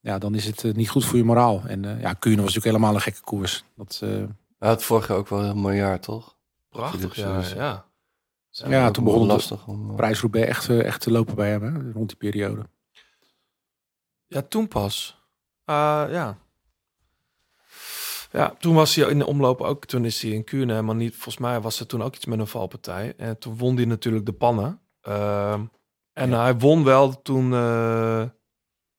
[0.01, 1.63] ja, dan is het eh, niet goed voor je moraal.
[1.67, 3.65] En eh ja, Kuurne was natuurlijk helemaal een gekke koers.
[3.77, 4.09] Dat, eh,
[4.59, 6.37] Hij had vorig jaar ook wel een heel mooi jaar, toch?
[6.69, 7.43] Prachtig, ja.
[7.55, 7.85] ja.
[8.51, 9.91] ja, toen begon het lastig om...
[9.91, 12.63] eh, prijsroubaix echt, eh, echt te lopen bij hem, hè, rond die periode.
[14.27, 15.21] Ja, toen pas.
[15.65, 16.39] Ah, ja.
[18.33, 19.85] Ja, toen was hij in de omloop ook.
[19.85, 21.13] Toen is hij in Kuurne helemaal niet.
[21.13, 23.15] Volgens mij was er toen ook iets met een valpartij.
[23.17, 24.81] En toen won hij natuurlijk de pannen.
[25.01, 25.65] Ehm,
[26.13, 28.23] en hij won wel toen eh,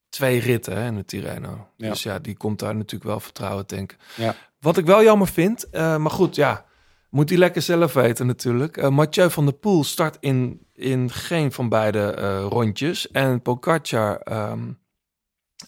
[0.10, 1.68] twee ritten hè, in de Tirreno.
[1.78, 1.90] Ja.
[1.90, 3.98] Dus ja, die komt daar natuurlijk wel vertrouwen tanken.
[4.16, 4.36] Ja.
[4.60, 6.66] Wat ik wel jammer vind, eh, maar goed, ja,
[7.10, 8.78] moet hij lekker zelf weten natuurlijk.
[8.78, 13.12] Eh, Mathieu van der Poel start in, in geen van beide rondjes.
[13.12, 14.72] En Pogacar ehm,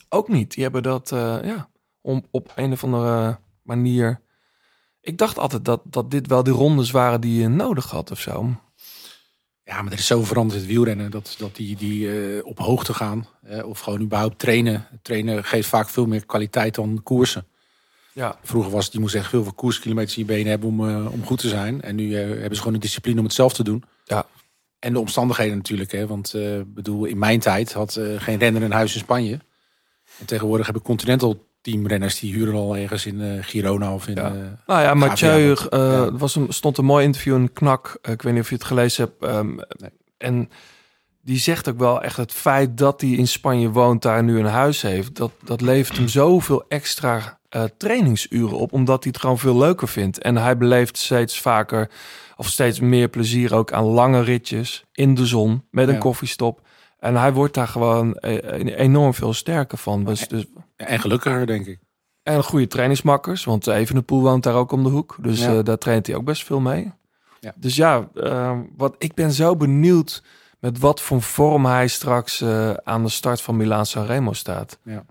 [0.09, 0.53] ook niet.
[0.53, 1.09] Die hebben dat
[1.43, 1.69] ja,
[2.01, 3.39] om, op een of andere
[3.75, 4.21] manier...
[5.01, 8.19] Ik dacht altijd dat, dat dit wel die rondes waren die je nodig had of
[8.19, 8.55] zo.
[9.69, 12.59] Ja, maar er is zo veranderd in het wielrennen dat, dat die, die eh, op
[12.59, 13.27] hoogte gaan.
[13.43, 14.87] eh, of gewoon überhaupt trainen.
[15.01, 17.45] Trainen geeft vaak veel meer kwaliteit dan koersen.
[18.13, 21.11] Ja, Vroeger was het, je moest echt veel koerskilometers in je benen hebben om, eh,
[21.11, 21.81] om goed te zijn.
[21.81, 23.83] En nu hebben ze gewoon de discipline om het zelf te doen.
[24.05, 24.25] Ja.
[24.79, 25.91] En de omstandigheden natuurlijk.
[25.91, 26.33] Hè, want
[26.65, 29.39] bedoel, in mijn tijd had geen renner een huis in Spanje.
[30.19, 34.15] En tegenwoordig hebben Continental teamrenners die huren al ergens in eh, Girona of in...
[34.15, 34.25] Ja.
[34.27, 34.31] eh,
[34.67, 35.67] Nou ja, Mathieu, Ja.
[35.69, 37.97] er was een, stond een mooi interview in Knak.
[38.01, 39.23] Ik weet niet of je het gelezen hebt.
[39.33, 39.89] ehm, Nee.
[40.17, 40.49] En
[41.21, 44.45] die zegt ook wel echt het feit dat hij in Spanje woont, daar nu een
[44.45, 45.15] huis heeft.
[45.15, 47.37] Dat, dat levert hem zoveel extra
[47.77, 50.21] trainingsuren op, omdat hij het gewoon veel leuker vindt.
[50.21, 51.89] En hij beleeft steeds vaker
[52.35, 55.99] of steeds meer plezier ook aan lange ritjes in de zon met een Ja.
[55.99, 56.61] koffiestop.
[56.99, 60.03] En hij wordt daar gewoon eh, enorm veel sterker van.
[60.05, 60.45] Dus, dus,
[60.75, 61.79] en gelukkiger, denk ik.
[62.23, 65.17] en goede trainingsmakkers, want Evenepoel woont daar ook om de hoek.
[65.21, 65.57] Dus Ja.
[65.57, 66.91] eh, daar traint hij ook best veel mee.
[67.39, 67.53] Ja.
[67.55, 70.23] Dus ja, eh, wat, ik ben zo benieuwd
[70.59, 74.77] met wat voor vorm hij straks eh, aan de start van Milaan Sanremo staat.
[74.83, 75.05] Ja.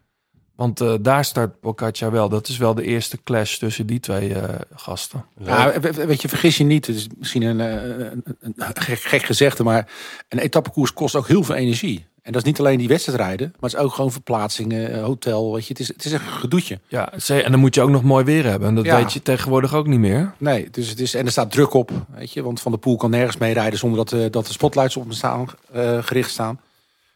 [0.58, 2.28] Want eh, daar start Pogacar wel.
[2.28, 5.24] Dat is wel de eerste clash tussen die twee eh, gasten.
[5.44, 6.86] Ja, we- we- weet je, vergis je niet.
[6.86, 7.72] Het is misschien een, eh,
[8.10, 9.88] een, een, een gek, gek gezegde, maar
[10.28, 12.06] een etappekoers kost ook heel veel energie.
[12.22, 15.52] En dat is niet alleen die wedstrijdrijden, maar het is ook gewoon verplaatsingen, hotel.
[15.54, 16.80] Weet je, het is, het is echt een gedoetje.
[16.88, 18.68] Ja, en dan moet je ook nog mooi weer hebben.
[18.68, 18.96] En dat Ja.
[18.96, 20.32] weet je tegenwoordig ook niet meer.
[20.38, 22.96] Nee, dus het is, en er staat druk op, weet je, want Van der Poel
[22.96, 26.60] kan nergens meerijden zonder dat, eh, dat de spotlights op hem staan, eh, gericht staan.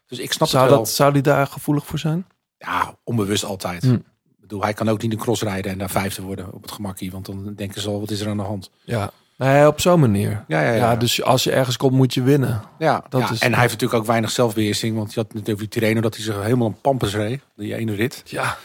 [0.06, 0.82] Dus ik snap Zou, het wel.
[0.82, 2.26] dat, zou die daar gevoelig voor zijn?
[2.64, 3.82] Ja, onbewust altijd.
[3.82, 3.92] Hm.
[3.92, 6.70] Ik bedoel, hij kan ook niet een cross rijden en daar vijfde worden op het
[6.70, 8.70] gemakkie, want dan denken ze al, wat is er aan de hand?
[8.84, 10.44] Ja, nee, op zo'n manier.
[10.48, 10.74] Ja, ja, ja.
[10.76, 12.62] Ja, dus als je ergens komt, moet je winnen.
[12.78, 14.96] Ja, Dat ja, is- en hij heeft natuurlijk ook weinig zelfbeheersing.
[14.96, 17.40] Want je had natuurlijk die Tirreno dat hij zich helemaal een pampers reed.
[17.56, 18.22] Die ene rit.
[18.24, 18.56] Ja,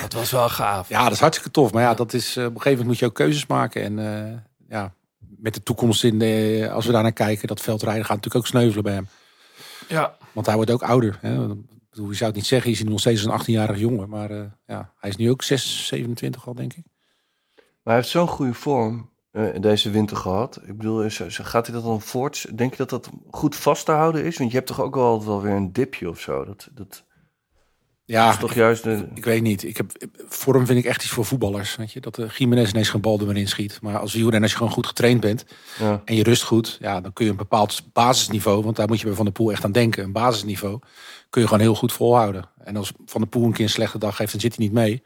[0.00, 0.88] dat was wel gaaf.
[0.88, 1.72] Ja, dat is hartstikke tof.
[1.72, 3.82] Maar ja, dat is, eh, op een gegeven moment moet je ook keuzes maken.
[3.82, 3.98] En
[4.28, 4.36] eh,
[4.68, 8.44] ja, met de toekomst in, de, als we daar naar kijken, dat veldrijden gaat natuurlijk
[8.44, 9.08] ook sneuvelen bij hem.
[9.88, 10.14] Ja.
[10.32, 11.18] Want hij wordt ook ouder.
[11.20, 11.46] Hè?
[11.90, 14.08] Bedoel, Je zou het niet zeggen, je ziet hem nog steeds als een 18-jarig jongen.
[14.08, 16.84] Maar eh, ja, hij is nu ook 6, 27 al, denk ik.
[17.56, 20.60] Maar hij heeft zo'n goede vorm eh, deze winter gehad.
[20.66, 22.58] Ik bedoel, is, gaat hij dat dan voort?
[22.58, 24.38] Denk je dat dat goed vast te houden is?
[24.38, 26.44] Want je hebt toch ook wel, wel weer een dipje of zo?
[26.44, 27.04] Dat, dat
[28.04, 29.08] Ja, is toch juist de...
[29.14, 29.62] Ik weet niet.
[29.62, 29.92] Ik heb,
[30.28, 31.76] vorm vind ik echt iets voor voetballers.
[31.76, 32.00] Weet je?
[32.00, 33.78] Dat de Jiménez ineens geen bal er maar in schiet.
[33.82, 35.44] Maar als wielrenner, als je gewoon goed getraind bent
[35.78, 36.02] Ja.
[36.04, 39.06] en je rust goed, ja, dan kun je een bepaald basisniveau, want daar moet je
[39.06, 40.78] bij Van der Poel echt aan denken, een basisniveau,
[41.30, 42.44] kun je gewoon heel goed volhouden.
[42.64, 44.74] En als Van der Poel een keer een slechte dag heeft, dan zit hij niet
[44.74, 45.02] mee.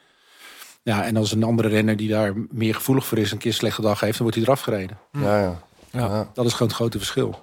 [0.83, 3.57] Ja, en als een andere renner die daar meer gevoelig voor is, een keer een
[3.57, 4.99] slechte dag heeft, dan wordt hij eraf gereden.
[5.13, 5.63] Ja, ja.
[5.91, 6.01] Ja.
[6.01, 6.31] Ja.
[6.35, 7.43] Dat is gewoon het grote verschil.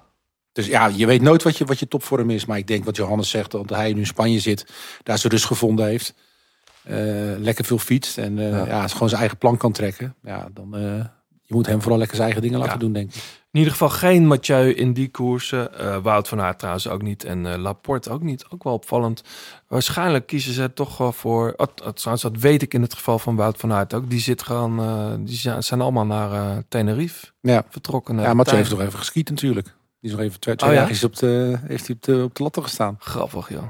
[0.51, 2.45] Dus ja, je weet nooit wat je, wat je topvorm is.
[2.45, 4.65] Maar ik denk wat Johannes zegt, dat hij nu in Spanje zit,
[5.03, 6.13] daar zijn rust gevonden heeft.
[6.83, 6.95] eh,
[7.37, 8.65] lekker veel fietst en eh, Ja.
[8.65, 8.87] ja.
[8.87, 10.15] gewoon zijn eigen plan kan trekken.
[10.23, 11.05] Ja, dan eh,
[11.51, 12.79] je moet hem vooral lekker zijn eigen dingen laten Ja.
[12.79, 13.15] doen, denk ik.
[13.51, 15.77] In ieder geval geen Mathieu in die koersen.
[15.79, 17.23] Eh, Wout van Aert trouwens ook niet.
[17.23, 18.45] En eh, Laporte ook niet.
[18.49, 19.23] Ook wel opvallend.
[19.67, 21.53] Waarschijnlijk kiezen ze toch wel voor...
[21.57, 24.09] Oh, oh, trouwens, dat weet ik in het geval van Wout van Aert ook.
[24.09, 28.19] Die, zit gewoon, eh, die zijn, allemaal naar Tenerife Ja, vertrokken.
[28.19, 29.65] ja Mathieu heeft nog even geskiet natuurlijk.
[29.65, 30.81] Die is nog even twee, twee Oh, ja?
[30.81, 32.95] dagjes op de, heeft hij op de, op de latten gestaan.
[32.99, 33.63] Grappig, joh.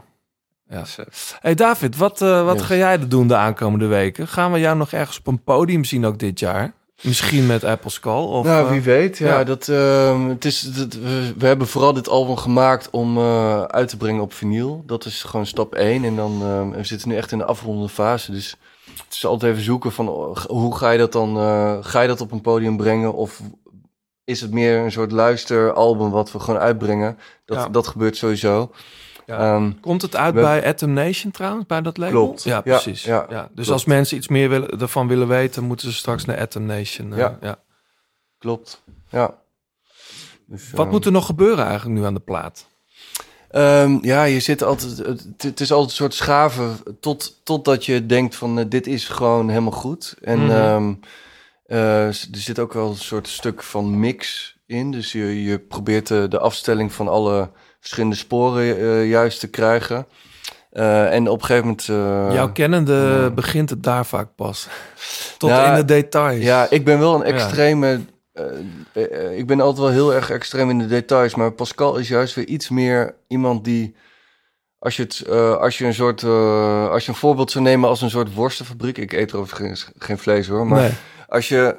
[0.70, 0.80] Ja.
[0.80, 0.98] Dus,
[1.40, 2.66] Hey David, wat, wat Yes.
[2.66, 4.28] ga jij doen de aankomende weken?
[4.28, 6.74] Gaan we jou nog ergens op een podium zien ook dit jaar?
[7.02, 8.12] Misschien met Apple Skull?
[8.12, 9.18] Of, nou, eh, wie weet.
[9.18, 9.44] Ja, ja.
[9.44, 13.90] Dat, ehm, het is, dat, we, we hebben vooral dit album gemaakt om eh, uit
[13.90, 14.84] te brengen op vinyl.
[14.86, 16.04] Dat is gewoon stap 1.
[16.04, 18.32] En dan ehm, we zitten nu echt in de afrondende fase.
[18.32, 18.56] Dus
[19.06, 22.08] het is altijd even zoeken van oh, hoe ga je dat dan eh, ga je
[22.08, 23.14] dat op een podium brengen?
[23.14, 23.42] Of
[24.24, 27.18] is het meer een soort luisteralbum wat we gewoon uitbrengen?
[27.46, 27.70] Dat, Ja.
[27.70, 28.72] dat gebeurt sowieso.
[29.26, 29.56] Ja.
[29.56, 32.24] Ehm, Komt het uit we- bij Atom Nation trouwens, bij dat label?
[32.24, 32.44] Klopt.
[32.44, 33.04] Ja, precies.
[33.04, 33.70] Ja, ja, Dus klopt.
[33.70, 37.14] als mensen iets meer willen, ervan willen weten, moeten ze straks naar Atom Nation.
[37.14, 37.60] eh, Ja.
[38.38, 38.84] klopt.
[39.10, 39.40] Ja.
[40.48, 42.66] Dus, Wat eh, moet er nog gebeuren eigenlijk nu aan de plaat?
[43.50, 44.98] Ehm, ja, je zit altijd.
[44.98, 49.08] Het, het is altijd een soort schaven tot, totdat je denkt van eh, dit is
[49.08, 50.16] gewoon helemaal goed.
[50.22, 50.52] En Mhm.
[50.52, 50.94] ehm,
[51.66, 54.92] eh, er zit ook wel een soort stuk van mix in.
[54.92, 57.50] Dus je, je probeert de, de afstelling van alle
[57.82, 60.06] verschillende sporen eh, juist te krijgen.
[60.72, 61.88] Eh, en op een gegeven moment.
[61.90, 64.68] eh, Jouw kennende begint het daar vaak pas.
[65.38, 66.44] Tot Ja, in de details.
[66.44, 68.00] Ja, ik ben wel een extreme.
[69.36, 71.36] ik ben altijd wel heel erg extreem in de details.
[71.36, 73.96] Maar Pascal is juist weer iets meer iemand die.
[74.80, 75.28] Als je, het,
[75.60, 76.24] als je een soort.
[76.92, 78.98] als je een voorbeeld zou nemen als een soort worstenfabriek.
[78.98, 80.68] Ik eet er overigens geen, geen vlees hoor.
[80.68, 80.92] Maar Nee.
[81.28, 81.76] als je.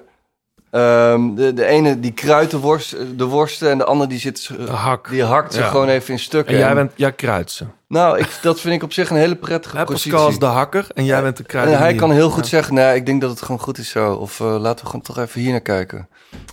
[0.72, 4.50] Ehm, de, de ene die kruidt de, worst, de worsten en de andere die zit.
[4.70, 5.08] Hak.
[5.10, 5.68] Die hakt ze Ja.
[5.68, 6.54] gewoon even in stukken.
[6.54, 7.64] En jij, En- bent, jij kruidt ze.
[7.88, 10.10] Nou, ik, dat vind ik op zich een hele prettige Hè, positie.
[10.10, 11.80] Pascal is de hakker en jij bent de En kruidenier.
[11.82, 12.48] hij kan heel goed Ja.
[12.48, 14.12] zeggen, nee, ik denk dat het gewoon goed is zo.
[14.14, 16.08] Of eh, laten we gewoon toch even hier naar kijken.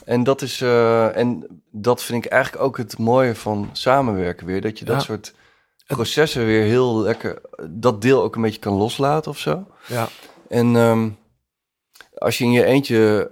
[0.05, 4.61] En dat is, eh, en dat vind ik eigenlijk ook het mooie van samenwerken weer.
[4.61, 5.33] Dat je dat soort
[5.87, 9.67] processen weer heel lekker, dat deel ook een beetje kan loslaten of zo.
[9.85, 10.07] Ja.
[10.49, 11.09] En ehm,
[12.17, 13.31] als je in je eentje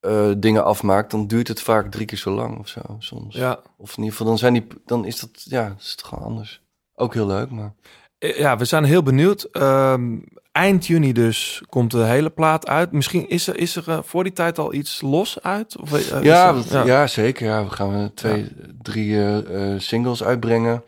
[0.00, 3.34] eh, dingen afmaakt, dan duurt het vaak drie keer zo lang of zo soms.
[3.34, 3.60] Ja.
[3.78, 6.62] Of in ieder geval, dan, zijn die, dan is dat, ja, is het gewoon anders.
[6.94, 7.74] Ook heel leuk, maar...
[8.18, 9.42] Eh, Ja, we zijn heel benieuwd.
[9.52, 10.18] Ehm,
[10.52, 12.92] eind juni dus komt de hele plaat uit.
[12.92, 15.76] Misschien is er, is er eh, voor die tijd al iets los uit?
[15.80, 17.06] Of, ja, er- ja.
[17.06, 17.46] zeker.
[17.46, 18.52] Ja, we gaan twee,
[18.82, 20.84] drie singles uitbrengen.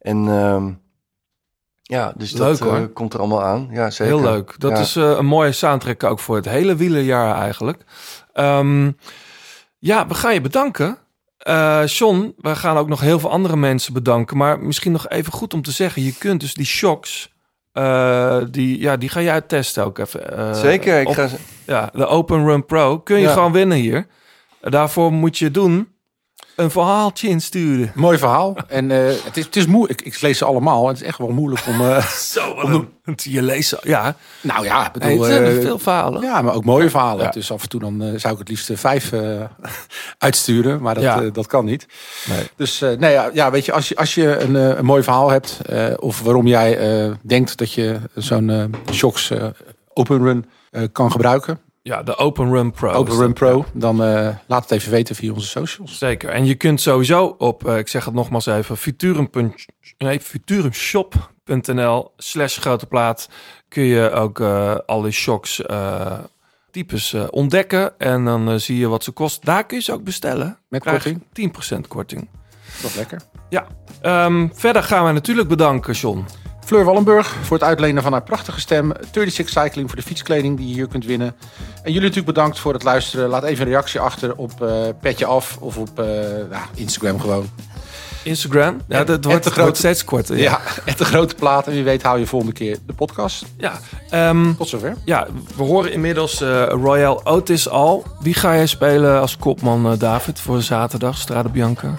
[0.00, 0.72] En ehm,
[1.82, 3.68] ja, dus Leuk, dat komt er allemaal aan.
[3.72, 4.14] Ja, zeker.
[4.14, 4.54] Heel leuk.
[4.58, 4.78] Dat Ja.
[4.78, 7.84] is een mooie soundtrack ook voor het hele wielerjaar eigenlijk.
[8.36, 8.90] Ehm,
[9.78, 10.98] ja, we gaan je bedanken.
[11.86, 14.36] John, we gaan ook nog heel veel andere mensen bedanken.
[14.36, 16.02] Maar misschien nog even goed om te zeggen.
[16.02, 17.32] Je kunt dus die shocks...
[17.72, 20.36] eh, die, ja, die ga jij testen ook even.
[20.38, 21.28] eh, Zeker, ik op- ga
[21.66, 22.98] Ja, de Open Run Pro.
[22.98, 23.32] Kun je Ja.
[23.32, 24.06] gewoon winnen hier.
[24.60, 25.88] Daarvoor moet je doen...
[26.56, 27.92] een verhaaltje insturen.
[27.94, 28.56] Mooi verhaal.
[28.68, 30.02] En eh, het is, het is moeilijk.
[30.02, 30.88] Ik lees ze allemaal.
[30.88, 31.80] Het is echt wel moeilijk om.
[31.80, 33.68] eh, Zo, om de- je leest...
[33.68, 36.22] ze- Ja, nou ja, ik bedoel, Hey, het zijn eh, veel verhalen.
[36.22, 37.24] Ja, maar ook mooie verhalen.
[37.24, 37.30] Ja.
[37.30, 39.20] Dus af en toe dan zou ik het liefst vijf eh,
[40.18, 40.80] uitsturen.
[40.82, 41.20] Maar dat, Ja.
[41.20, 41.86] dat kan niet.
[42.28, 42.46] Nee.
[42.56, 45.02] Dus eh, nee, ja, ja, weet je, als je, als je een, eh, een mooi
[45.02, 45.58] verhaal hebt.
[45.68, 49.44] eh, of waarom jij eh, denkt dat je zo'n shocks eh,
[49.94, 50.44] open run
[50.92, 51.58] kan gebruiken.
[51.86, 52.92] Ja, de Open Run Pro.
[52.92, 53.34] Open Run dat.
[53.34, 53.64] Pro.
[53.72, 55.98] Dan eh, laat het even weten via onze socials.
[55.98, 56.28] Zeker.
[56.28, 59.30] En je kunt sowieso op, eh, ik zeg het nogmaals even, futurum.
[59.98, 63.28] Nee, futurumshop.nl slash grote plaat
[63.68, 65.62] kun je ook eh alle shocks
[66.70, 67.98] types ontdekken.
[67.98, 69.44] En dan zie je wat ze kost.
[69.44, 70.58] Daar kun je ze ook bestellen.
[70.68, 71.22] Met korting?
[71.32, 72.28] 10% korting.
[72.82, 73.22] Toch lekker.
[73.48, 73.66] Ja.
[74.00, 76.24] Ehm, verder gaan we natuurlijk bedanken, John.
[76.66, 78.92] Fleur Wallenburg voor het uitlenen van haar prachtige stem.
[79.12, 81.34] 36 Cycling voor de fietskleding die je hier kunt winnen.
[81.58, 83.28] En jullie natuurlijk bedankt voor het luisteren.
[83.28, 84.68] Laat even een reactie achter op eh
[85.00, 86.04] Petje Af of op eh,
[86.50, 87.48] nou, Instagram gewoon.
[88.22, 88.80] Instagram.
[88.88, 90.38] Ja, dat wordt, te het wordt steeds korter.
[90.38, 91.66] Ja, echt een grote plaat.
[91.66, 93.44] En wie weet hou je volgende keer de podcast.
[93.56, 93.80] Ja,
[94.10, 94.96] ehm, Tot zover.
[95.04, 95.26] ja
[95.56, 98.04] we horen inmiddels eh, Royal Otis al.
[98.20, 101.96] Wie ga jij spelen als kopman, David, voor zaterdag, Strade Bianca?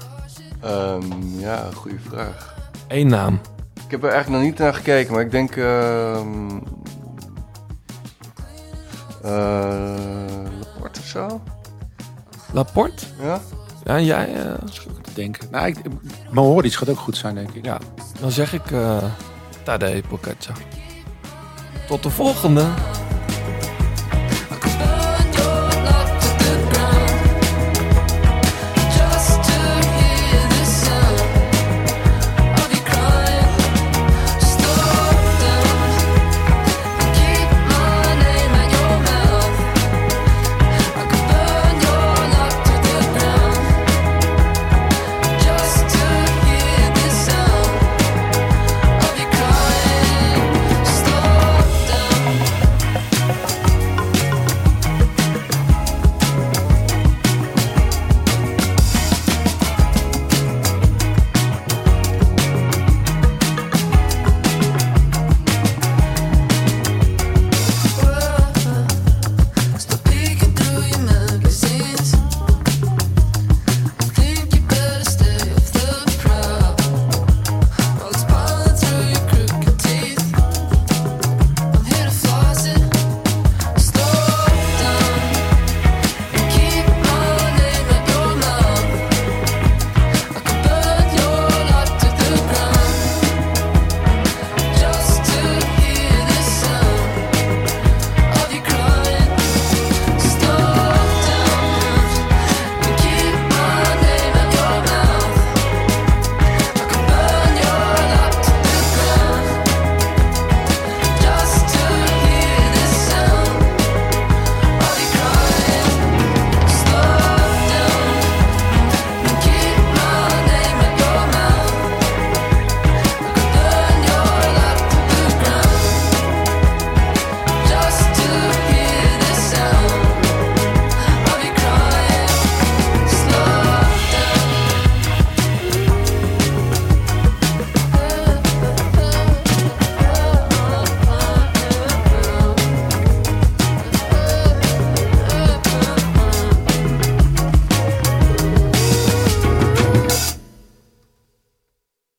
[0.62, 2.56] Ehm, ja, goede vraag.
[2.88, 3.40] Eén naam.
[3.88, 5.56] Ik heb er eigenlijk nog niet naar gekeken, maar ik denk...
[5.56, 6.58] ehm
[9.24, 9.96] eh,
[10.60, 11.42] Laporte of zo?
[12.54, 13.06] Laporte?
[13.22, 13.40] Ja?
[13.84, 14.34] Ja, jij?
[14.36, 14.54] eh,
[15.02, 15.48] Te denken.
[15.52, 15.78] Nou, ik,
[16.32, 17.66] Mohoric gaat ook goed zijn, denk ik.
[17.66, 17.78] ja,
[18.20, 19.04] dan zeg ik eh
[19.64, 20.58] Tadej Pogacar.
[21.88, 22.66] Tot de volgende.